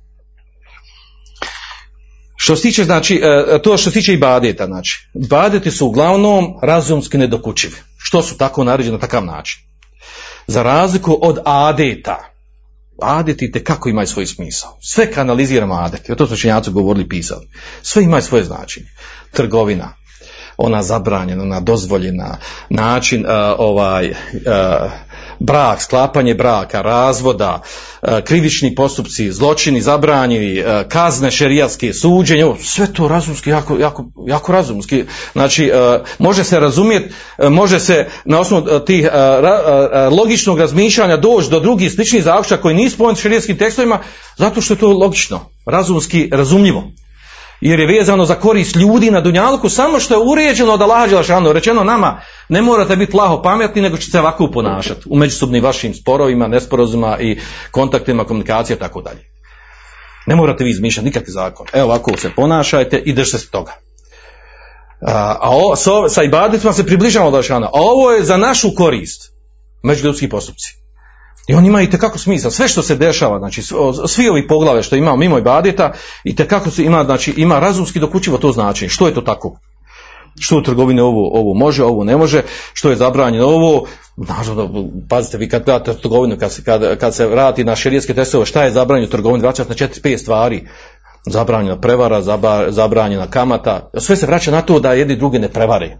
Što 2.45 2.55
se 2.55 2.61
tiče, 2.61 2.83
znači, 2.83 3.21
to 3.63 3.77
što 3.77 3.89
se 3.89 3.93
tiče 3.93 4.13
ibadeta, 4.13 4.65
znači, 4.65 5.09
ibadeti 5.13 5.71
su 5.71 5.87
uglavnom 5.87 6.45
razumski 6.61 7.17
nedokučivi. 7.17 7.75
Što 7.97 8.21
su 8.21 8.37
tako 8.37 8.63
naređeni 8.63 8.93
na 8.93 8.99
takav 8.99 9.25
način? 9.25 9.61
Za 10.47 10.63
razliku 10.63 11.19
od 11.21 11.39
adeta, 11.45 12.17
adeti 13.01 13.51
te 13.51 13.63
kako 13.63 13.89
imaju 13.89 14.07
svoj 14.07 14.25
smisao. 14.25 14.77
Sve 14.81 15.11
kanaliziramo 15.11 15.73
adeti, 15.73 16.11
o 16.11 16.15
to 16.15 16.27
su 16.27 16.37
činjaci 16.37 16.71
govorili, 16.71 17.09
pisali. 17.09 17.47
Sve 17.81 18.03
imaju 18.03 18.21
svoje 18.21 18.43
značenje. 18.43 18.87
Trgovina, 19.31 19.95
ona 20.57 20.83
zabranjena, 20.83 21.43
ona 21.43 21.59
dozvoljena, 21.59 22.37
način 22.69 23.25
uh, 23.25 23.31
ovaj 23.57 24.09
uh, 24.09 24.15
brak, 25.39 25.81
sklapanje 25.81 26.33
braka, 26.33 26.81
razvoda, 26.81 27.61
uh, 27.61 28.09
krivični 28.23 28.75
postupci, 28.75 29.31
zločini, 29.31 29.81
zabranjeni, 29.81 30.63
kazne 30.89 31.31
šerijatske, 31.31 31.93
suđenje, 31.93 32.45
sve 32.61 32.93
to 32.93 33.07
razumski, 33.07 33.49
jako, 33.49 33.77
jako, 33.77 34.05
jako 34.27 34.51
razumski. 34.51 35.03
Znači, 35.33 35.71
može 36.19 36.43
se 36.43 36.59
razumjeti, 36.59 37.13
može 37.49 37.79
se 37.79 38.07
na 38.25 38.39
osnovu 38.39 38.79
tih 38.79 39.09
logičnog 40.11 40.59
razmišljanja 40.59 41.17
doći 41.17 41.49
do 41.49 41.59
drugih 41.59 41.91
sličnih 41.91 42.23
zaključaka 42.23 42.61
koji 42.61 42.75
nisu 42.75 42.95
spomenuti 42.95 43.21
šerijatskim 43.21 43.57
tekstovima, 43.57 43.99
zato 44.37 44.61
što 44.61 44.73
je 44.73 44.77
to 44.77 44.87
logično, 44.87 45.49
razumski, 45.65 46.29
razumljivo 46.31 46.83
jer 47.61 47.79
je 47.79 47.87
vezano 47.87 48.25
za 48.25 48.35
korist 48.35 48.75
ljudi 48.75 49.11
na 49.11 49.21
dunjalku, 49.21 49.69
samo 49.69 49.99
što 49.99 50.13
je 50.13 50.31
uređeno 50.31 50.73
od 50.73 50.81
Allaha 50.81 51.07
Đelešanu. 51.07 51.53
Rečeno 51.53 51.83
nama, 51.83 52.21
ne 52.49 52.61
morate 52.61 52.95
biti 52.95 53.17
laho 53.17 53.41
pametni, 53.41 53.81
nego 53.81 53.97
ćete 53.97 54.11
se 54.11 54.19
ovako 54.19 54.51
ponašati 54.51 55.01
u 55.09 55.17
međusobnim 55.17 55.63
vašim 55.63 55.93
sporovima, 55.93 56.47
nesporozuma 56.47 57.17
i 57.19 57.39
kontaktima, 57.71 58.23
komunikacija, 58.23 58.77
tako 58.77 59.01
dalje. 59.01 59.29
Ne 60.27 60.35
morate 60.35 60.63
vi 60.63 60.69
izmišljati 60.69 61.05
nikakvi 61.05 61.31
zakon. 61.31 61.67
Evo 61.73 61.85
ovako 61.85 62.17
se 62.17 62.29
ponašajte 62.35 62.97
i 62.97 63.13
držite 63.13 63.37
se 63.37 63.49
toga. 63.51 63.71
A, 65.07 65.49
o, 65.51 65.75
so, 65.75 66.09
sa 66.09 66.23
ibadetima 66.23 66.73
se 66.73 66.85
približamo 66.85 67.31
do 67.31 67.41
A 67.49 67.69
ovo 67.73 68.11
je 68.11 68.23
za 68.23 68.37
našu 68.37 68.75
korist. 68.75 69.31
Međuljudski 69.83 70.29
postupci. 70.29 70.85
I 71.47 71.53
on 71.53 71.65
ima 71.65 71.81
i 71.81 71.89
tekako 71.89 72.17
smisla. 72.17 72.51
Sve 72.51 72.67
što 72.67 72.81
se 72.81 72.95
dešava, 72.95 73.39
znači 73.39 73.61
svi 74.07 74.29
ovi 74.29 74.47
poglave 74.47 74.83
što 74.83 74.95
imamo 74.95 75.17
mimo 75.17 75.37
ibadeta, 75.37 75.93
i 76.23 76.35
se 76.71 76.83
ima, 76.83 77.03
znači 77.03 77.33
ima 77.37 77.59
razumski 77.59 77.99
dokučivo 77.99 78.37
to 78.37 78.51
znači. 78.51 78.89
Što 78.89 79.07
je 79.07 79.13
to 79.13 79.21
tako? 79.21 79.59
Što 80.39 80.57
u 80.57 80.61
trgovini 80.61 81.01
ovo, 81.01 81.39
ovo 81.39 81.53
može, 81.53 81.83
ovo 81.83 82.03
ne 82.03 82.17
može, 82.17 82.41
što 82.73 82.89
je 82.89 82.95
zabranjeno 82.95 83.45
ovo, 83.45 83.85
naravno, 84.17 84.89
pazite, 85.09 85.37
vi 85.37 85.49
kad 85.49 85.65
gledate 85.65 85.93
trgovinu, 85.93 86.37
kad 86.37 86.51
se, 86.51 86.63
kad, 86.63 86.97
kad 86.97 87.15
se 87.15 87.27
vrati 87.27 87.63
na 87.63 87.75
šerijetske 87.75 88.13
testove, 88.13 88.45
šta 88.45 88.63
je 88.63 88.71
zabranjeno 88.71 89.07
u 89.07 89.11
trgovini, 89.11 89.41
vraćate 89.41 89.69
na 89.69 89.75
četiri, 89.75 90.01
pet 90.01 90.19
stvari, 90.19 90.67
zabranjena 91.25 91.79
prevara, 91.79 92.21
zabranjena 92.69 93.27
kamata, 93.27 93.89
sve 93.97 94.15
se 94.15 94.25
vraća 94.25 94.51
na 94.51 94.61
to 94.61 94.79
da 94.79 94.93
jedni 94.93 95.15
drugi 95.15 95.39
ne 95.39 95.49
prevare 95.49 95.97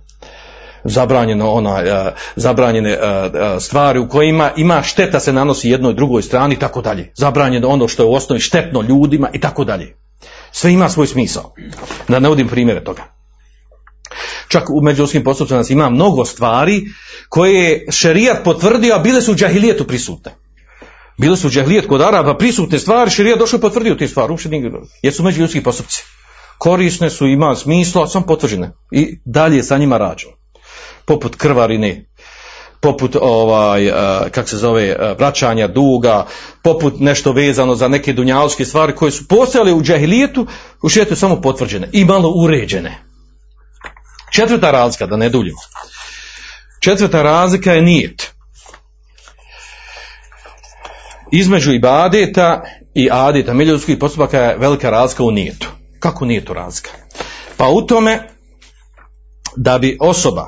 zabranjeno 0.86 1.52
ona, 1.52 1.74
uh, 1.74 2.14
zabranjene 2.36 2.98
uh, 2.98 3.62
stvari 3.62 4.00
u 4.00 4.10
kojima 4.10 4.52
ima 4.58 4.82
šteta 4.82 5.20
se 5.20 5.34
nanosi 5.34 5.70
jednoj 5.70 5.94
drugoj 5.94 6.22
strani 6.22 6.56
i 6.56 6.60
tako 6.60 6.82
dalje. 6.82 7.12
Zabranjeno 7.16 7.70
ono 7.70 7.88
što 7.88 8.04
je 8.04 8.08
u 8.08 8.14
osnovi 8.14 8.40
štetno 8.40 8.82
ljudima 8.82 9.30
i 9.34 9.40
tako 9.40 9.64
dalje. 9.64 9.96
Sve 10.52 10.74
ima 10.74 10.90
svoj 10.90 11.08
smisao. 11.08 11.54
Da 12.08 12.20
ne 12.20 12.30
udim 12.30 12.48
primjere 12.48 12.84
toga. 12.84 13.15
Čak 14.48 14.70
u 14.70 14.82
međuskim 14.82 15.24
postupcima 15.24 15.58
nas 15.58 15.70
ima 15.70 15.90
mnogo 15.90 16.26
stvari 16.26 16.84
koje 17.30 17.64
je 17.64 17.86
šerijat 17.92 18.44
potvrdio, 18.44 18.96
a 18.96 19.00
bile 19.00 19.22
su 19.22 19.32
u 19.32 19.36
džahilijetu 19.36 19.88
prisutne. 19.88 20.36
Bile 21.18 21.38
su 21.38 21.48
u 21.48 21.50
džahilijet 21.50 21.88
kod 21.88 22.02
Araba 22.02 22.38
prisutne 22.38 22.80
stvari, 22.80 23.12
šerijat 23.12 23.40
došao 23.40 23.58
i 23.58 23.62
potvrdio 23.62 23.96
te 23.96 24.08
stvari, 24.08 24.32
uopšte 24.32 24.50
jer 25.02 25.14
su 25.14 25.24
međuljudski 25.24 25.64
postupci. 25.64 26.04
korisne 26.58 27.10
su, 27.10 27.28
ima 27.28 27.56
smisla, 27.56 28.08
sam 28.08 28.24
potvrđene. 28.24 28.72
I 28.92 29.20
dalje 29.26 29.64
sa 29.64 29.78
njima 29.78 29.98
rađeno. 29.98 30.34
Poput 31.06 31.36
krvarine, 31.36 32.06
poput 32.82 33.16
ovaj, 33.22 33.92
kak 34.32 34.50
se 34.50 34.58
zove, 34.58 34.96
vraćanja 35.18 35.68
duga, 35.68 36.26
poput 36.64 37.00
nešto 37.00 37.32
vezano 37.32 37.76
za 37.76 37.88
neke 37.88 38.14
dunjalske 38.14 38.66
stvari 38.66 38.96
koje 38.96 39.12
su 39.12 39.28
postojale 39.28 39.74
u 39.74 39.82
džahilijetu, 39.82 40.48
u 40.84 40.90
šijetu 40.90 41.16
samo 41.16 41.42
potvrđene 41.42 41.90
i 41.92 42.06
malo 42.06 42.30
uređene. 42.36 43.15
Četvrta 44.36 44.72
razlika, 44.72 45.06
da 45.06 45.18
ne 45.18 45.30
duljimo. 45.30 45.60
Četvrta 46.80 47.22
razlika 47.22 47.74
je 47.74 47.82
nijet. 47.82 48.32
Između 51.32 51.74
ibadeta 51.74 52.64
i 52.94 53.10
adeta 53.12 53.54
milijunskih 53.54 53.98
postupaka 53.98 54.40
je 54.40 54.58
velika 54.58 54.90
razlika 54.90 55.24
u 55.24 55.32
nijetu. 55.32 55.68
Kako 56.00 56.26
nijetu 56.26 56.54
razlika? 56.54 56.92
Pa 57.58 57.68
u 57.68 57.82
tome 57.82 58.30
da 59.56 59.78
bi 59.80 59.98
osoba 60.02 60.48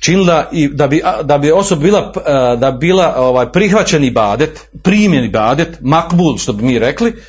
činila 0.00 0.48
i 0.52 0.68
da 0.68 0.86
bi, 0.86 1.02
da 1.22 1.38
bi 1.38 1.52
osoba 1.52 1.82
bila, 1.82 2.12
da 2.56 2.70
bila 2.70 3.14
ovaj, 3.16 3.52
prihvaćen 3.52 4.04
ibadet, 4.04 4.68
primjen 4.82 5.24
ibadet, 5.24 5.78
makbul 5.80 6.38
što 6.38 6.52
bi 6.52 6.64
mi 6.64 6.78
rekli, 6.78 7.22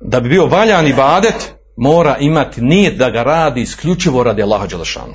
da 0.00 0.20
bi 0.20 0.28
bio 0.28 0.46
valjan 0.46 0.86
ibadet, 0.86 1.54
mora 1.76 2.16
imati 2.20 2.60
nijet 2.60 2.96
da 2.96 3.10
ga 3.10 3.22
radi 3.22 3.60
isključivo 3.60 4.22
radi 4.22 4.42
Allaha 4.42 4.66
Đelešanu. 4.66 5.14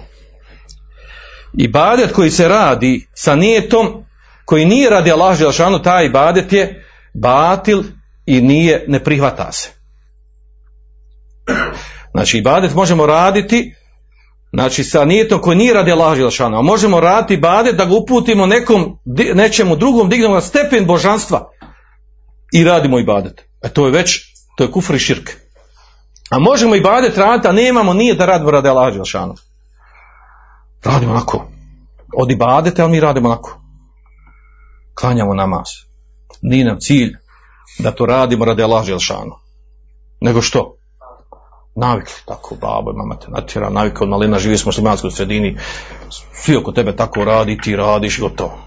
Ibadet 1.58 2.12
koji 2.12 2.32
se 2.32 2.48
radi 2.48 3.08
sa 3.14 3.36
nijetom, 3.36 4.06
koji 4.46 4.66
nije 4.66 4.90
radi 4.90 5.12
Allaha 5.12 5.36
Đelešanu, 5.36 5.82
taj 5.82 6.06
ibadet 6.06 6.54
je 6.54 6.86
batil 7.14 7.84
i 8.26 8.42
nije, 8.42 8.86
ne 8.88 9.04
prihvata 9.04 9.52
se. 9.52 9.70
Znači, 12.12 12.38
ibadet 12.38 12.74
možemo 12.76 13.06
raditi 13.06 13.76
Znači 14.54 14.84
sa 14.84 15.06
nijetom 15.06 15.42
koji 15.42 15.58
nije 15.58 15.74
radi 15.74 15.92
Allaha 15.92 16.16
Đelešanu, 16.16 16.58
a 16.58 16.62
možemo 16.62 17.00
raditi 17.00 17.34
ibadet 17.34 17.76
da 17.76 17.86
ga 17.86 17.94
uputimo 17.94 18.46
nekom, 18.46 19.00
nečemu 19.34 19.76
drugom, 19.76 20.10
dignemo 20.10 20.36
na 20.36 20.42
stepen 20.42 20.86
božanstva 20.86 21.50
i 22.54 22.64
radimo 22.64 23.00
ibadet. 23.00 23.42
E 23.62 23.70
to 23.70 23.86
je 23.86 23.92
već, 23.92 24.20
to 24.58 24.64
je 24.64 24.72
kufr 24.72 24.96
i 24.96 25.00
širk. 25.00 25.30
A 26.30 26.40
možemo 26.40 26.76
ibadet 26.76 27.18
raditi, 27.18 27.48
a 27.48 27.52
nemamo 27.52 27.94
nije 27.94 28.16
da 28.16 28.26
radimo 28.26 28.52
radi 28.52 28.70
Allaha 28.70 28.92
Đelešanu. 28.92 29.36
Radimo 30.84 31.12
onako. 31.12 31.46
Od 32.18 32.32
ibadete, 32.32 32.82
ali 32.82 32.92
mi 32.92 33.00
radimo 33.00 33.30
onako. 33.30 33.62
Klanjamo 34.94 35.34
namaz. 35.34 35.68
Nije 36.42 36.66
nam 36.66 36.78
cilj 36.80 37.14
da 37.80 37.92
to 37.92 38.06
radimo 38.06 38.46
radi 38.46 38.64
Allaha 38.64 38.86
Đelešanu. 38.86 39.36
Nego 40.22 40.42
što? 40.42 40.80
navikli 41.80 42.22
tako, 42.26 42.56
babo, 42.56 42.94
mama 42.94 43.16
te 43.16 43.28
natjera, 43.32 43.70
navikao 43.70 44.04
od 44.06 44.10
malina, 44.10 44.40
živi 44.40 44.58
smo 44.58 44.70
u 44.70 44.72
muslimanskoj 44.72 45.12
sredini, 45.12 45.58
svi 46.34 46.56
oko 46.58 46.72
tebe 46.72 46.96
tako 46.96 47.24
radi, 47.24 47.58
ti 47.58 47.76
radiš, 47.76 48.20
gotovo. 48.20 48.58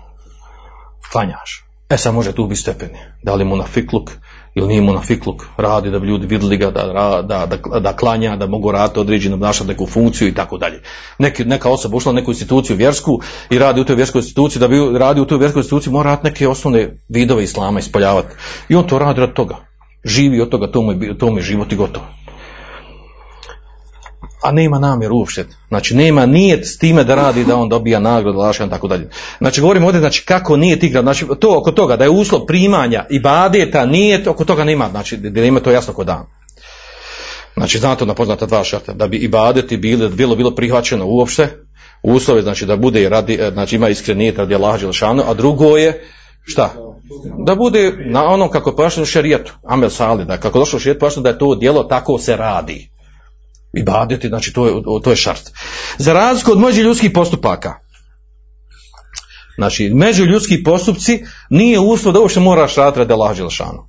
Klanjaš. 1.13 1.65
E 1.89 1.97
sad 1.99 2.15
može 2.15 2.33
tu 2.33 2.47
biti 2.47 2.61
stepeni. 2.61 2.99
Da 3.23 3.35
li 3.35 3.45
mu 3.45 3.57
na 3.57 3.65
fikluk 3.65 4.11
ili 4.55 4.69
nije 4.69 4.81
mu 4.81 4.93
na 4.93 5.01
fikluk, 5.01 5.47
radi 5.57 5.91
da 5.91 5.99
bi 5.99 6.07
ljudi 6.07 6.27
vidjeli 6.27 6.57
ga, 6.57 6.71
da, 6.71 6.83
da, 7.23 7.47
da, 7.47 7.81
da 7.81 7.97
klanja, 7.97 8.37
da 8.37 8.47
mogu 8.47 8.73
raditi 8.73 9.01
određenu, 9.01 9.35
obnašati 9.35 9.69
neku 9.69 9.87
funkciju 9.87 10.29
i 10.29 10.35
tako 10.35 10.59
dalje. 10.59 10.81
Neka 11.45 11.71
osoba 11.71 11.97
ušla 11.97 12.13
u 12.13 12.15
neku 12.15 12.31
instituciju 12.31 12.77
vjersku 12.77 13.21
i 13.51 13.59
radi 13.59 13.81
u 13.81 13.85
toj 13.85 13.97
vjerskoj 13.97 14.19
instituciji, 14.19 14.61
da 14.61 14.69
bi 14.69 14.77
radi 14.99 15.21
u 15.21 15.25
toj 15.25 15.39
vjerskoj 15.39 15.61
instituciji 15.61 15.93
mora 15.93 16.11
raditi 16.11 16.29
neke 16.29 16.49
osnovne 16.49 16.99
vidove 17.09 17.45
islama 17.45 17.79
ispoljavati. 17.79 18.35
I 18.69 18.75
on 18.75 18.87
to 18.87 18.99
radi 18.99 19.21
od 19.21 19.33
toga. 19.33 19.57
Živi 20.05 20.41
od 20.41 20.49
toga, 20.49 20.67
to 20.67 20.83
mu 20.83 20.93
je, 20.93 21.19
to 21.19 21.31
mu 21.31 21.39
je 21.39 21.43
život 21.43 21.73
i 21.73 21.77
gotovo 21.77 22.22
a 24.43 24.53
nema 24.53 24.79
namjer 24.79 25.12
uopšte. 25.12 25.47
Znači 25.68 25.95
nema 25.95 26.27
nijet 26.27 26.66
s 26.66 26.79
time 26.79 27.05
da 27.05 27.14
radi 27.14 27.45
da 27.45 27.57
on 27.57 27.68
dobija 27.68 28.01
nagradu, 28.01 28.39
lašan 28.39 28.70
tako 28.70 28.89
dalje. 28.89 29.09
Znači 29.39 29.61
govorimo 29.61 29.87
ovdje 29.87 30.01
znači 30.01 30.25
kako 30.25 30.57
nije 30.57 30.79
igra, 30.83 31.03
znači 31.03 31.27
to 31.41 31.59
oko 31.59 31.73
toga 31.73 31.97
da 31.97 32.05
je 32.05 32.11
uslov 32.11 32.47
primanja 32.47 33.07
i 33.11 33.20
badeta 33.20 33.87
nijet, 33.87 34.27
oko 34.27 34.45
toga 34.45 34.64
nema, 34.64 34.89
znači 34.91 35.16
ima 35.35 35.61
to 35.61 35.70
jasno 35.70 35.95
kod 35.95 36.07
dan. 36.07 36.27
Znači 37.55 37.79
znate 37.79 38.07
na 38.07 38.14
poznata 38.14 38.47
dva 38.47 38.64
šarta, 38.64 38.93
da 38.93 39.07
bi 39.07 39.16
i 39.16 39.29
badeti 39.29 39.77
bili, 39.77 40.09
bilo 40.09 40.37
bilo 40.37 40.55
prihvaćeno 40.55 41.07
uopšte, 41.07 41.49
uslove 42.03 42.43
znači 42.43 42.66
da 42.66 42.77
bude 42.77 43.09
radi, 43.09 43.39
znači 43.53 43.77
ima 43.77 43.89
iskren 43.89 44.18
nijet 44.18 44.39
radi 44.39 44.55
Allaha 44.55 44.79
Đelšanu, 44.79 45.23
a 45.27 45.35
drugo 45.35 45.77
je 45.77 46.05
šta? 46.43 46.75
Da 47.47 47.55
bude 47.55 47.93
na 48.07 48.25
onom 48.25 48.51
kako 48.51 48.89
u 49.03 49.05
šerijetu, 49.05 49.53
Amel 49.62 49.91
Sali, 49.91 50.25
da 50.25 50.37
kako 50.37 50.59
došlo 50.59 50.79
šerijetu 50.79 51.20
da 51.20 51.29
je 51.29 51.39
to 51.39 51.55
djelo 51.55 51.85
tako 51.85 52.18
se 52.18 52.37
radi 52.37 52.91
ibadeti, 53.73 54.29
znači 54.29 54.53
to 54.53 54.66
je, 54.66 54.73
to 55.05 55.11
je 55.11 55.16
šart. 55.16 55.51
Za 55.99 56.12
razliku 56.12 56.53
od 56.53 56.59
među 56.59 56.83
ljudskih 56.83 57.11
postupaka, 57.14 57.75
znači 59.57 59.91
među 59.95 60.25
ljudski 60.25 60.62
postupci 60.62 61.25
nije 61.51 61.81
uslov 61.81 62.14
da 62.14 62.20
uopšte 62.20 62.41
moraš 62.41 62.77
raditi 62.77 62.99
radi 62.99 63.12
Allah 63.12 63.37
Đelšanu. 63.37 63.89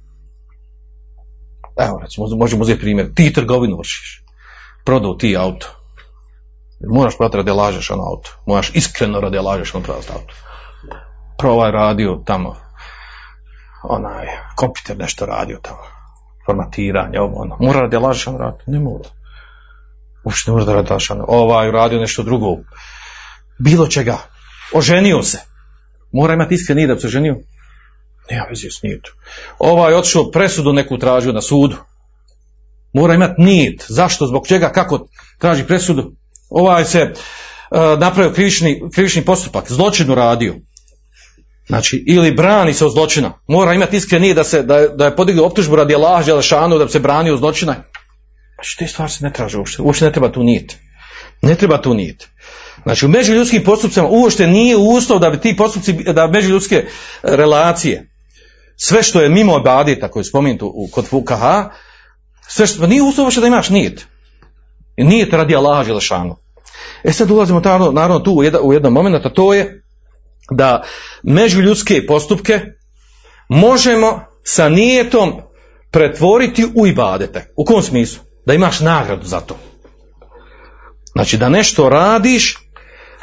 Evo 1.80 2.00
recimo, 2.02 2.28
možemo 2.38 2.62
uzeti 2.62 2.80
primjer, 2.80 3.14
ti 3.16 3.34
trgovinu 3.34 3.78
vršiš, 3.78 4.24
prodao 4.86 5.14
ti 5.14 5.38
auto, 5.38 5.68
moraš 6.90 7.18
prodati 7.18 7.38
radi 7.38 7.74
Đelšanu 7.76 8.02
auto, 8.02 8.30
moraš 8.46 8.72
iskreno 8.74 9.20
radi 9.20 9.38
Allah 9.38 9.56
Đelšanu 9.56 9.84
prodati 9.84 10.08
auto. 10.14 10.34
Provaj 11.38 11.72
radio 11.72 12.22
tamo, 12.26 12.56
onaj, 13.84 14.28
kompjuter 14.56 14.98
nešto 14.98 15.26
radio 15.26 15.60
tamo, 15.62 15.84
formatiranje, 16.46 17.20
ovo 17.20 17.42
ono, 17.42 17.58
mora 17.60 17.80
radi 17.80 17.98
Đelšanu 17.98 18.38
raditi, 18.38 18.72
ne 18.72 18.80
mora 18.80 19.10
uopšte 20.24 20.52
ne 20.52 20.54
može 20.54 20.66
da 20.66 20.74
radi 20.74 20.90
Ovaj 21.28 21.72
radio 21.72 22.00
nešto 22.00 22.24
drugo. 22.24 22.48
Bilo 23.60 23.88
čega. 23.88 24.18
Oženio 24.74 25.24
se. 25.24 25.38
Mora 26.12 26.34
imati 26.34 26.56
iskren 26.56 26.88
da 26.88 27.00
se 27.00 27.08
oženio. 27.08 27.36
Nema 28.32 28.46
veze 28.50 28.70
s 28.70 28.82
nijetom. 28.84 29.14
Ovaj 29.60 29.94
otišao 29.94 30.32
presudu 30.32 30.74
neku 30.74 30.98
tražio 30.98 31.34
na 31.34 31.42
sudu. 31.42 31.76
Mora 32.94 33.14
imati 33.14 33.42
nijet. 33.42 33.86
Zašto? 33.88 34.28
Zbog 34.28 34.48
čega? 34.48 34.72
Kako 34.72 35.08
traži 35.40 35.64
presudu? 35.64 36.16
Ovaj 36.50 36.86
se 36.86 37.02
uh, 37.02 38.00
napravio 38.00 38.34
krivični, 38.34 38.82
krivični 38.94 39.26
postupak. 39.26 39.72
Zločinu 39.72 40.16
radio. 40.16 40.56
Znači, 41.68 42.04
ili 42.08 42.32
brani 42.32 42.74
se 42.74 42.86
od 42.86 42.92
zločina. 42.92 43.34
Mora 43.48 43.74
imati 43.74 43.98
iskren 43.98 44.36
da, 44.36 44.44
se, 44.44 44.64
da, 44.64 44.88
da 44.88 45.06
je 45.06 45.16
podigao 45.16 45.46
optužbu 45.46 45.76
radi 45.76 45.96
Allah, 45.96 46.26
Želešanu, 46.26 46.78
da 46.78 46.86
bi 46.86 46.92
se 46.92 47.00
branio 47.00 47.34
od 47.34 47.40
zločina. 47.40 47.76
Znači 48.64 48.78
te 48.78 48.88
stvari 48.88 49.12
se 49.12 49.24
ne 49.24 49.34
traže 49.34 49.58
uopšte. 49.58 49.82
Uopšte 49.82 50.06
ne 50.06 50.12
treba 50.12 50.32
tu 50.32 50.44
nijet. 50.44 50.78
Ne 51.42 51.56
treba 51.56 51.82
tu 51.82 51.94
nijet. 51.94 52.28
Znači 52.84 53.06
u 53.06 53.10
međuljudskim 53.10 53.64
postupcima 53.64 54.08
uopšte 54.08 54.48
nije 54.48 54.78
uslov 54.78 55.20
da 55.20 55.30
bi 55.30 55.40
ti 55.40 55.56
postupci, 55.58 55.94
da 55.94 56.28
međuljudske 56.28 56.86
relacije, 57.24 58.10
sve 58.76 59.04
što 59.04 59.22
je 59.22 59.30
mimo 59.30 59.56
obadita 59.56 60.12
koji 60.12 60.22
je 60.22 60.26
spomenuto 60.26 60.74
kod 60.92 61.06
fukaha, 61.06 61.70
sve 62.48 62.68
što, 62.68 62.88
nije 62.88 63.02
uslov 63.02 63.32
da 63.42 63.48
imaš 63.48 63.70
nijet. 63.70 64.06
Nijet 64.98 65.34
radi 65.34 65.56
Allaha 65.56 65.84
Želešanu. 65.84 66.36
E 67.04 67.14
sad 67.14 67.32
ulazimo 67.32 67.60
naravno, 67.60 67.92
naravno 67.92 68.20
tu 68.20 68.32
u, 68.32 68.44
jedan, 68.44 68.62
u 68.64 68.92
momentu, 68.92 69.28
a 69.28 69.34
to 69.34 69.54
je 69.54 69.84
da 70.52 70.84
međuljudske 71.24 72.06
postupke 72.06 72.60
možemo 73.50 74.26
sa 74.44 74.70
nijetom 74.70 75.42
pretvoriti 75.92 76.66
u 76.76 76.88
ibadete. 76.88 77.54
U 77.58 77.66
kom 77.66 77.82
smislu? 77.82 78.33
Da 78.46 78.54
imaš 78.54 78.80
nagradu 78.80 79.26
za 79.26 79.40
to. 79.40 79.58
Znači 81.12 81.38
da 81.38 81.50
nešto 81.50 81.90
radiš, 81.90 82.58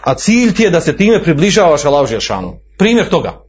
a 0.05 0.15
cilj 0.15 0.55
ti 0.55 0.63
je 0.63 0.71
da 0.71 0.81
se 0.81 0.97
time 0.97 1.23
približavaš 1.23 1.85
Allahu 1.85 2.07
Žešanu. 2.07 2.61
Primjer 2.79 3.09
toga. 3.09 3.43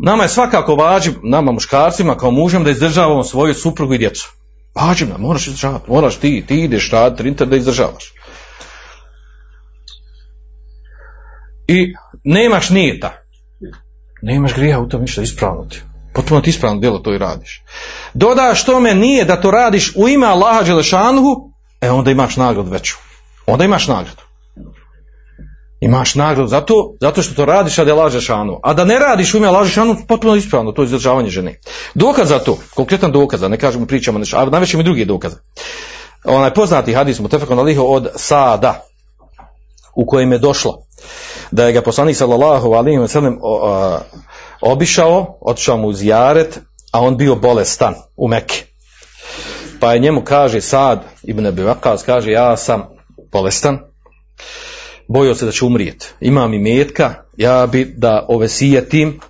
Nama 0.00 0.22
je 0.22 0.28
svakako 0.28 0.74
važno, 0.74 1.12
nama 1.22 1.52
muškarcima 1.52 2.16
kao 2.16 2.30
mužem 2.30 2.64
da 2.64 2.70
izdržavamo 2.70 3.24
svoju 3.24 3.54
suprugu 3.54 3.94
i 3.94 3.98
djecu. 3.98 4.32
Važim 4.74 5.08
nam, 5.08 5.20
moraš 5.20 5.46
izdržavati, 5.46 5.90
moraš 5.90 6.16
ti, 6.16 6.44
ti 6.48 6.64
ideš 6.64 6.90
raditi, 6.90 7.46
da 7.46 7.56
izdržavaš. 7.56 8.12
I 11.68 11.94
nemaš 12.24 12.70
nijeta. 12.70 13.12
Nemaš 14.22 14.54
grija 14.54 14.80
u 14.80 14.88
tom 14.88 15.00
ništa 15.00 15.22
ispravno. 15.22 15.66
Potpuno 16.12 16.40
ti 16.40 16.50
ispravno 16.50 16.80
djelo 16.80 16.98
to 16.98 17.14
i 17.14 17.18
radiš. 17.18 17.62
Dodaš 18.14 18.64
tome 18.64 18.94
nije 18.94 19.24
da 19.24 19.40
to 19.40 19.50
radiš 19.50 19.92
u 19.96 20.08
ime 20.08 20.26
Allaha 20.26 20.62
Đelešanuhu, 20.62 21.52
e 21.80 21.90
onda 21.90 22.10
imaš 22.10 22.36
nagradu 22.36 22.70
veću. 22.70 22.96
Onda 23.46 23.64
imaš 23.64 23.88
nagradu. 23.88 24.22
Imaš 25.80 26.14
nagradu 26.14 26.48
zato, 26.48 26.74
zato 27.00 27.22
što 27.22 27.34
to 27.34 27.44
radiš 27.44 27.76
radi 27.76 27.90
Allaha 27.90 28.08
Đelešanuhu. 28.08 28.60
A 28.62 28.74
da 28.74 28.84
ne 28.84 28.98
radiš 28.98 29.34
u 29.34 29.36
ime 29.36 29.46
Allaha 29.46 29.64
Đelešanuhu, 29.64 30.06
potpuno 30.08 30.34
ispravno, 30.34 30.72
to 30.72 30.82
je 30.82 30.86
izdržavanje 30.86 31.30
žene. 31.30 31.60
Dokaz 31.94 32.28
za 32.28 32.38
to, 32.38 32.58
konkretan 32.74 33.12
dokaz, 33.12 33.42
ne 33.42 33.58
kažemo 33.58 33.86
pričamo 33.86 34.18
nešto, 34.18 34.36
a 34.38 34.44
navešemo 34.44 34.80
i 34.80 34.84
drugi 34.84 35.04
dokaz. 35.04 35.32
Onaj 36.24 36.54
poznati 36.54 36.94
hadis 36.94 37.20
Mutefakon 37.20 37.58
Aliho 37.58 37.82
od 37.82 38.08
Sada, 38.16 38.84
u 39.96 40.06
kojem 40.06 40.32
je 40.32 40.38
došlo 40.38 40.78
da 41.50 41.66
je 41.66 41.72
ga 41.72 41.82
poslanik 41.82 42.16
sallallahu 42.16 42.72
alaihi 42.72 42.98
wa 42.98 43.08
sallam 43.08 43.38
obišao, 44.60 45.38
otišao 45.40 45.76
mu 45.76 45.88
u 45.88 45.92
zijaret, 45.92 46.58
a 46.92 47.00
on 47.00 47.16
bio 47.16 47.34
bolestan 47.34 47.94
u 48.16 48.28
Mekke. 48.28 48.64
Pa 49.80 49.92
je 49.92 50.00
njemu 50.00 50.22
kaže 50.24 50.60
Sad 50.60 51.04
ibn 51.22 51.46
Abi 51.46 51.62
kaže 52.06 52.30
ja 52.30 52.56
sam 52.56 52.82
bolestan, 53.32 53.78
bojio 55.08 55.34
se 55.34 55.46
da 55.46 55.52
će 55.52 55.64
umrijeti. 55.64 56.06
Imam 56.20 56.54
i 56.54 56.58
metka, 56.58 57.14
ja 57.36 57.66
bi 57.66 57.94
da 57.96 58.26
ovesijetim 58.28 59.20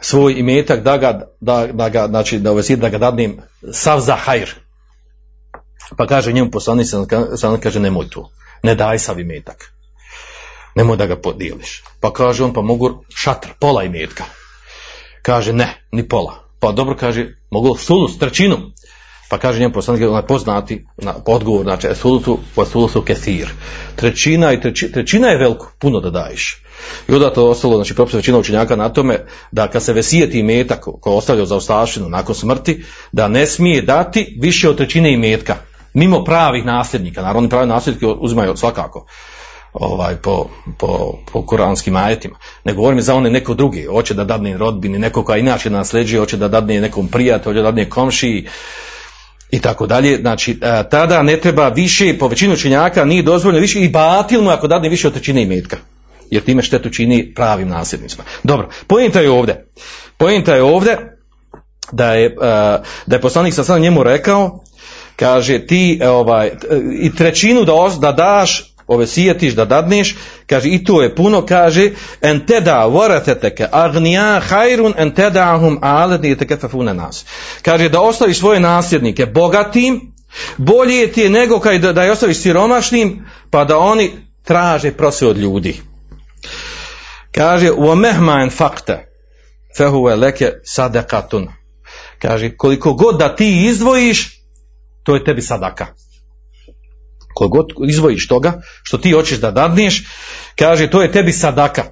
svoj 0.00 0.34
imetak 0.38 0.82
da 0.82 0.96
ga, 0.96 1.28
da, 1.40 1.66
da 1.72 1.88
ga, 1.88 2.06
znači 2.06 2.38
da 2.38 2.50
ovesijetim, 2.50 2.80
da 2.80 2.88
ga 2.88 2.98
dadnem 2.98 3.40
sav 3.72 4.00
za 4.00 4.16
hajr. 4.16 4.54
Pa 5.96 6.06
kaže 6.06 6.32
njemu 6.32 6.50
poslanik, 6.50 6.86
sam 7.36 7.60
kaže 7.60 7.80
nemoj 7.80 8.10
to, 8.10 8.30
ne 8.62 8.74
daj 8.74 8.98
sav 8.98 9.20
imetak. 9.20 9.72
Nemoj 10.74 10.96
da 10.96 11.06
ga 11.06 11.16
podijeliš. 11.16 11.82
Pa 12.00 12.12
kaže 12.12 12.44
on, 12.44 12.52
pa 12.52 12.60
mogu 12.60 13.04
šatr, 13.14 13.48
pola 13.60 13.84
imetka. 13.84 14.24
Kaže 15.28 15.52
ne, 15.52 15.68
ni 15.92 16.08
pola. 16.08 16.34
Pa 16.60 16.72
dobro 16.72 16.96
kaže, 16.96 17.26
mogu 17.50 17.76
sulus, 17.76 18.18
trećinu. 18.18 18.56
Pa 19.30 19.38
kaže 19.38 19.60
njemu 19.60 19.74
poslanik, 19.74 20.08
onaj 20.08 20.26
poznati 20.26 20.86
na, 20.96 21.14
odgovor, 21.26 21.62
znači 21.62 21.88
sulusu, 21.94 22.38
pa 22.54 22.64
sulusu 22.64 23.02
kesir. 23.02 23.48
Trećina 23.96 24.52
i 24.52 24.60
treći, 24.60 24.92
trećina 24.92 25.28
je 25.28 25.38
veliko, 25.38 25.72
puno 25.78 26.00
da 26.00 26.10
daješ. 26.10 26.62
I 27.08 27.14
onda 27.14 27.32
to 27.32 27.48
ostalo, 27.48 27.76
znači 27.76 27.94
propis 27.94 28.14
većina 28.14 28.38
učenjaka 28.38 28.76
na 28.76 28.88
tome 28.88 29.26
da 29.52 29.68
kad 29.68 29.82
se 29.82 29.92
vesijeti 29.92 30.38
imetak 30.38 30.80
ko 31.00 31.10
ostavlja 31.10 31.44
za 31.44 31.56
ostavštinu 31.56 32.08
nakon 32.08 32.34
smrti, 32.34 32.84
da 33.12 33.28
ne 33.28 33.46
smije 33.46 33.82
dati 33.82 34.38
više 34.40 34.68
od 34.68 34.76
trećine 34.76 35.12
imetka, 35.12 35.56
mimo 35.94 36.24
pravih 36.24 36.64
nasljednika. 36.64 37.22
Naravno, 37.22 37.48
pravi 37.48 37.66
nasljednike 37.66 38.06
uzimaju 38.06 38.56
svakako 38.56 39.06
ovaj, 39.72 40.16
po, 40.16 40.48
po, 40.78 41.18
po 41.32 41.46
kuranskim 41.46 41.96
ajetima. 41.96 42.38
Ne 42.64 42.74
govorim 42.74 43.00
za 43.00 43.14
one 43.14 43.30
neko 43.30 43.54
drugi, 43.54 43.84
hoće 43.84 44.14
da 44.14 44.24
dadne 44.24 44.56
rodbini, 44.56 44.98
neko 44.98 45.24
koja 45.24 45.38
inače 45.38 45.70
nasljeđuje, 45.70 46.20
hoće 46.20 46.36
da 46.36 46.48
dadne 46.48 46.80
nekom 46.80 47.08
prijatelju, 47.08 47.52
hoće 47.52 47.62
da 47.62 47.62
dadne 47.62 47.90
komšiji 47.90 48.46
i 49.50 49.60
tako 49.60 49.86
dalje. 49.86 50.16
Znači, 50.16 50.58
a, 50.62 50.82
tada 50.82 51.22
ne 51.22 51.36
treba 51.36 51.68
više, 51.68 52.18
po 52.18 52.28
većinu 52.28 52.56
činjaka 52.56 53.04
nije 53.04 53.22
dozvoljeno 53.22 53.60
više 53.60 53.80
i 53.80 53.88
batilno 53.88 54.50
ako 54.50 54.66
dadne 54.66 54.88
više 54.88 55.06
od 55.06 55.14
trećine 55.14 55.42
imetka. 55.42 55.76
Jer 56.30 56.42
time 56.42 56.62
štetu 56.62 56.90
čini 56.90 57.34
pravim 57.34 57.68
nasljednicima. 57.68 58.24
Dobro, 58.42 58.68
pojenta 58.86 59.20
je 59.20 59.30
ovdje. 59.30 59.66
Pojenta 60.16 60.54
je 60.54 60.62
ovdje 60.62 61.18
da 61.92 62.14
je, 62.14 62.36
a, 62.40 62.78
da 63.06 63.16
je 63.16 63.20
poslanik 63.20 63.54
sa 63.54 63.78
njemu 63.78 64.02
rekao, 64.02 64.60
kaže 65.16 65.66
ti 65.66 66.00
ovaj, 66.04 66.50
i 67.00 67.14
trećinu 67.14 67.64
da, 67.64 67.74
os, 67.74 67.94
da 67.94 68.12
daš 68.12 68.74
ove 68.88 69.06
sijetiš 69.06 69.54
da 69.54 69.64
dadneš, 69.64 70.16
kaže 70.46 70.68
i 70.68 70.84
to 70.84 71.02
je 71.02 71.14
puno, 71.14 71.46
kaže 71.46 71.90
en 72.20 72.46
teda 72.46 72.86
vorateteke 72.86 73.66
agnija 73.72 74.40
hajrun 74.40 74.94
en 74.96 75.14
tedahum 75.14 75.78
aledni 75.82 76.36
tekefafune 76.36 76.94
nas. 76.94 77.24
Kaže 77.62 77.88
da 77.88 78.00
ostaviš 78.00 78.38
svoje 78.38 78.60
nasljednike 78.60 79.26
bogatim, 79.26 80.12
bolje 80.56 81.12
ti 81.12 81.20
je 81.20 81.30
nego 81.30 81.60
kaj 81.60 81.78
da, 81.78 81.92
da 81.92 82.02
je 82.02 82.12
ostaviš 82.12 82.36
siromašnim, 82.36 83.26
pa 83.50 83.64
da 83.64 83.78
oni 83.78 84.10
traže 84.44 84.92
prose 84.92 85.26
od 85.26 85.38
ljudi. 85.38 85.80
Kaže 87.32 87.72
u 87.72 87.94
mehmaen 87.94 88.50
fakte 88.50 89.08
fehuve 89.76 90.16
leke 90.16 90.52
sadekatun. 90.64 91.48
Kaže 92.18 92.56
koliko 92.56 92.92
god 92.92 93.18
da 93.18 93.36
ti 93.36 93.66
izdvojiš, 93.66 94.40
to 95.02 95.14
je 95.14 95.24
tebi 95.24 95.42
sadaka 95.42 95.86
koliko 97.38 97.56
god 97.56 97.90
izvojiš 97.90 98.28
toga, 98.28 98.60
što 98.82 98.98
ti 98.98 99.12
hoćeš 99.12 99.38
da 99.38 99.50
dadneš, 99.50 100.02
kaže 100.58 100.90
to 100.90 101.02
je 101.02 101.12
tebi 101.12 101.32
sadaka. 101.32 101.84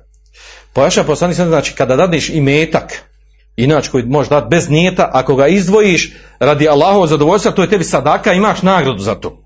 Pojaša 0.72 1.05
poslani 1.05 1.34
sam 1.34 1.49
znači 1.49 1.72
kada 1.72 1.97
dadneš 1.97 2.28
i 2.28 2.40
metak, 2.40 3.03
inače 3.57 3.90
koji 3.90 4.05
možeš 4.05 4.30
dati 4.30 4.47
bez 4.51 4.68
nijeta, 4.68 5.11
ako 5.12 5.36
ga 5.36 5.47
izdvojiš 5.47 6.12
radi 6.38 6.68
Allahov 6.68 7.07
zadovoljstva, 7.07 7.53
to 7.53 7.62
je 7.62 7.70
tebi 7.70 7.84
sadaka, 7.84 8.32
imaš 8.32 8.62
nagradu 8.62 9.03
za 9.03 9.14
to. 9.14 9.44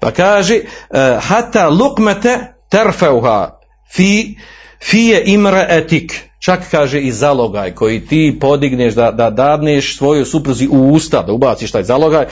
Pa 0.00 0.10
kaže, 0.10 0.60
uh, 0.60 0.98
hata 1.22 1.68
lukmete 1.68 2.38
terfeuha 2.70 3.60
fi, 3.94 4.36
fije 4.82 5.22
imre 5.26 5.66
etik, 5.68 6.27
čak 6.38 6.70
kaže 6.70 7.00
i 7.00 7.12
zalogaj 7.12 7.74
koji 7.74 8.06
ti 8.06 8.38
podigneš 8.40 8.94
da, 8.94 9.10
da 9.10 9.30
dadneš 9.30 9.96
svoju 9.96 10.24
supruzi 10.24 10.68
u 10.70 10.92
usta, 10.92 11.22
da 11.22 11.32
ubaciš 11.32 11.72
taj 11.72 11.82
zalogaj, 11.82 12.26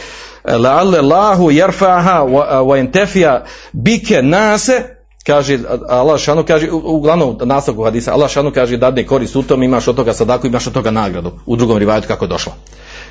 la'alle 0.44 1.02
lahu 1.02 1.50
jerfaha 1.50 2.22
wa 2.22 2.78
entefija 2.78 3.44
bike 3.72 4.22
nase, 4.22 4.96
kaže 5.26 5.59
Allah 5.88 6.20
šanu 6.20 6.44
kaže 6.44 6.70
uglavnom 6.70 7.38
nastavku 7.44 7.84
hadisa 7.84 8.12
Allah 8.12 8.30
šanu 8.30 8.50
kaže 8.50 8.76
dadne 8.76 9.07
korist 9.07 9.36
u 9.36 9.42
tom 9.42 9.62
imaš 9.62 9.88
od 9.88 9.96
toga 9.96 10.14
sadaku 10.14 10.46
imaš 10.46 10.66
od 10.66 10.72
toga 10.72 10.90
nagradu. 10.90 11.32
U 11.46 11.57
drugom 11.57 11.78
rivajetu 11.78 12.09
kako 12.09 12.24
je 12.24 12.28
došlo. 12.28 12.52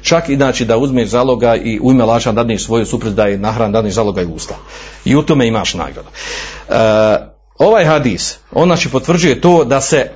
Čak 0.02 0.30
i 0.30 0.36
znači 0.36 0.66
da 0.66 0.78
uzmeš 0.78 1.10
zaloga 1.10 1.56
i 1.56 1.80
u 1.80 1.92
ime 1.92 2.06
laša 2.06 2.32
dadneš 2.32 2.66
svoju 2.66 2.86
supruz 2.86 3.16
da 3.16 3.26
je 3.26 3.38
nahran 3.38 3.72
dadneš 3.72 3.94
zaloga 3.94 4.22
i 4.22 4.26
usta. 4.26 4.56
I 5.06 5.16
u 5.16 5.22
tome 5.22 5.48
imaš 5.48 5.74
nagradu. 5.74 6.10
E, 6.70 6.74
ovaj 7.58 7.86
hadis 7.86 8.38
on 8.52 8.68
znači 8.68 8.90
potvrđuje 8.90 9.42
to 9.42 9.64
da 9.64 9.82
se 9.82 10.10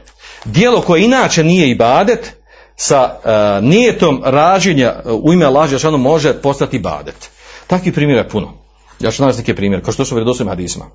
dijelo 0.45 0.81
koje 0.81 1.03
inače 1.03 1.43
nije 1.43 1.69
ibadet 1.69 2.35
sa 2.75 3.15
uh, 3.17 3.69
nijetom 3.69 4.21
rađenja 4.25 4.95
u 5.05 5.33
ime 5.33 5.45
Allah 5.45 5.69
Žešanu 5.69 5.97
može 5.97 6.33
postati 6.41 6.79
badet. 6.79 7.29
Takvi 7.67 7.91
primjera 7.91 8.21
je 8.21 8.29
puno. 8.29 8.53
Ja 8.99 9.11
ću 9.11 9.21
navesti 9.21 9.41
neke 9.41 9.55
primjere, 9.55 9.83
kao 9.83 9.93
što 9.93 10.05
su 10.05 10.15
vjerodostojnim 10.15 10.49
hadisma. 10.49 10.85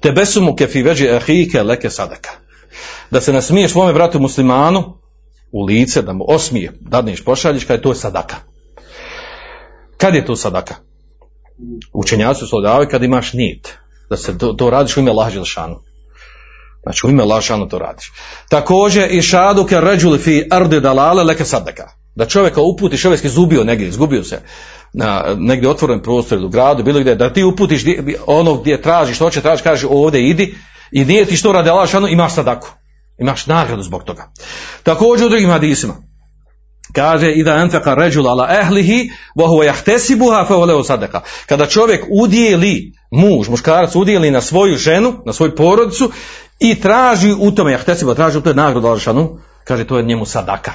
Te 0.00 0.12
besumu 0.12 0.56
kefi 0.56 0.82
veđi 0.82 1.10
ahike 1.10 1.62
leke 1.62 1.90
sadaka. 1.90 2.30
Da 3.10 3.20
se 3.20 3.32
nasmiješ 3.32 3.72
svome 3.72 3.92
bratu 3.92 4.20
muslimanu 4.20 4.98
u 5.52 5.64
lice, 5.64 6.02
da 6.02 6.12
mu 6.12 6.24
osmije, 6.28 6.72
dadneš 6.80 7.24
pošaljiš, 7.24 7.64
kada 7.64 7.74
je 7.74 7.82
to 7.82 7.94
sadaka. 7.94 8.36
Kad 9.96 10.14
je 10.14 10.26
to 10.26 10.36
sadaka? 10.36 10.74
Učenjaci 11.92 12.46
su 12.46 12.56
kada 12.90 13.04
imaš 13.04 13.32
nit. 13.32 13.68
Da 14.10 14.16
se 14.16 14.38
to, 14.38 14.52
to 14.52 14.70
radiš 14.70 14.96
u 14.96 15.00
ime 15.00 15.10
Allah 15.10 15.32
Žešanu. 15.32 15.80
Znači 16.82 17.06
u 17.06 17.10
ime 17.10 17.24
lašano 17.24 17.66
to 17.66 17.78
radiš. 17.78 18.12
Također 18.48 19.14
i 19.14 19.22
šadu 19.22 19.64
ke 19.64 19.80
ređuli 19.80 20.18
fi 20.18 20.46
arde 20.50 20.80
dalale 20.80 21.24
leke 21.24 21.44
sadaka. 21.44 21.88
Da 22.14 22.26
čovjeka 22.26 22.60
uputi, 22.60 22.98
čovjek 22.98 23.24
je 23.24 23.30
zubio 23.30 23.64
negdje, 23.64 23.88
izgubio 23.88 24.24
se 24.24 24.40
na 24.92 25.24
negdje 25.36 25.70
otvoren 25.70 26.02
prostor 26.02 26.44
u 26.44 26.48
gradu, 26.48 26.82
bilo 26.82 27.00
gdje, 27.00 27.14
da 27.14 27.32
ti 27.32 27.44
uputiš 27.44 27.82
ono 28.26 28.54
gdje 28.54 28.82
tražiš, 28.82 29.16
što 29.16 29.30
će 29.30 29.40
tražiš, 29.40 29.62
kažeš 29.62 29.86
ovdje 29.90 30.28
idi 30.28 30.54
i 30.92 31.04
nije 31.04 31.24
ti 31.24 31.36
što 31.36 31.52
radi 31.52 31.70
lašano, 31.70 32.08
imaš 32.08 32.34
sadaku. 32.34 32.68
Imaš 33.18 33.46
nagradu 33.46 33.82
zbog 33.82 34.04
toga. 34.04 34.32
Također 34.82 35.26
u 35.26 35.30
drugim 35.30 35.50
hadisima. 35.50 35.94
Kaže 36.92 37.32
i 37.32 37.44
da 37.44 37.54
enfeka 37.54 37.94
ređul 37.94 38.28
ala 38.28 38.48
ehlihi 38.60 39.10
yahtesibuha 39.36 40.48
fa 40.48 40.54
huwa 40.54 40.84
sadaka. 40.84 41.20
Kada 41.46 41.66
čovjek 41.66 42.04
udijeli 42.10 42.92
muž, 43.10 43.48
muškarac 43.48 43.94
udijeli 43.94 44.30
na 44.30 44.40
svoju 44.40 44.76
ženu, 44.76 45.14
na 45.26 45.32
svoju 45.32 45.54
porodicu 45.54 46.10
i 46.62 46.80
traži 46.80 47.34
u 47.38 47.50
tome, 47.50 47.72
jahtesiba 47.72 48.14
traži 48.14 48.38
u 48.38 48.40
tome 48.40 48.54
nagradu 48.54 48.88
Alšanu, 48.88 49.38
kaže 49.64 49.86
to 49.86 49.96
je 49.96 50.02
njemu 50.02 50.24
sadaka. 50.26 50.72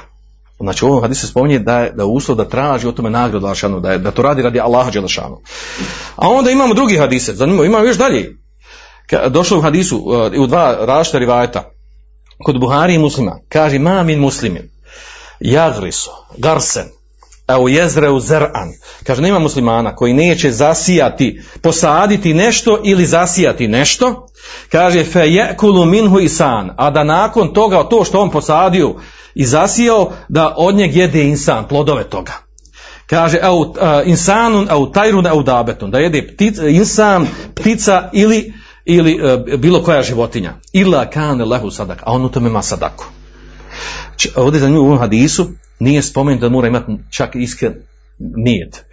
Znači 0.60 0.86
u 0.86 0.88
ovom 0.88 1.02
hadisu 1.02 1.28
spominje 1.28 1.60
da 1.60 1.80
je, 1.80 1.92
da 1.92 2.06
uslov 2.06 2.38
da 2.38 2.50
traži 2.50 2.88
u 2.88 2.92
tome 2.92 3.10
nagradu 3.10 3.46
Alšanu, 3.46 3.80
da, 3.80 3.98
da 3.98 4.12
to 4.12 4.22
radi 4.22 4.42
radi 4.42 4.60
Allaha 4.60 4.92
Đelešanu. 4.92 5.42
A 6.16 6.30
onda 6.30 6.52
imamo 6.52 6.74
drugi 6.74 6.98
hadise, 6.98 7.34
zanimljivo, 7.34 7.66
imamo 7.66 7.86
još 7.86 7.98
dalje. 7.98 8.36
Došlo 9.30 9.58
u 9.58 9.62
hadisu 9.62 9.98
uh, 9.98 10.44
u 10.44 10.48
dva 10.48 10.78
različita 10.82 11.18
rivajeta, 11.18 11.72
kod 12.44 12.60
Buhari 12.60 12.94
i 12.94 13.00
muslima, 13.00 13.40
kaže 13.50 13.80
ma 13.80 14.04
min 14.04 14.20
muslimin, 14.20 14.70
jagrisu, 15.40 16.12
garsen, 16.38 16.86
u 17.56 17.70
jezreu 17.70 18.20
zer'an. 18.20 18.74
Kaže, 19.04 19.22
nema 19.22 19.40
muslimana 19.40 19.96
koji 19.96 20.14
neće 20.14 20.52
zasijati, 20.52 21.42
posaditi 21.62 22.34
nešto 22.34 22.82
ili 22.84 23.06
zasijati 23.06 23.68
nešto. 23.68 24.28
Kaže, 24.72 25.04
fe 25.04 25.20
jekulu 25.20 25.86
minhu 25.86 26.20
isan. 26.20 26.72
A 26.78 26.90
da 26.90 27.04
nakon 27.04 27.54
toga, 27.54 27.84
to 27.84 28.04
što 28.04 28.22
on 28.22 28.30
posadio 28.30 28.96
i 29.36 29.46
zasijao, 29.46 30.12
da 30.30 30.54
od 30.58 30.76
njeg 30.76 30.96
jede 30.96 31.24
insan, 31.24 31.68
plodove 31.68 32.04
toga. 32.04 32.34
Kaže, 33.08 33.40
au, 33.42 33.74
insanun, 34.06 34.68
au 34.70 34.92
tajrun, 34.92 35.28
au 35.28 35.44
dabetun. 35.44 35.92
Da 35.92 36.00
jede 36.00 36.28
ptica, 36.28 36.68
insan, 36.68 37.28
ptica 37.56 38.10
ili, 38.14 38.54
ili 38.86 39.20
uh, 39.22 39.60
bilo 39.60 39.84
koja 39.84 40.04
životinja. 40.04 40.54
Ila 40.74 41.10
kane 41.10 41.46
lehu 41.46 41.72
sadak. 41.72 42.02
A 42.06 42.12
on 42.12 42.26
u 42.26 42.30
tome 42.30 42.50
ima 42.50 42.62
sadaku. 42.62 43.06
Ovdje 44.36 44.60
za 44.60 44.70
nju 44.70 44.82
u 44.82 44.86
ovom 44.86 45.00
hadisu, 45.00 45.48
nije 45.80 46.02
spomenut 46.02 46.42
da 46.42 46.50
mora 46.50 46.68
imati 46.68 46.92
čak 47.10 47.36
iskren 47.36 47.74
nijet. 48.20 48.86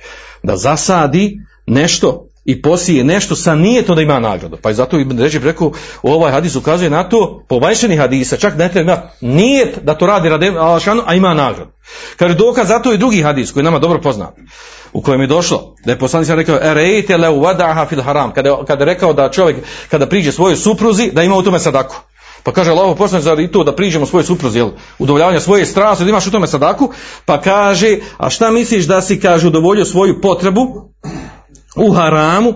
Da 0.42 0.56
zasadi 0.56 1.40
nešto 1.66 2.28
i 2.44 2.62
posije 2.62 3.04
nešto 3.04 3.36
sa 3.36 3.54
nijetom 3.54 3.96
da 3.96 4.02
ima 4.02 4.20
nagradu. 4.20 4.56
Pa 4.62 4.70
i 4.70 4.74
zato 4.74 4.98
Ibn 4.98 5.18
Ređib 5.18 5.44
rekao, 5.44 5.72
ovaj 6.02 6.32
hadis 6.32 6.56
ukazuje 6.56 6.90
na 6.90 7.08
to, 7.08 7.44
po 7.48 7.58
vanjšeni 7.58 7.96
hadisa, 7.96 8.36
čak 8.36 8.58
ne 8.58 8.68
treba 8.68 9.10
nijet 9.20 9.78
da 9.82 9.94
to 9.94 10.06
radi 10.06 10.28
radi 10.28 10.52
a 11.06 11.14
ima 11.14 11.34
nagradu. 11.34 11.70
Kaže 12.16 12.34
dokaz 12.34 12.68
zato 12.68 12.92
i 12.92 12.98
drugi 12.98 13.22
hadis 13.22 13.52
koji 13.52 13.60
je 13.60 13.64
nama 13.64 13.78
dobro 13.78 14.00
poznat, 14.00 14.34
u 14.92 15.02
kojem 15.02 15.20
je 15.20 15.26
došlo, 15.26 15.74
da 15.84 15.92
je 15.92 15.98
poslanik 15.98 16.28
rekao, 16.28 16.58
erejte 16.62 17.16
le 17.16 17.28
fil 17.88 18.02
haram, 18.02 18.32
kada, 18.32 18.64
kada 18.66 18.82
je 18.82 18.86
rekao 18.86 19.12
da 19.12 19.30
čovjek, 19.30 19.56
kada 19.90 20.06
priđe 20.06 20.32
svojoj 20.32 20.56
supruzi, 20.56 21.10
da 21.12 21.22
ima 21.22 21.36
u 21.36 21.42
tome 21.42 21.58
sadaku. 21.58 21.96
Pa 22.44 22.52
kaže 22.52 22.70
Allah 22.70 22.96
poslanik 22.98 23.24
zar 23.24 23.40
i 23.40 23.52
to 23.52 23.64
da 23.64 23.74
priđemo 23.74 24.06
svoj 24.06 24.24
supruzi, 24.24 24.58
jel, 24.58 24.70
udovoljavanje 24.98 25.40
svoje 25.40 25.66
strasti, 25.66 26.04
da 26.04 26.10
imaš 26.10 26.26
u 26.26 26.30
tome 26.30 26.46
sadaku, 26.46 26.90
pa 27.24 27.40
kaže, 27.40 27.96
a 28.18 28.30
šta 28.30 28.50
misliš 28.50 28.84
da 28.84 29.00
si, 29.02 29.20
kaže, 29.20 29.46
udovoljio 29.46 29.84
svoju 29.84 30.20
potrebu 30.20 30.66
u 31.76 31.92
haramu, 31.92 32.54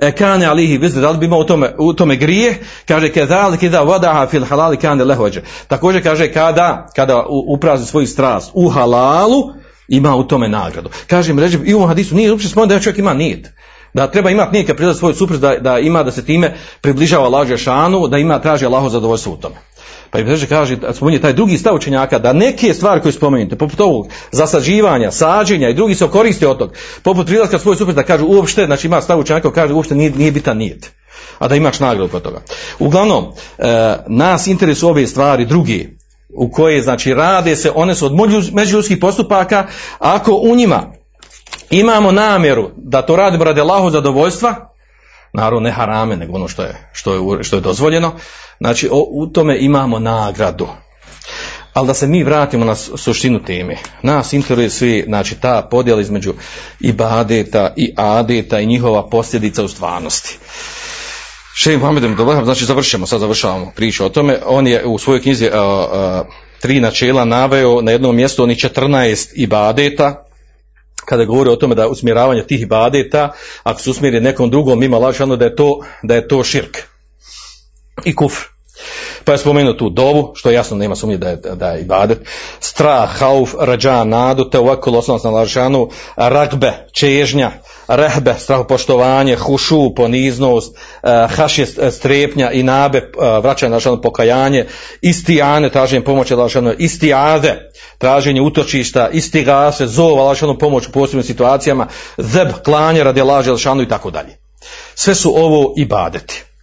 e 0.00 0.12
kane 0.12 0.46
alihi 0.46 0.78
vizr, 0.78 1.00
da 1.00 1.10
li 1.10 1.18
bi 1.18 1.26
imao 1.26 1.38
u 1.38 1.44
tome, 1.44 1.74
u 1.78 1.92
tome 1.92 2.16
grije, 2.16 2.58
kaže 2.88 3.12
kedali 3.12 3.58
kada 3.58 3.82
vadaha 3.82 4.26
fil 4.26 4.44
halali 4.44 4.76
kane 4.76 5.04
lehođe. 5.04 5.42
Također 5.68 6.02
kaže 6.02 6.32
kada, 6.32 6.86
kada 6.96 7.26
u- 7.28 7.54
uprazni 7.54 7.86
svoju 7.86 8.06
strast 8.06 8.50
u 8.54 8.68
halalu, 8.68 9.42
ima 9.88 10.16
u 10.16 10.24
tome 10.24 10.48
nagradu. 10.48 10.90
Kaže 11.06 11.30
im 11.30 11.38
ređe, 11.38 11.58
i 11.64 11.74
u 11.74 11.86
hadisu 11.86 12.14
nije 12.14 12.30
uopće 12.30 12.48
spomenuo 12.48 12.76
da 12.76 12.82
čovjek 12.82 12.98
ima 12.98 13.14
nijet. 13.14 13.48
Da 13.94 14.06
treba 14.06 14.30
imati 14.30 14.52
nijet 14.52 14.66
kad 14.66 14.76
prilazi 14.76 14.98
svoj 14.98 15.14
suprug, 15.14 15.40
da, 15.40 15.56
da 15.58 15.78
ima 15.78 16.02
da 16.02 16.10
se 16.10 16.24
time 16.24 16.54
približava 16.80 17.24
Allahu 17.24 17.56
šanu, 17.56 18.08
da 18.08 18.18
ima 18.18 18.38
traži 18.38 18.66
Allahu 18.66 18.88
zadovoljstvo 18.88 19.32
u 19.32 19.36
tome. 19.36 19.54
Pa 20.10 20.18
im 20.18 20.28
reže 20.28 20.46
kaže, 20.46 20.76
spominje 20.92 21.20
taj 21.20 21.32
drugi 21.32 21.58
stav 21.58 21.74
učenjaka, 21.74 22.18
da 22.18 22.32
neke 22.32 22.74
stvari 22.74 23.00
koje 23.00 23.12
spomenute, 23.12 23.56
poput 23.56 23.80
ovog 23.80 24.08
zasađivanja, 24.32 25.10
sađenja 25.10 25.68
i 25.68 25.74
drugi 25.74 25.94
se 25.94 26.08
koriste 26.08 26.48
od 26.48 26.58
tog, 26.58 26.72
poput 27.02 27.26
prilaska 27.26 27.58
svoj 27.58 27.76
suprug 27.76 27.96
da 27.96 28.02
kažu 28.02 28.26
uopšte, 28.26 28.66
znači 28.66 28.86
ima 28.86 29.00
stav 29.00 29.20
učenjaka 29.20 29.42
koji 29.42 29.54
kaže 29.54 29.74
uopšte 29.74 29.94
nije, 29.94 30.10
nije 30.10 30.32
bitan 30.32 30.56
nijet. 30.56 30.92
A 31.38 31.48
da 31.48 31.56
imaš 31.56 31.80
nagradu 31.80 32.08
kod 32.08 32.22
toga. 32.22 32.42
Uglavnom, 32.78 33.24
e, 33.58 33.96
nas 34.06 34.46
interesuju 34.46 34.90
ove 34.90 35.06
stvari 35.06 35.46
drugi, 35.46 35.96
u 36.36 36.50
koje 36.50 36.82
znači 36.82 37.14
rade 37.14 37.56
se, 37.56 37.70
one 37.74 37.94
su 37.94 38.06
od 38.06 38.12
među- 38.12 38.54
međuljudskih 38.54 38.98
postupaka, 38.98 39.66
ako 39.98 40.32
u 40.32 40.56
njima 40.56 40.92
imamo 41.70 42.12
namjeru 42.12 42.70
da 42.76 43.02
to 43.02 43.16
radimo 43.16 43.44
radi 43.44 43.60
Allahu 43.60 43.90
zadovoljstva, 43.90 44.54
naravno 45.32 45.60
ne 45.60 45.70
harame, 45.70 46.16
nego 46.16 46.34
ono 46.36 46.48
što 46.48 46.62
je, 46.62 46.90
što 46.92 47.14
je, 47.14 47.44
što 47.44 47.56
je 47.56 47.60
dozvoljeno, 47.60 48.12
znači 48.60 48.88
o- 48.92 49.08
u 49.10 49.26
tome 49.26 49.58
imamo 49.58 49.98
nagradu. 49.98 50.68
Ali 51.72 51.86
da 51.86 51.94
se 51.94 52.06
mi 52.06 52.22
vratimo 52.22 52.64
na 52.64 52.74
suštinu 52.74 53.42
teme. 53.44 53.76
Nas 54.02 54.32
interesuje 54.32 55.04
znači, 55.04 55.40
ta 55.40 55.68
podjela 55.70 56.00
između 56.00 56.34
ibadeta 56.80 57.72
i 57.76 57.92
adeta 57.96 58.60
i 58.60 58.66
njihova 58.66 59.08
posljedica 59.08 59.64
u 59.64 59.68
stvarnosti. 59.68 60.38
Muhammed 61.78 62.04
Abdullah, 62.04 62.44
znači 62.44 62.64
završimo, 62.64 63.06
sad 63.06 63.20
završavamo 63.20 63.72
priču 63.76 64.04
o 64.04 64.08
tome. 64.08 64.38
On 64.46 64.66
je 64.66 64.84
u 64.86 64.98
svojoj 64.98 65.22
knjizi 65.22 65.46
a, 65.46 65.60
a, 65.60 66.24
tri 66.60 66.80
načela 66.80 67.24
naveo 67.24 67.82
na 67.82 67.92
jednom 67.92 68.16
mjestu 68.16 68.42
oni 68.42 68.54
14 68.54 69.30
ibadeta, 69.34 70.24
kada 71.04 71.24
govori 71.24 71.50
o 71.50 71.56
tome 71.56 71.74
da 71.74 71.88
usmjeravanje 71.88 72.46
tih 72.46 72.62
ibadeta, 72.62 73.32
ako 73.62 73.80
se 73.80 73.90
usmjeri 73.90 74.20
nekom 74.20 74.50
drugom 74.50 74.80
mimo 74.80 74.98
lažano 74.98 75.36
da 75.36 75.44
je 75.44 75.56
to, 75.56 75.80
da 76.02 76.14
je 76.14 76.28
to 76.28 76.44
širk 76.44 76.78
i 78.04 78.14
kufr. 78.14 78.53
Pa 79.24 79.32
je 79.32 79.38
spomenuo 79.38 79.72
tu 79.72 79.90
dovu, 79.90 80.32
što 80.34 80.50
jasno 80.50 80.76
nema 80.76 80.96
sumnje 80.96 81.16
da 81.16 81.28
je, 81.28 81.36
da 81.36 81.70
je 81.70 81.80
ibadet, 81.80 82.18
strah, 82.60 83.18
hauf, 83.18 83.54
rađa, 83.60 84.04
nadu, 84.04 84.50
te 84.50 84.58
ovako 84.58 84.90
osnovac 84.90 85.22
na 85.22 85.30
lažanu, 85.30 85.88
ragbe, 86.16 86.72
čežnja, 86.92 87.50
rehbe, 87.88 88.34
strahopoštovanje, 88.38 89.36
hušu, 89.36 89.94
poniznost, 89.94 90.76
eh, 90.76 91.26
hašje 91.30 91.66
strepnja 91.90 92.50
i 92.50 92.62
nabe, 92.62 92.98
eh, 92.98 93.40
vraćanje 93.40 93.70
na 93.70 93.76
lažanu 93.76 94.00
pokajanje, 94.00 94.66
istijane, 95.00 95.70
traženje 95.70 96.04
pomoći 96.04 96.34
lažanu, 96.34 96.74
istijade, 96.78 97.70
traženje 97.98 98.40
utočišta, 98.40 99.08
istigase, 99.12 99.86
zova 99.86 100.22
lažanu 100.22 100.58
pomoć 100.58 100.86
u 100.86 100.92
posebnim 100.92 101.24
situacijama, 101.24 101.86
zeb, 102.16 102.48
klanje 102.64 103.04
radi 103.04 103.22
laže 103.22 103.50
lažanu 103.50 103.82
i 103.82 103.88
tako 103.88 104.10
dalje. 104.10 104.38
Sve 104.94 105.14
su 105.14 105.32
ovo 105.36 105.74
ibadeti. 105.76 106.53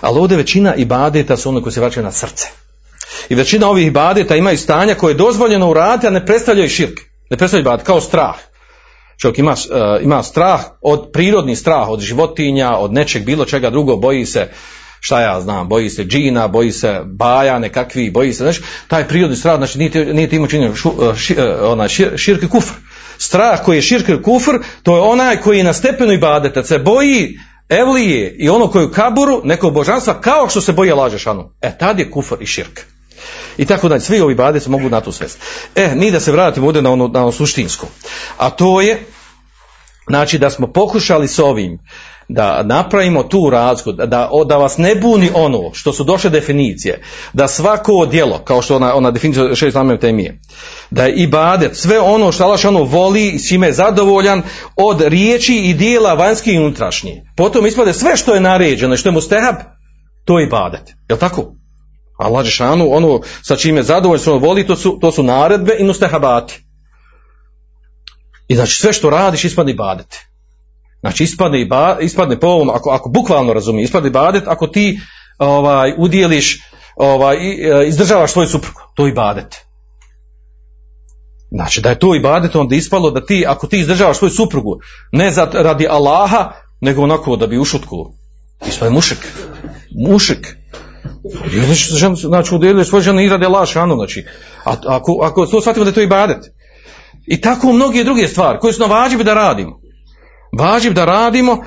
Ali 0.00 0.18
ovdje 0.18 0.36
većina 0.36 0.74
ibadeta 0.74 1.36
su 1.36 1.48
ono 1.48 1.62
koji 1.62 1.72
se 1.72 1.80
vraćaju 1.80 2.04
na 2.04 2.12
srce. 2.12 2.48
I 3.28 3.34
većina 3.34 3.68
ovih 3.68 3.86
ibadeta 3.86 4.36
imaju 4.36 4.58
stanja 4.58 4.94
koje 4.94 5.10
je 5.10 5.16
dozvoljeno 5.16 5.70
uraditi, 5.70 6.06
a 6.06 6.10
ne 6.10 6.26
predstavljaju 6.26 6.68
širk. 6.68 7.00
Ne 7.30 7.36
predstavljaju 7.36 7.62
ibadet, 7.62 7.86
kao 7.86 8.00
strah. 8.00 8.34
Čovjek 9.20 9.38
ima, 9.38 9.52
eh, 9.52 10.02
ima 10.02 10.22
strah, 10.22 10.60
od 10.80 11.10
prirodni 11.12 11.56
strah, 11.56 11.88
od 11.88 12.00
životinja, 12.00 12.76
od 12.76 12.92
nečeg, 12.92 13.24
bilo 13.24 13.44
čega 13.44 13.70
drugo, 13.70 13.96
boji 13.96 14.26
se, 14.26 14.48
šta 15.00 15.20
ja 15.20 15.40
znam, 15.40 15.68
boji 15.68 15.90
se 15.90 16.04
džina, 16.04 16.48
boji 16.48 16.72
se 16.72 17.00
baja 17.04 17.58
nekakvi, 17.58 18.10
boji 18.10 18.32
se, 18.32 18.42
znači, 18.42 18.62
taj 18.88 19.08
prirodni 19.08 19.36
strah, 19.36 19.56
znači 19.56 19.78
nije, 19.78 20.14
nije 20.14 20.28
ti 20.28 20.40
činjenje 20.50 20.76
šu, 20.76 20.88
eh, 20.88 21.16
ši- 21.16 21.38
eh, 21.38 21.62
onaj 21.62 21.88
šir, 21.88 22.12
širk 22.16 22.42
i 22.42 22.48
kufr. 22.48 22.72
Strah 23.18 23.64
koji 23.64 23.76
je 23.76 23.82
širk 23.82 24.08
i 24.08 24.22
kufr, 24.22 24.58
to 24.82 24.96
je 24.96 25.02
onaj 25.02 25.40
koji 25.40 25.58
je 25.58 25.64
na 25.64 25.72
stepenu 25.72 26.12
ibadeta, 26.12 26.64
se 26.64 26.78
boji 26.78 27.38
evlije 27.68 28.36
i 28.38 28.48
ono 28.48 28.68
koji 28.68 28.86
u 28.86 28.90
kaburu, 28.90 29.40
nekog 29.44 29.74
božanstva, 29.74 30.20
kao 30.20 30.48
što 30.48 30.60
se 30.60 30.72
boji 30.72 30.92
laže 30.92 31.18
šanu. 31.18 31.50
E, 31.60 31.78
tad 31.78 31.98
je 31.98 32.10
kufr 32.10 32.34
i 32.40 32.46
širk. 32.46 32.80
I 33.56 33.64
tako 33.64 33.88
dalje, 33.88 34.00
svi 34.00 34.20
ovi 34.20 34.32
ibadeti 34.32 34.64
se 34.64 34.70
mogu 34.70 34.88
na 34.88 35.00
to 35.00 35.12
svesti. 35.12 35.40
E, 35.74 35.94
mi 35.94 36.10
da 36.10 36.20
se 36.20 36.32
vratimo 36.32 36.66
ovdje 36.66 36.82
na 36.82 36.92
ono, 36.92 37.08
na 37.08 37.22
ono 37.22 37.32
suštinsko. 37.32 37.86
A 38.36 38.50
to 38.50 38.80
je, 38.80 39.06
znači 40.08 40.38
da 40.38 40.50
smo 40.50 40.66
pokušali 40.66 41.28
s 41.28 41.38
ovim 41.38 41.78
da 42.28 42.62
napravimo 42.62 43.22
tu 43.22 43.50
razliku, 43.50 43.92
da, 43.92 44.06
da, 44.46 44.56
vas 44.56 44.78
ne 44.78 44.94
buni 44.94 45.30
ono 45.34 45.70
što 45.72 45.92
su 45.92 46.04
došle 46.04 46.30
definicije, 46.30 47.02
da 47.32 47.48
svako 47.48 48.06
djelo, 48.06 48.38
kao 48.38 48.62
što 48.62 48.76
ona, 48.76 48.94
ona 48.94 49.10
definicija 49.10 49.54
šest 49.54 49.76
temije, 50.00 50.40
da 50.90 51.04
je 51.04 51.14
ibadet, 51.14 51.76
sve 51.76 52.00
ono 52.00 52.32
što 52.32 52.44
Allah 52.44 52.64
ono 52.64 52.82
voli, 52.82 53.38
s 53.38 53.48
čime 53.48 53.66
je 53.66 53.72
zadovoljan, 53.72 54.42
od 54.76 55.00
riječi 55.00 55.56
i 55.56 55.74
dijela 55.74 56.14
vanjski 56.14 56.52
i 56.52 56.58
unutrašnji. 56.58 57.22
Potom 57.36 57.66
ispade 57.66 57.92
sve 57.92 58.16
što 58.16 58.34
je 58.34 58.40
naređeno 58.40 58.94
i 58.94 58.96
što 58.96 59.08
je 59.08 59.12
mustehab, 59.12 59.56
to 60.24 60.38
je 60.38 60.46
ibadet. 60.46 60.94
Jel 61.08 61.18
tako? 61.18 61.52
Allah 62.18 62.44
Žešanu, 62.44 62.88
ono 62.92 63.20
sa 63.42 63.56
čime 63.56 63.78
je 63.78 63.82
zadovoljan, 63.82 64.22
što 64.22 64.34
on 64.34 64.42
voli, 64.42 64.66
to 64.66 64.76
su, 64.76 64.98
to 65.00 65.12
su 65.12 65.22
naredbe 65.22 65.76
i 65.78 65.84
mustehabati. 65.84 66.62
I 68.48 68.54
znači 68.54 68.74
sve 68.76 68.92
što 68.92 69.10
radiš 69.10 69.44
ispadne 69.44 69.72
ibadet. 69.72 70.16
Znači 71.00 71.24
ispadne, 71.24 71.66
ispadne 72.00 72.40
po 72.40 72.46
ovom, 72.46 72.70
ako, 72.70 72.90
ako 72.90 73.08
bukvalno 73.08 73.52
razumije, 73.52 73.84
ispadne 73.84 74.08
ibadet 74.08 74.42
ako 74.46 74.66
ti 74.66 74.98
ovaj, 75.38 75.94
udjeliš, 75.98 76.60
ovaj, 76.96 77.36
i, 77.36 77.68
e, 77.68 77.88
izdržavaš 77.88 78.32
svoju 78.32 78.48
suprugu, 78.48 78.80
to 78.94 79.06
je 79.06 79.10
ibadet. 79.10 79.56
Znači 81.50 81.80
da 81.80 81.88
je 81.88 81.98
to 81.98 82.14
ibadet, 82.14 82.56
onda 82.56 82.74
je 82.74 82.78
ispalo 82.78 83.10
da 83.10 83.26
ti, 83.26 83.44
ako 83.48 83.66
ti 83.66 83.78
izdržavaš 83.78 84.18
svoju 84.18 84.30
suprugu, 84.30 84.78
ne 85.12 85.30
za, 85.30 85.48
radi 85.52 85.88
Allaha, 85.88 86.50
nego 86.80 87.02
onako 87.02 87.36
da 87.36 87.46
bi 87.46 87.58
ušutkuo. 87.58 88.12
Ispade 88.68 88.90
mušik. 88.90 89.18
Mušik. 90.08 90.56
Udjeliš 91.46 91.90
znači 92.20 92.54
udjeliš 92.54 92.88
svoju 92.88 93.02
ženu 93.02 93.20
i 93.20 93.28
radi 93.28 93.46
Allaha 93.46 93.66
šanu, 93.66 93.94
znači. 93.94 94.24
A, 94.64 94.74
ako, 94.86 95.20
ako 95.22 95.46
to 95.46 95.60
shvatimo 95.60 95.84
da 95.84 95.90
je 95.90 95.94
to 95.94 96.00
ibadet. 96.00 96.44
I 97.26 97.40
tako 97.40 97.72
mnoge 97.72 98.04
druge 98.04 98.28
stvari 98.28 98.58
koje 98.58 98.72
su 98.72 98.86
vađivi 98.86 99.24
da 99.24 99.34
radimo. 99.34 99.80
Vađiv 100.52 100.92
da 100.92 101.04
radimo, 101.04 101.64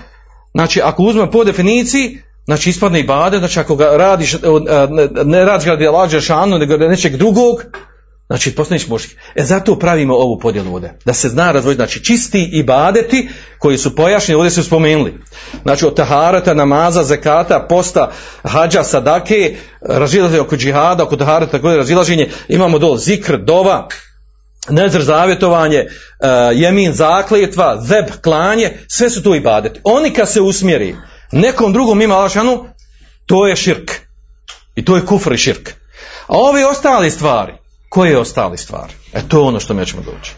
znači 0.53 0.81
ako 0.81 1.03
uzmemo 1.03 1.31
po 1.31 1.43
definiciji, 1.43 2.21
znači 2.45 2.69
ispadne 2.69 2.99
i 2.99 3.03
bade, 3.03 3.37
znači 3.37 3.59
ako 3.59 3.75
ga 3.75 3.89
radiš, 3.97 4.33
e, 4.33 4.37
ne, 4.89 5.07
ne 5.23 5.45
radiš 5.45 5.65
ga 5.65 5.71
radi 5.71 5.87
lađe 5.87 6.21
šanu, 6.21 6.57
nego 6.57 6.77
nečeg 6.77 7.17
drugog, 7.17 7.63
znači 8.27 8.55
postaneš 8.55 8.87
muški. 8.87 9.15
E 9.35 9.43
zato 9.43 9.79
pravimo 9.79 10.15
ovu 10.15 10.39
podjelu 10.39 10.73
ovdje, 10.73 10.97
da 11.05 11.13
se 11.13 11.29
zna 11.29 11.51
razvojiti, 11.51 11.77
znači 11.77 12.03
čisti 12.03 12.49
i 12.53 12.63
badeti 12.63 13.29
koji 13.59 13.77
su 13.77 13.95
pojašnjeni, 13.95 14.35
ovdje 14.35 14.51
su 14.51 14.63
spomenuli. 14.63 15.13
Znači 15.63 15.85
od 15.85 15.95
taharata, 15.95 16.53
namaza, 16.53 17.03
zekata, 17.03 17.65
posta, 17.69 18.11
hađa, 18.43 18.83
sadake, 18.83 19.55
razilaženje 19.81 20.39
oko 20.39 20.57
džihada, 20.57 21.03
oko 21.03 21.15
taharata, 21.15 21.51
također 21.51 21.77
razilaženje, 21.77 22.29
imamo 22.47 22.79
dol 22.79 22.97
zikr, 22.97 23.37
dova, 23.37 23.87
nezr 24.69 25.01
zavjetovanje, 25.01 25.85
uh, 25.85 26.27
jemin 26.53 26.93
zakljetva, 26.93 27.81
zeb 27.81 28.05
klanje, 28.21 28.71
sve 28.87 29.09
su 29.09 29.23
to 29.23 29.35
ibadet. 29.35 29.79
Oni 29.83 30.13
kad 30.13 30.31
se 30.31 30.41
usmjeri 30.41 30.95
nekom 31.31 31.73
drugom 31.73 32.01
ima 32.01 32.15
lašanu, 32.15 32.65
to 33.25 33.47
je 33.47 33.55
širk. 33.55 33.91
I 34.75 34.85
to 34.85 34.95
je 34.95 35.05
kufr 35.05 35.33
i 35.33 35.37
širk. 35.37 35.69
A 36.27 36.37
ove 36.37 36.65
ostale 36.65 37.09
stvari, 37.09 37.53
koje 37.89 38.17
ostale 38.17 38.57
stvari? 38.57 38.93
E 39.13 39.21
to 39.27 39.37
je 39.37 39.43
ono 39.43 39.59
što 39.59 39.73
mi 39.73 39.85
ćemo 39.85 40.01
doći. 40.01 40.33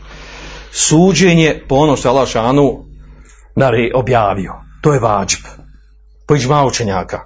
Suđenje 0.71 1.63
po 1.69 1.75
ono 1.75 1.97
što 1.97 2.07
je 2.07 2.09
Allah 2.11 2.29
šanu 2.29 2.85
nari, 3.55 3.91
objavio. 3.95 4.53
To 4.81 4.93
je 4.93 4.99
vađb. 4.99 5.39
Po 6.27 6.35
iđma 6.35 6.65
učenjaka. 6.65 7.19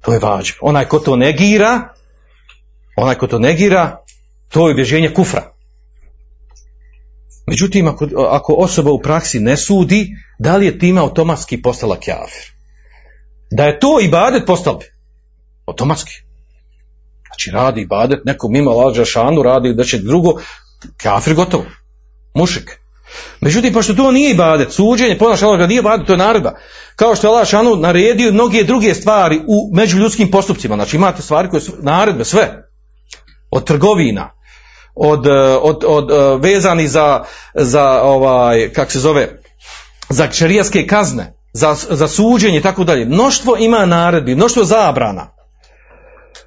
To 0.00 0.12
je 0.12 0.18
vađb. 0.18 0.54
Onaj 0.60 0.84
ko 0.84 0.98
to 0.98 1.16
negira, 1.16 1.94
onaj 2.96 3.14
ko 3.14 3.26
to 3.26 3.38
negira, 3.38 3.96
to 4.48 4.68
je 4.68 4.72
obježenje 4.72 5.14
kufra. 5.14 5.53
Međutim, 7.46 7.88
ako, 7.88 8.06
ako 8.28 8.52
osoba 8.52 8.92
u 8.92 9.00
praksi 9.00 9.40
ne 9.40 9.56
sudi, 9.56 10.08
da 10.38 10.56
li 10.56 10.66
je 10.66 10.78
time 10.78 11.00
automatski 11.00 11.62
postala 11.62 12.00
kjafir? 12.00 12.52
Da 13.50 13.64
je 13.64 13.78
to 13.80 14.00
ibadet 14.00 14.42
postal 14.46 14.78
bi. 14.78 14.84
Automatski. 15.66 16.12
Znači 17.26 17.50
radi 17.50 17.80
ibadet, 17.80 18.24
neko 18.24 18.48
mimo 18.48 18.70
lađa 18.70 19.04
šanu 19.04 19.42
radi 19.42 19.74
da 19.74 19.84
će 19.84 19.98
drugo, 19.98 20.34
kafir 20.96 21.34
gotovo. 21.34 21.64
Mušik. 22.34 22.78
Međutim, 23.40 23.72
pošto 23.72 23.94
to 23.94 24.12
nije 24.12 24.30
ibadet, 24.30 24.72
suđenje, 24.72 25.18
ponaša 25.18 25.46
Allah 25.46 25.68
nije 25.68 25.78
ibadet, 25.78 26.06
to 26.06 26.12
je 26.12 26.16
naredba. 26.16 26.52
Kao 26.96 27.16
što 27.16 27.26
je 27.26 27.30
Allah 27.30 27.48
šanu 27.48 27.76
naredio 27.76 28.32
mnoge 28.32 28.64
druge 28.64 28.94
stvari 28.94 29.40
u 29.46 29.76
međuljudskim 29.76 30.30
postupcima. 30.30 30.74
Znači 30.74 30.96
imate 30.96 31.22
stvari 31.22 31.48
koje 31.48 31.60
su 31.60 31.72
naredbe, 31.82 32.24
sve. 32.24 32.62
Od 33.50 33.64
trgovina, 33.64 34.30
od, 34.94 35.26
eh, 35.26 35.56
od, 35.62 35.84
od 35.86 36.10
eh, 36.10 36.38
vezani 36.40 36.88
za, 36.88 37.24
za 37.54 38.02
ovaj, 38.02 38.72
kak 38.72 38.92
se 38.92 38.98
zove, 38.98 39.40
za 40.08 40.30
šerijaske 40.32 40.86
kazne, 40.86 41.34
za, 41.52 41.76
za 41.90 42.08
suđenje 42.08 42.58
i 42.58 42.62
tako 42.62 42.84
dalje. 42.84 43.04
Mnoštvo 43.04 43.56
ima 43.56 43.86
naredbi, 43.86 44.34
mnoštvo 44.34 44.64
zabrana. 44.64 45.34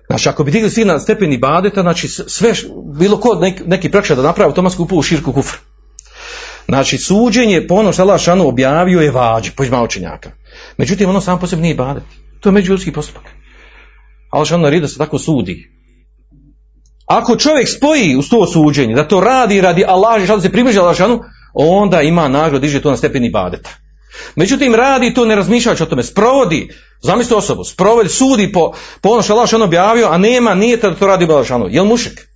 Znači, 0.08 0.30
ako 0.30 0.44
bi 0.44 0.52
digli 0.52 0.70
svi 0.70 0.86
na 0.86 1.00
stepeni 1.00 1.38
badeta, 1.38 1.82
znači 1.82 2.08
sve, 2.08 2.54
bilo 3.00 3.20
ko 3.20 3.36
neki, 3.36 3.64
neki 3.66 3.92
prekršaj 3.92 4.16
da 4.16 4.22
napravi, 4.22 4.48
automatski 4.48 4.82
upao 4.82 4.98
u 4.98 5.04
širku 5.04 5.34
kufr. 5.34 5.58
Znači, 6.66 6.98
suđenje 6.98 7.68
po 7.68 7.76
ono 7.76 7.94
što 7.94 8.02
Allah 8.02 8.22
šanu 8.22 8.48
objavio 8.48 9.02
je 9.02 9.12
vađi, 9.12 9.52
po 9.52 9.64
izma 9.64 9.84
učenjaka. 9.84 10.32
Međutim, 10.78 11.10
ono 11.10 11.22
samo 11.22 11.40
po 11.40 11.48
sebi 11.48 11.62
nije 11.62 11.76
badet. 11.76 12.04
To 12.40 12.50
je 12.50 12.54
međuljudski 12.54 12.92
postupak. 12.92 13.24
Allah 14.32 14.48
šanu 14.48 14.64
naredio 14.64 14.88
se 14.88 14.98
tako 14.98 15.20
sudi. 15.20 15.77
Ako 17.08 17.36
čovjek 17.36 17.70
spoji 17.70 18.16
uz 18.16 18.30
to 18.30 18.48
suđenje, 18.48 18.96
da 18.96 19.08
to 19.08 19.20
radi 19.20 19.62
radi 19.62 19.86
Allah, 19.88 20.28
da 20.28 20.42
se 20.42 20.52
približi 20.52 20.80
Allah 20.80 20.98
šanu, 20.98 21.20
onda 21.54 22.02
ima 22.02 22.28
nagradu, 22.28 22.60
diže 22.60 22.82
to 22.82 22.92
na 22.92 22.98
stepeni 22.98 23.30
badeta. 23.30 23.70
Međutim, 24.36 24.76
radi 24.76 25.14
to 25.14 25.26
ne 25.26 25.36
razmišljajući 25.36 25.84
o 25.84 25.86
tome, 25.86 26.04
sprovodi, 26.04 26.70
zamisli 27.02 27.36
osobu, 27.36 27.64
sprovodi, 27.64 28.10
sudi 28.10 28.52
po, 28.52 28.74
po 29.02 29.10
ono 29.10 29.22
što 29.22 29.34
Allah 29.34 29.50
objavio, 29.64 30.08
a 30.08 30.18
nema, 30.18 30.56
nije 30.56 30.78
da 30.78 30.96
to 30.96 31.08
radi 31.08 31.26
u 31.26 31.32
Allah 31.32 31.48
Jel 31.70 31.86
mušik? 31.86 32.28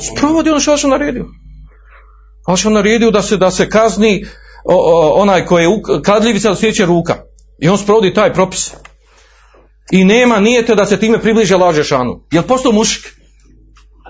Sprovodi 0.00 0.50
ono 0.50 0.60
što 0.60 0.70
Allah 0.70 0.84
naredio. 0.84 1.26
Allah 2.46 2.64
naredio 2.64 3.10
da 3.10 3.22
se, 3.22 3.36
da 3.36 3.50
se 3.50 3.68
kazni 3.68 4.24
o, 4.64 4.74
o, 4.74 5.12
onaj 5.22 5.46
koji 5.46 5.64
je 5.64 5.68
kadljivica 6.02 6.48
do 6.48 6.56
sljedeće 6.56 6.86
ruka. 6.86 7.14
I 7.58 7.68
on 7.68 7.78
sprovodi 7.78 8.14
taj 8.14 8.32
propis. 8.32 8.74
I 9.90 10.04
nema 10.04 10.40
nijete 10.40 10.74
da 10.74 10.86
se 10.86 11.00
time 11.00 11.20
približe 11.20 11.56
laže 11.56 11.84
šanu. 11.84 12.20
Jel 12.30 12.42
postao 12.42 12.72
mušik? 12.72 13.16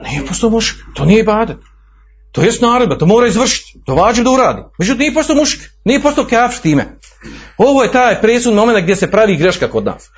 Nije 0.03 0.27
postao 0.27 0.51
mušik. 0.51 0.77
To 0.95 1.05
nije 1.05 1.21
ibadet. 1.21 1.57
To 2.33 2.43
jest 2.43 2.61
naredba, 2.61 2.99
to 2.99 3.07
mora 3.07 3.27
izvršiti, 3.27 3.79
to 3.87 3.95
vađi 3.95 4.23
da 4.23 4.31
uradi. 4.31 4.63
Međutim, 4.79 4.99
nije 4.99 5.15
postao 5.15 5.37
muški, 5.37 5.61
nije 5.85 6.03
postao 6.03 6.25
kafir 6.25 6.61
time. 6.61 6.99
Ovo 7.59 7.83
je 7.83 7.93
taj 7.93 8.21
presudni 8.21 8.57
moment 8.57 8.83
gdje 8.83 8.97
se 8.97 9.11
pravi 9.11 9.37
greška 9.37 9.71
kod 9.71 9.85
nas. 9.85 10.11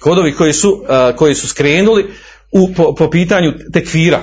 Kod 0.00 0.18
ovih 0.18 0.36
koji 0.36 0.52
su, 0.52 0.70
uh, 0.70 1.16
koji 1.16 1.34
su 1.34 1.48
skrenuli 1.48 2.14
u, 2.52 2.74
po, 2.74 2.94
po 2.94 3.10
pitanju 3.10 3.52
tekfira. 3.72 4.22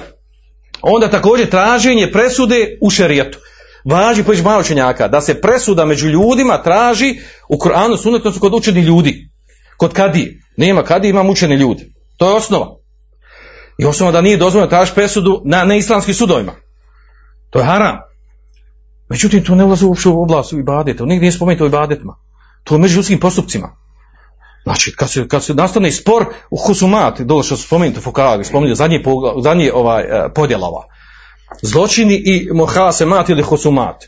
Onda 0.82 1.08
također 1.08 1.50
traženje 1.50 2.12
presude 2.12 2.78
u 2.82 2.90
šerijetu. 2.90 3.40
Važi 3.86 4.24
po 4.24 4.32
učenjaka 4.60 5.08
da 5.08 5.22
se 5.22 5.42
presuda 5.42 5.86
među 5.86 6.08
ljudima 6.08 6.64
traži 6.64 7.16
u 7.50 7.58
Koranu 7.58 7.98
sunetu 7.98 8.32
su 8.32 8.40
kod 8.40 8.54
učeni 8.54 8.82
ljudi. 8.82 9.31
Kod 9.82 9.94
kadi. 9.94 10.40
Nema 10.58 10.84
kadi, 10.84 11.10
ima 11.10 11.22
učeni 11.22 11.56
ljudi. 11.56 11.94
To 12.18 12.30
je 12.30 12.36
osnova. 12.36 12.68
I 13.78 13.86
osnova 13.86 14.12
da 14.12 14.22
nije 14.22 14.38
dozvoljeno 14.38 14.70
tražiti 14.70 14.96
presudu 14.96 15.42
na 15.46 15.64
neislamskim 15.64 16.14
sudovima. 16.14 16.52
To 17.50 17.60
je 17.60 17.66
haram. 17.66 17.98
Međutim, 19.10 19.44
to 19.44 19.56
ne 19.56 19.64
ulazi 19.64 19.86
uopće 19.86 20.10
u 20.10 20.22
oblast 20.22 20.54
ibadeta. 20.54 21.06
Nigdje 21.06 21.22
nije 21.22 21.32
spomenuto 21.32 21.64
u 21.64 21.68
ibadetima. 21.68 22.16
To 22.64 22.76
je 22.76 22.80
među 22.80 22.96
ljudskim 22.96 23.20
postupcima. 23.20 23.76
Znači, 24.64 24.96
kad 24.96 25.10
se, 25.10 25.28
kad 25.28 25.44
se 25.44 25.54
nastane 25.54 25.92
spor 25.92 26.26
u 26.52 26.58
husumat, 26.58 27.22
dole 27.22 27.44
što 27.44 27.58
su 27.58 27.64
spomenuti 27.64 28.00
u 28.00 28.02
Fukali, 28.02 28.46
spomenuti 28.46 28.78
zadnji, 28.78 29.04
zadnji 29.44 29.72
ovaj, 29.74 30.04
e, 30.04 30.34
podjelava. 30.36 30.84
Zločini 31.62 32.22
i 32.26 32.50
mohase 32.54 33.06
mat 33.06 33.30
ili 33.30 33.44
husumat. 33.44 34.04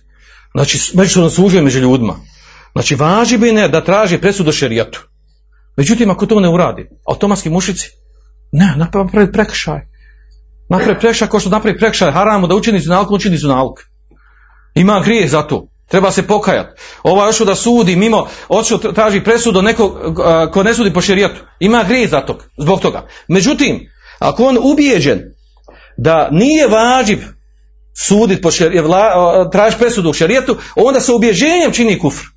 Znači, 0.53 0.91
međusobno 0.93 1.29
služuje 1.29 1.63
među 1.63 1.79
ljudima. 1.79 2.15
Znači, 2.73 2.95
važi 2.95 3.37
bi 3.37 3.51
ne 3.51 3.67
da 3.67 3.83
traži 3.83 4.17
presudu 4.17 4.51
šerijatu. 4.51 5.12
Međutim, 5.77 6.09
ako 6.09 6.25
to 6.25 6.39
ne 6.39 6.49
uradi, 6.49 6.89
automatski 7.07 7.49
mušici, 7.49 7.89
ne, 8.51 8.75
napravi 8.77 9.31
prekršaj. 9.31 9.81
Napravi 10.69 10.99
prekršaj 10.99 11.27
kao 11.27 11.39
što 11.39 11.49
napravi 11.49 11.77
prekršaj 11.77 12.11
haramu 12.11 12.47
da 12.47 12.55
učini 12.55 12.79
zunalk, 12.79 13.11
učini 13.11 13.37
zunalk. 13.37 13.79
Ima 14.75 14.99
grijeh 14.99 15.29
za 15.29 15.41
to. 15.41 15.67
Treba 15.89 16.11
se 16.11 16.27
pokajati. 16.27 16.81
Ovaj 17.03 17.29
ošao 17.29 17.45
da 17.45 17.55
sudi 17.55 17.95
mimo, 17.95 18.27
ošao 18.47 18.77
traži 18.77 19.23
presudu 19.23 19.61
nekog 19.61 20.15
ko 20.51 20.63
ne 20.63 20.73
sudi 20.73 20.93
po 20.93 21.01
šerijatu. 21.01 21.41
Ima 21.59 21.83
grijeh 21.83 22.09
za 22.09 22.21
to, 22.21 22.37
zbog 22.57 22.81
toga. 22.81 23.07
Međutim, 23.27 23.79
ako 24.19 24.45
on 24.45 24.57
ubijeđen 24.61 25.21
da 25.97 26.29
nije 26.31 26.67
važiv 26.67 27.19
sudit 28.07 28.41
po 28.41 28.51
šerijetu, 28.51 28.89
traži 29.51 29.77
presudu 29.77 30.09
u 30.09 30.13
šerijetu, 30.13 30.57
onda 30.75 30.99
se 30.99 31.11
ubježenjem 31.11 31.71
čini 31.71 31.99
kufr. 31.99 32.32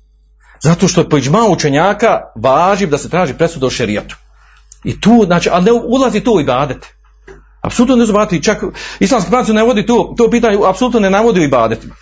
Zato 0.63 0.87
što 0.87 1.09
po 1.09 1.17
iđma 1.17 1.45
učenjaka 1.49 2.21
važiv 2.35 2.89
da 2.89 2.97
se 2.97 3.09
traži 3.09 3.33
presuda 3.33 3.67
u 3.67 3.69
šerijatu. 3.69 4.15
I 4.83 5.01
tu, 5.01 5.23
znači, 5.25 5.49
ali 5.51 5.65
ne 5.65 5.71
ulazi 5.71 6.19
tu 6.19 6.39
i 6.39 6.43
badete. 6.43 6.87
Apsolutno 7.61 7.95
ne 7.95 8.05
zbati, 8.05 8.43
čak 8.43 8.63
islamski 8.99 9.31
pravci 9.31 9.53
ne 9.53 9.63
vodi 9.63 9.85
to, 9.85 10.13
to 10.17 10.29
pitanje, 10.29 10.57
apsolutno 10.67 10.99
ne 10.99 11.09
navodi 11.09 11.39
u 11.39 11.43
ibadetima. 11.43 11.95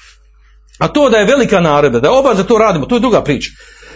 A 0.79 0.87
to 0.87 1.09
da 1.09 1.17
je 1.17 1.25
velika 1.25 1.59
naredba, 1.59 1.99
da 1.99 2.11
oba 2.11 2.35
za 2.35 2.43
to 2.43 2.57
radimo, 2.57 2.85
to 2.85 2.95
je 2.95 2.99
druga 2.99 3.23
priča. 3.23 3.51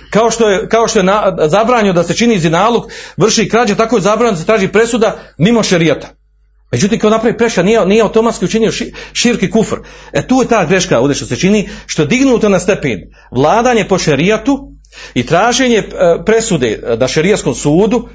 Kao 0.09 0.31
što 0.31 0.49
je, 0.49 0.69
kao 0.69 0.87
što 0.87 0.99
je 0.99 1.03
na, 1.03 1.35
zabranjeno 1.47 1.93
da 1.93 2.03
se 2.03 2.17
čini 2.17 2.39
zinaluk, 2.39 2.91
vrši 3.17 3.49
krađe, 3.49 3.75
tako 3.75 3.95
je 3.95 4.01
zabranjeno 4.01 4.35
da 4.35 4.39
se 4.39 4.45
traži 4.45 4.67
presuda 4.67 5.15
mimo 5.37 5.63
šerijata. 5.63 6.07
Međutim, 6.71 6.99
kao 6.99 7.09
napravi 7.09 7.37
preša, 7.37 7.63
nije, 7.63 7.85
nije 7.85 8.01
automatski 8.01 8.45
učinio 8.45 8.71
ši, 8.71 8.93
širki 9.13 9.49
kufr. 9.49 9.75
E 10.13 10.27
tu 10.27 10.35
je 10.41 10.47
ta 10.47 10.65
greška 10.65 10.99
ovdje 10.99 11.15
što 11.15 11.25
se 11.25 11.35
čini, 11.35 11.69
što 11.85 12.01
je 12.01 12.07
dignuto 12.07 12.49
na 12.49 12.59
stepen 12.59 12.99
vladanje 13.31 13.87
po 13.87 13.97
šerijatu 13.97 14.71
i 15.13 15.25
traženje 15.25 15.77
e, 15.77 15.85
presude 16.25 16.79
da 16.97 17.07
šerijaskom 17.07 17.55
sudu 17.55 18.07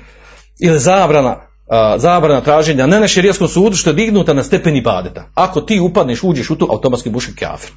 ili 0.61 0.79
zabrana 0.79 1.55
zabrana 1.97 2.41
traženja 2.41 2.87
ne 2.87 3.01
na 3.01 3.09
šerijskom 3.09 3.49
sudu 3.49 3.77
što 3.77 3.91
je 3.91 3.95
dignuta 3.95 4.33
na 4.33 4.45
stepeni 4.45 4.81
badeta. 4.81 5.31
Ako 5.35 5.61
ti 5.61 5.81
upadneš, 5.81 6.23
uđeš 6.23 6.51
u 6.51 6.57
tu, 6.57 6.67
automatski 6.71 7.11
buši 7.11 7.35
kafir. 7.37 7.71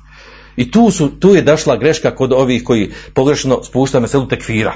I 0.55 0.71
tu, 0.71 0.91
su, 0.91 1.19
tu 1.19 1.36
je 1.36 1.41
došla 1.41 1.78
greška 1.78 2.15
kod 2.15 2.34
ovih 2.34 2.63
koji 2.63 2.91
pogrešno 3.13 3.63
spuštaju 3.63 4.01
meselu 4.01 4.28
tekfira. 4.28 4.73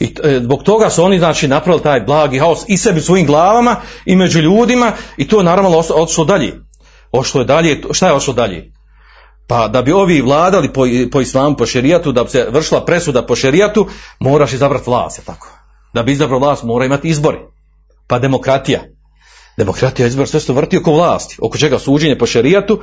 I 0.00 0.14
e, 0.24 0.40
zbog 0.42 0.62
toga 0.62 0.90
su 0.90 1.04
oni 1.04 1.18
znači 1.18 1.48
napravili 1.48 1.82
taj 1.82 2.00
blagi 2.00 2.38
haos 2.38 2.64
i 2.68 2.76
sebi 2.76 3.00
svojim 3.00 3.26
glavama 3.26 3.76
i 4.04 4.16
među 4.16 4.40
ljudima 4.40 4.92
i 5.16 5.28
to 5.28 5.38
je 5.38 5.44
naravno 5.44 5.78
otišlo 5.94 6.24
dalje. 6.24 6.54
Ošlo 7.12 7.40
je 7.40 7.44
dalje, 7.44 7.82
šta 7.92 8.06
je 8.06 8.14
ošlo 8.14 8.34
dalje? 8.34 8.72
Pa 9.46 9.68
da 9.68 9.82
bi 9.82 9.92
ovi 9.92 10.20
vladali 10.20 10.72
po, 10.72 10.86
po 11.12 11.20
islamu, 11.20 11.56
po 11.56 11.66
šerijatu, 11.66 12.12
da 12.12 12.24
bi 12.24 12.30
se 12.30 12.46
vršila 12.50 12.84
presuda 12.84 13.26
po 13.26 13.36
šerijatu, 13.36 13.86
moraš 14.20 14.52
izabrati 14.52 14.90
vlast, 14.90 15.18
je 15.18 15.24
tako? 15.24 15.48
Da 15.94 16.02
bi 16.02 16.12
izabrao 16.12 16.38
vlast, 16.38 16.62
mora 16.62 16.84
imati 16.84 17.08
izbori. 17.08 17.38
Pa 18.06 18.18
demokratija. 18.18 18.80
Demokratija 19.56 20.06
je 20.06 20.08
izbor 20.08 20.28
sve 20.28 20.40
što 20.40 20.52
vrti 20.52 20.78
oko 20.78 20.92
vlasti, 20.92 21.36
oko 21.42 21.58
čega 21.58 21.78
suđenje 21.78 22.18
po 22.18 22.26
šerijatu 22.26 22.80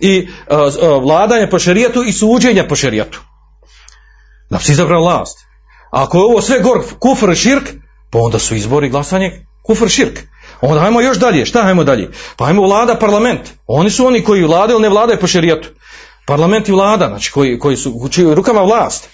i 0.00 0.28
uh, 0.50 1.02
vladanje 1.02 1.50
po 1.50 1.58
šerijatu 1.58 2.02
i 2.02 2.12
suđenje 2.12 2.68
po 2.68 2.76
šerijatu. 2.76 3.20
Da 4.50 4.58
se 4.58 4.72
izabrao 4.72 5.02
vlast. 5.02 5.47
Ako 5.90 6.18
je 6.18 6.24
ovo 6.24 6.40
sve 6.40 6.60
gor 6.60 6.82
kufr 6.98 7.34
širk, 7.34 7.70
pa 8.10 8.18
onda 8.18 8.38
su 8.38 8.54
izbori 8.54 8.88
glasanje 8.88 9.46
kufr 9.62 9.88
širk. 9.88 10.18
Onda 10.60 10.80
hajmo 10.80 11.00
još 11.00 11.18
dalje, 11.18 11.46
šta 11.46 11.62
hajmo 11.62 11.84
dalje? 11.84 12.10
Pa 12.36 12.44
hajmo 12.44 12.62
vlada 12.62 12.94
parlament. 12.94 13.40
Oni 13.66 13.90
su 13.90 14.06
oni 14.06 14.24
koji 14.24 14.44
vladaju 14.44 14.76
ili 14.76 14.82
ne 14.82 14.88
vladaju 14.88 15.18
po 15.20 15.26
šerijatu. 15.26 15.68
Parlament 16.26 16.68
i 16.68 16.72
vlada, 16.72 17.08
znači 17.08 17.32
koji, 17.32 17.58
koji 17.58 17.76
su 17.76 17.92
u 18.26 18.34
rukama 18.34 18.62
vlast. 18.62 19.08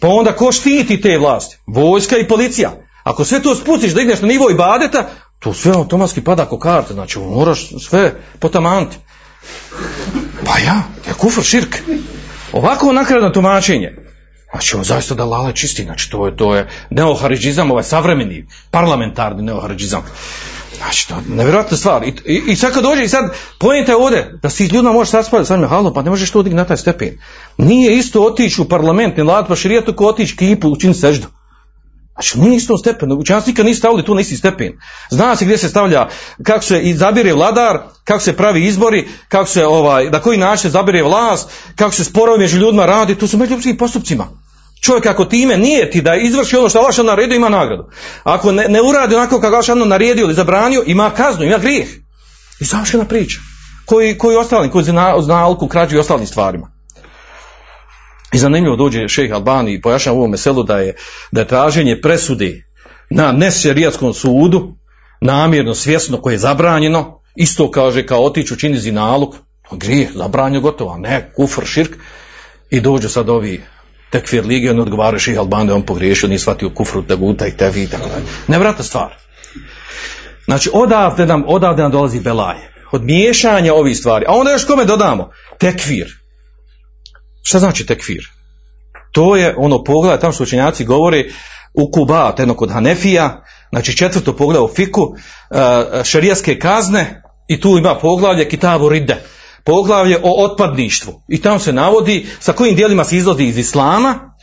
Pa 0.00 0.08
onda 0.08 0.32
ko 0.32 0.52
štiti 0.52 1.00
te 1.00 1.18
vlasti? 1.18 1.56
Vojska 1.66 2.18
i 2.18 2.28
policija. 2.28 2.72
Ako 3.04 3.24
sve 3.24 3.42
to 3.42 3.54
spustiš 3.54 3.92
da 3.92 4.02
ideš 4.02 4.20
na 4.20 4.28
nivo 4.28 4.50
ibadeta, 4.50 5.08
to 5.38 5.54
sve 5.54 5.72
automatski 5.72 6.24
pada 6.24 6.42
ako 6.42 6.58
karte, 6.58 6.94
znači 6.94 7.18
moraš 7.18 7.68
sve 7.88 8.14
potamanti. 8.38 8.96
Pa 10.44 10.58
ja, 10.58 10.82
je 11.06 11.14
kufr 11.14 11.42
širk. 11.42 11.76
Ovako 12.52 12.92
nakradno 12.92 13.30
tumačenje. 13.30 13.96
Znači 14.50 14.76
on 14.76 14.84
zaista 14.84 15.14
da 15.14 15.24
lale 15.24 15.52
čisti, 15.52 15.84
znači 15.84 16.10
to 16.10 16.26
je, 16.26 16.36
to 16.36 16.56
je 16.56 16.68
neoharidžizam, 16.90 17.70
ovaj 17.70 17.84
savremeni, 17.84 18.46
parlamentarni 18.70 19.42
neoharidžizam. 19.42 20.02
Znači, 20.76 21.08
to 21.08 21.14
je 21.14 21.20
nevjerojatna 21.28 21.76
stvar. 21.76 22.04
I, 22.04 22.14
i, 22.24 22.42
I, 22.46 22.56
sad 22.56 22.74
kad 22.74 22.82
dođe, 22.82 23.04
i 23.04 23.08
sad 23.08 23.34
pojenta 23.58 23.92
je 23.92 23.96
ovdje, 23.96 24.38
da 24.42 24.50
si 24.50 24.64
ljudima 24.64 24.92
možeš 24.92 25.12
raspravljati, 25.12 25.48
sad 25.48 25.60
me 25.60 25.66
halo, 25.66 25.92
pa 25.92 26.02
ne 26.02 26.10
možeš 26.10 26.30
to 26.30 26.38
odigni 26.38 26.56
na 26.56 26.64
taj 26.64 26.76
stepen. 26.76 27.18
Nije 27.56 27.96
isto 27.96 28.22
otići 28.22 28.62
u 28.62 28.64
parlament, 28.64 29.16
ne 29.16 29.24
lad 29.24 29.48
pa 29.48 29.56
širijetu, 29.56 29.94
ko 29.94 30.06
otići 30.06 30.36
kipu, 30.36 30.68
učiniti 30.68 31.00
seždu. 31.00 31.26
Znači 32.16 32.40
nije 32.40 32.56
isto 32.56 32.78
stepen, 32.78 33.12
učenjaci 33.12 33.50
nikad 33.50 33.66
nisu 33.66 33.78
stavili 33.78 34.04
tu 34.04 34.14
na 34.14 34.20
isti 34.20 34.36
stepen. 34.36 34.72
Zna 35.10 35.36
se 35.36 35.44
gdje 35.44 35.58
se 35.58 35.68
stavlja, 35.68 36.08
kako 36.42 36.64
se 36.64 36.80
izabire 36.80 37.32
vladar, 37.32 37.78
kako 38.04 38.20
se 38.20 38.36
pravi 38.36 38.64
izbori, 38.64 39.08
kako 39.28 39.46
se 39.46 39.66
ovaj, 39.66 40.10
na 40.10 40.20
koji 40.20 40.38
način 40.38 40.70
zabire 40.70 41.02
vlast, 41.02 41.50
kako 41.76 41.92
se 41.92 42.04
sporovi 42.04 42.38
među 42.38 42.58
ljudima 42.58 42.86
radi, 42.86 43.14
to 43.14 43.26
su 43.26 43.38
među 43.38 43.54
ljudskim 43.54 43.76
postupcima. 43.76 44.28
Čovjek 44.80 45.06
ako 45.06 45.24
time 45.24 45.56
nije 45.56 45.90
ti 45.90 46.02
da 46.02 46.14
izvrši 46.14 46.56
ono 46.56 46.68
što 46.68 46.78
Allah 46.78 46.98
naredio 46.98 47.36
ima 47.36 47.48
nagradu. 47.48 47.84
Ako 48.24 48.52
ne, 48.52 48.68
ne 48.68 48.82
uradi 48.82 49.14
onako 49.14 49.40
kako 49.40 49.56
Allah 49.56 49.88
naredio 49.88 50.24
ili 50.24 50.34
zabranio, 50.34 50.82
ima 50.86 51.10
kaznu, 51.10 51.44
ima 51.44 51.58
grijeh. 51.58 51.88
I 52.60 52.64
završena 52.64 53.04
priča. 53.04 53.38
Koji, 53.84 54.18
koji 54.18 54.36
ostali, 54.36 54.70
koji 54.70 54.84
zna, 54.84 55.14
zna 55.20 55.44
alku, 55.44 55.68
krađu 55.68 55.96
i 55.96 55.98
ostalim 55.98 56.26
stvarima. 56.26 56.75
I 58.32 58.38
zanimljivo 58.38 58.76
dođe 58.76 59.08
šejh 59.08 59.32
Albani 59.32 59.74
i 59.74 59.80
pojašnjava 59.80 60.16
u 60.16 60.18
ovom 60.18 60.30
meselu 60.30 60.62
da 60.62 60.78
je, 60.78 60.94
da 61.32 61.40
je 61.40 61.48
traženje 61.48 62.00
presude 62.00 62.64
na 63.10 63.32
neserijatskom 63.32 64.14
sudu, 64.14 64.76
namjerno, 65.20 65.74
svjesno, 65.74 66.20
koje 66.20 66.34
je 66.34 66.38
zabranjeno, 66.38 67.22
isto 67.36 67.70
kaže 67.70 68.06
kao 68.06 68.24
otiću 68.24 68.56
čini 68.56 68.78
zinaluk, 68.78 69.34
grijeh, 69.72 70.08
zabranjeno 70.14 70.60
gotovo, 70.60 70.96
ne, 70.96 71.32
kufr, 71.36 71.64
širk, 71.64 71.96
i 72.70 72.80
dođu 72.80 73.08
sad 73.08 73.28
ovi 73.28 73.62
tekfir 74.10 74.46
lige, 74.46 74.70
on 74.70 74.80
odgovara 74.80 75.18
ših 75.18 75.38
Albani, 75.38 75.72
on 75.72 75.82
pogriješio, 75.82 76.28
nije 76.28 76.38
shvatio 76.38 76.70
kufru, 76.70 77.02
teguta 77.02 77.46
i 77.46 77.56
tevi 77.56 77.82
i 77.82 77.86
tako 77.86 78.08
dalje. 78.08 78.24
Nevratna 78.48 78.84
stvar. 78.84 79.16
Znači, 80.44 80.70
odavde 80.72 81.26
nam, 81.26 81.44
odavde 81.46 81.82
nam 81.82 81.92
dolazi 81.92 82.20
belaj. 82.20 82.56
Od 82.92 83.04
miješanja 83.04 83.74
ovih 83.74 83.96
stvari. 83.96 84.24
A 84.28 84.32
onda 84.32 84.52
još 84.52 84.64
kome 84.64 84.84
dodamo? 84.84 85.30
Tekfir. 85.58 86.25
Šta 87.46 87.58
znači 87.58 87.86
tekfir? 87.86 88.28
To 89.12 89.36
je 89.36 89.54
ono 89.58 89.84
pogled, 89.84 90.20
tamo 90.20 90.32
što 90.32 90.42
učenjaci 90.42 90.84
govore 90.84 91.24
u 91.74 91.90
Kubat, 91.90 92.38
jedno 92.38 92.54
kod 92.54 92.70
Hanefija, 92.70 93.44
znači 93.70 93.96
četvrto 93.96 94.36
pogled 94.36 94.62
u 94.62 94.70
Fiku, 94.76 95.02
uh, 95.02 95.16
šarijaske 96.04 96.58
kazne 96.58 97.22
i 97.48 97.60
tu 97.60 97.78
ima 97.78 97.94
poglavlje 97.94 98.48
Kitabu 98.48 98.88
Ridde, 98.88 99.16
poglavlje 99.64 100.18
o 100.22 100.44
otpadništvu. 100.44 101.22
I 101.28 101.42
tamo 101.42 101.58
se 101.58 101.72
navodi 101.72 102.26
sa 102.40 102.52
kojim 102.52 102.76
dijelima 102.76 103.04
se 103.04 103.16
izlazi 103.16 103.44
iz 103.44 103.58
Islama 103.58 104.34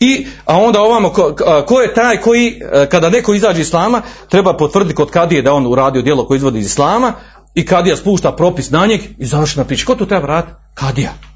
i, 0.00 0.26
a 0.44 0.58
onda 0.58 0.80
ovamo, 0.80 1.10
ko, 1.10 1.36
ko 1.66 1.80
je 1.80 1.94
taj 1.94 2.20
koji, 2.20 2.60
e, 2.72 2.86
kada 2.90 3.10
neko 3.10 3.34
izađe 3.34 3.60
iz 3.60 3.66
Islama, 3.66 4.02
treba 4.28 4.56
potvrditi 4.56 4.94
kod 4.94 5.10
Kadije 5.10 5.42
da 5.42 5.52
on 5.52 5.66
uradio 5.66 6.02
djelo 6.02 6.26
koje 6.26 6.36
izvodi 6.36 6.58
iz 6.58 6.66
Islama 6.66 7.12
i 7.54 7.66
Kadija 7.66 7.96
spušta 7.96 8.32
propis 8.32 8.70
na 8.70 8.86
njeg 8.86 9.00
i 9.18 9.26
završena 9.26 9.64
priča. 9.64 9.86
Ko 9.86 9.94
to 9.94 10.06
treba 10.06 10.22
vratiti? 10.22 10.54
Kadija. 10.74 11.31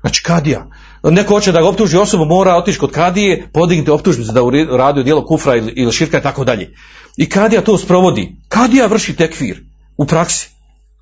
Znači 0.00 0.22
Kadija. 0.22 0.66
Neko 1.02 1.34
hoće 1.34 1.52
da 1.52 1.60
ga 1.60 1.68
optuži 1.68 1.96
osobu, 1.96 2.24
mora 2.24 2.56
otići 2.56 2.78
kod 2.78 2.90
Kadije, 2.90 3.50
podignuti 3.52 3.90
optužnicu 3.90 4.32
da 4.32 4.42
uradio 4.42 5.02
djelo 5.02 5.26
kufra 5.26 5.56
ili, 5.56 5.92
širka 5.92 6.18
i 6.18 6.22
tako 6.22 6.44
dalje. 6.44 6.74
I 7.16 7.28
Kadija 7.28 7.60
to 7.60 7.78
sprovodi. 7.78 8.36
Kadija 8.48 8.86
vrši 8.86 9.16
tekfir 9.16 9.62
u 9.96 10.06
praksi. 10.06 10.50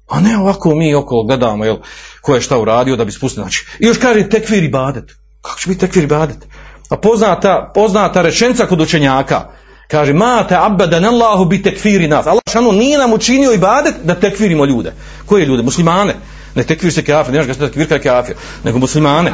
A 0.09 0.21
ne 0.21 0.39
ovako 0.39 0.75
mi 0.75 0.95
oko 0.95 1.23
gledamo 1.23 1.65
jel, 1.65 1.77
ko 2.21 2.35
je 2.35 2.41
šta 2.41 2.59
uradio 2.59 2.97
da 2.97 3.05
bi 3.05 3.13
spustili. 3.13 3.45
Znači, 3.45 3.67
I 3.79 3.87
još 3.87 3.99
kaže 3.99 4.29
tekfir 4.29 4.65
i 4.65 4.69
badet. 4.69 5.05
Kako 5.41 5.61
će 5.61 5.69
biti 5.69 5.81
tekfir 5.81 6.05
i 6.05 6.07
badet? 6.07 6.39
A 6.89 6.97
poznata, 6.97 7.71
poznata 7.75 8.23
rečenica 8.23 8.67
kod 8.67 8.81
učenjaka. 8.81 9.51
Kaže, 9.89 10.13
mate 10.13 10.57
abadan 10.57 11.05
Allahu 11.05 11.45
bi 11.45 11.63
tekfiri 11.63 12.09
nas. 12.09 12.27
Allah 12.27 12.43
šanu 12.53 12.73
nije 12.73 12.99
nam 12.99 13.13
učinio 13.13 13.53
i 13.53 13.59
badet 13.59 13.95
da 14.05 14.15
tekfirimo 14.15 14.65
ljude. 14.65 14.93
Koje 15.27 15.47
ljude? 15.47 15.63
Muslimane. 15.63 16.15
Ne 16.55 16.65
tekfir 16.65 16.93
se 16.93 17.03
kafir, 17.05 17.33
ne 17.33 17.39
možeš 17.39 17.57
ga 17.57 17.67
tekfir 17.67 17.89
kao 17.89 17.99
kafir, 17.99 18.37
nego 18.65 18.79
muslimane. 18.79 19.33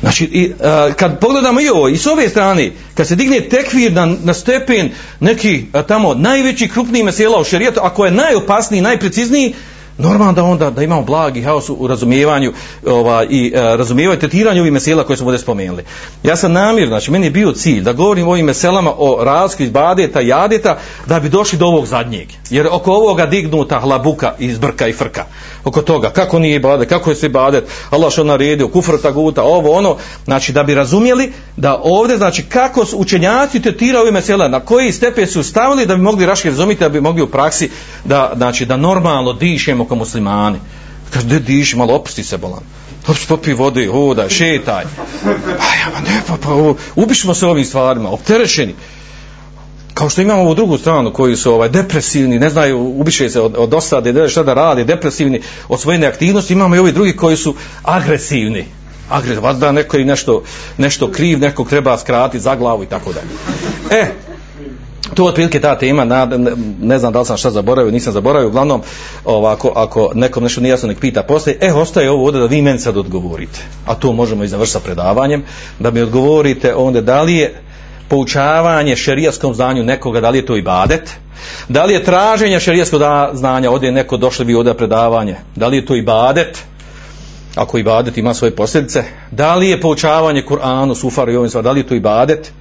Znači, 0.00 0.24
i, 0.24 0.52
a, 0.62 0.90
kad 0.96 1.20
pogledamo 1.20 1.60
i 1.60 1.68
ovo, 1.68 1.88
i 1.88 1.96
s 1.96 2.06
ove 2.06 2.28
strane, 2.28 2.70
kad 2.94 3.08
se 3.08 3.16
digne 3.16 3.40
tekvir 3.40 3.92
na, 3.92 4.06
na 4.06 4.34
stepen 4.34 4.90
neki 5.20 5.66
a, 5.72 5.82
tamo 5.82 6.14
najveći, 6.14 6.68
krupniji 6.68 7.02
mesela 7.02 7.40
u 7.40 7.44
šerijetu, 7.44 7.80
ako 7.82 8.04
je 8.04 8.10
najopasniji, 8.10 8.80
najprecizniji, 8.80 9.54
normalno 9.98 10.32
da 10.32 10.44
onda 10.44 10.70
da 10.70 10.82
imamo 10.82 11.02
blagi 11.02 11.42
haos 11.42 11.68
u 11.68 11.86
razumijevanju 11.86 12.52
ova, 12.86 13.24
i 13.24 13.52
a, 13.56 13.76
razumijevanju 13.76 14.20
tretiranju 14.20 14.60
ovih 14.60 14.72
mesela 14.72 15.04
koje 15.04 15.16
smo 15.16 15.26
ovdje 15.26 15.38
spomenuli. 15.38 15.84
Ja 16.22 16.36
sam 16.36 16.52
namjer, 16.52 16.88
znači 16.88 17.10
meni 17.10 17.26
je 17.26 17.30
bio 17.30 17.52
cilj 17.52 17.82
da 17.82 17.92
govorim 17.92 18.28
o 18.28 18.30
ovim 18.30 18.46
meselama 18.46 18.92
o 18.96 19.24
razliku 19.24 19.62
iz 19.62 19.70
badeta 19.70 20.20
i 20.20 20.28
jadeta 20.28 20.78
da 21.06 21.20
bi 21.20 21.28
došli 21.28 21.58
do 21.58 21.66
ovog 21.66 21.86
zadnjeg. 21.86 22.28
Jer 22.50 22.68
oko 22.70 22.92
ovoga 22.92 23.26
dignuta 23.26 23.80
hlabuka 23.80 24.34
iz 24.38 24.58
brka 24.58 24.88
i 24.88 24.92
frka 24.92 25.24
oko 25.64 25.82
toga, 25.82 26.10
kako 26.10 26.38
nije 26.38 26.56
ibadet, 26.56 26.88
kako 26.88 27.10
je 27.10 27.16
se 27.16 27.26
ibadet, 27.26 27.64
Allah 27.90 28.12
što 28.12 28.24
naredio, 28.24 28.68
kufr 28.68 28.92
taguta, 29.02 29.42
ovo 29.42 29.72
ono, 29.72 29.96
znači 30.24 30.52
da 30.52 30.62
bi 30.62 30.74
razumjeli 30.74 31.32
da 31.56 31.80
ovdje, 31.82 32.16
znači 32.16 32.42
kako 32.42 32.86
učenjaci 32.96 33.62
tretiraju 33.62 34.02
ove 34.02 34.10
mesela, 34.10 34.48
na 34.48 34.60
koji 34.60 34.92
stepe 34.92 35.26
su 35.26 35.42
stavili 35.42 35.86
da 35.86 35.96
bi 35.96 36.02
mogli 36.02 36.26
raške 36.26 36.48
razumjeti, 36.48 36.80
da 36.80 36.88
bi 36.88 37.00
mogli 37.00 37.22
u 37.22 37.26
praksi 37.26 37.70
da, 38.04 38.32
znači, 38.36 38.66
da 38.66 38.76
normalno 38.76 39.32
dišemo 39.32 39.83
kao 39.86 39.96
muslimani. 39.96 40.58
Kaže, 41.10 41.26
gdje 41.26 41.38
diši, 41.38 41.76
malo 41.76 41.94
opusti 41.94 42.24
se 42.24 42.38
bolan. 42.38 42.62
Popi 43.28 43.52
vode, 43.52 43.86
hodaj, 43.86 44.28
šetaj. 44.28 44.84
Aj, 45.24 45.78
ja, 45.80 46.00
ne, 46.00 46.22
pa, 46.26 46.36
pa, 46.36 46.74
ubišimo 46.96 47.34
se 47.34 47.46
ovim 47.46 47.64
stvarima, 47.64 48.10
opterešeni 48.10 48.74
kao 49.94 50.10
što 50.10 50.20
imamo 50.20 50.42
ovu 50.42 50.54
drugu 50.54 50.78
stranu 50.78 51.12
koji 51.12 51.36
su 51.36 51.52
ovaj 51.52 51.68
depresivni, 51.68 52.38
ne 52.38 52.50
znaju, 52.50 52.80
ubiše 52.80 53.30
se 53.30 53.40
od, 53.40 53.54
od 53.58 53.74
osade, 53.74 54.28
šta 54.28 54.42
da 54.42 54.54
rade, 54.54 54.84
depresivni 54.84 55.42
od 55.68 55.80
svoje 55.80 55.98
neaktivnosti, 55.98 56.52
imamo 56.52 56.76
i 56.76 56.78
ovi 56.78 56.92
drugi 56.92 57.16
koji 57.16 57.36
su 57.36 57.54
agresivni. 57.82 58.64
Agresivni, 59.10 59.42
vas 59.42 59.58
da 59.58 59.72
neko 59.72 59.96
i 59.96 60.04
nešto, 60.04 60.42
nešto 60.78 61.10
kriv, 61.10 61.38
nekog 61.38 61.68
treba 61.68 61.98
skratiti 61.98 62.40
za 62.40 62.56
glavu 62.56 62.82
i 62.82 62.86
tako 62.86 63.12
dalje. 63.12 63.28
E, 64.02 64.06
to 65.14 65.24
otprilike 65.24 65.60
ta 65.60 65.78
tema, 65.78 66.04
ne, 66.04 66.26
ne 66.80 66.98
znam 66.98 67.12
da 67.12 67.20
li 67.20 67.26
sam 67.26 67.36
šta 67.36 67.50
zaboravio, 67.50 67.92
nisam 67.92 68.12
zaboravio, 68.12 68.48
uglavnom, 68.48 68.82
ovako, 69.24 69.72
ako 69.74 70.10
nekom 70.14 70.42
nešto 70.42 70.60
nije 70.60 70.70
jasno, 70.70 70.88
nek 70.88 71.00
pita 71.00 71.22
poslije, 71.22 71.58
e, 71.60 71.72
ostaje 71.72 72.10
ovo 72.10 72.24
ovdje 72.24 72.40
da 72.40 72.46
vi 72.46 72.62
meni 72.62 72.78
sad 72.78 72.96
odgovorite, 72.96 73.60
a 73.86 73.94
to 73.94 74.12
možemo 74.12 74.44
i 74.44 74.48
završiti 74.48 74.72
sa 74.72 74.84
predavanjem, 74.84 75.44
da 75.78 75.90
mi 75.90 76.00
odgovorite 76.00 76.74
onda 76.74 77.00
da 77.00 77.22
li 77.22 77.34
je, 77.34 77.60
poučavanje 78.08 78.96
šerijaskom 78.96 79.54
znanju 79.54 79.84
nekoga, 79.84 80.20
da 80.20 80.30
li 80.30 80.38
je 80.38 80.46
to 80.46 80.56
ibadet, 80.56 81.10
da 81.68 81.84
li 81.84 81.94
je 81.94 82.04
traženje 82.04 82.60
šerijskog 82.60 83.00
znanja, 83.32 83.70
ovdje 83.70 83.88
je 83.88 83.92
neko 83.92 84.16
došli 84.16 84.44
bi 84.44 84.54
ovdje 84.54 84.74
predavanje, 84.74 85.36
da 85.56 85.68
li 85.68 85.76
je 85.76 85.86
to 85.86 85.96
ibadet, 85.96 86.58
ako 87.54 87.78
ibadet 87.78 88.18
ima 88.18 88.34
svoje 88.34 88.56
posljedice, 88.56 89.04
da 89.30 89.54
li 89.54 89.68
je 89.68 89.80
poučavanje 89.80 90.42
Kur'anu, 90.42 90.94
Sufaru 90.94 91.32
i 91.32 91.36
ovim 91.36 91.50
da 91.62 91.70
li 91.70 91.80
je 91.80 91.86
to 91.86 91.94
ibadet, 91.94 92.52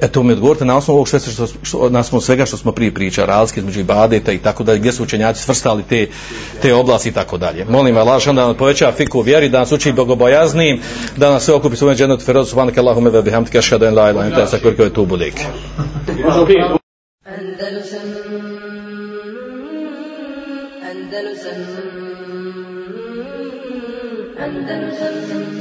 Eto 0.00 0.22
mi 0.22 0.32
odgovorite 0.32 0.64
na 0.64 0.76
osnovu 0.76 0.96
ovog 0.96 1.08
što, 1.08 1.18
što, 1.62 1.90
na 1.90 1.98
osnovu 1.98 2.20
svega 2.20 2.46
što 2.46 2.56
smo 2.56 2.72
prije 2.72 2.94
pričali, 2.94 3.26
razlike 3.26 3.60
između 3.60 3.80
ibadeta 3.80 4.32
i 4.32 4.38
tako 4.38 4.64
dalje, 4.64 4.78
gdje 4.78 4.92
su 4.92 5.02
učenjaci 5.02 5.42
svrstali 5.42 5.82
te, 5.82 6.06
te 6.62 6.74
oblasti 6.74 7.08
i 7.08 7.12
tako 7.12 7.38
dalje. 7.38 7.64
Molim 7.64 7.96
Allah 7.96 8.24
da 8.24 8.32
nam 8.32 8.54
poveća 8.54 8.92
fiku 8.92 9.20
vjeri, 9.20 9.48
da 9.48 9.58
nas 9.58 9.72
uči 9.72 9.92
bogobojaznim, 9.92 10.80
da 11.16 11.30
nas 11.30 11.44
sve 11.44 11.54
okupi 11.54 11.76
svojom 11.76 11.96
dženetu 11.96 12.24
ferozu, 12.24 12.50
subhanaka 12.50 12.80
Allahume 12.80 13.10
ve 13.10 13.22
bihamdika, 13.22 13.58
ashhadu 13.58 13.86
an 13.86 13.94
la 13.94 14.10
ilaha 14.10 14.28
illa 14.28 14.36
anta 14.36 14.42
astaghfiruka 14.42 14.82
wa 14.82 14.86
atubu 14.86 15.18
Andalusam 17.24 18.28
Andalusam 24.38 25.57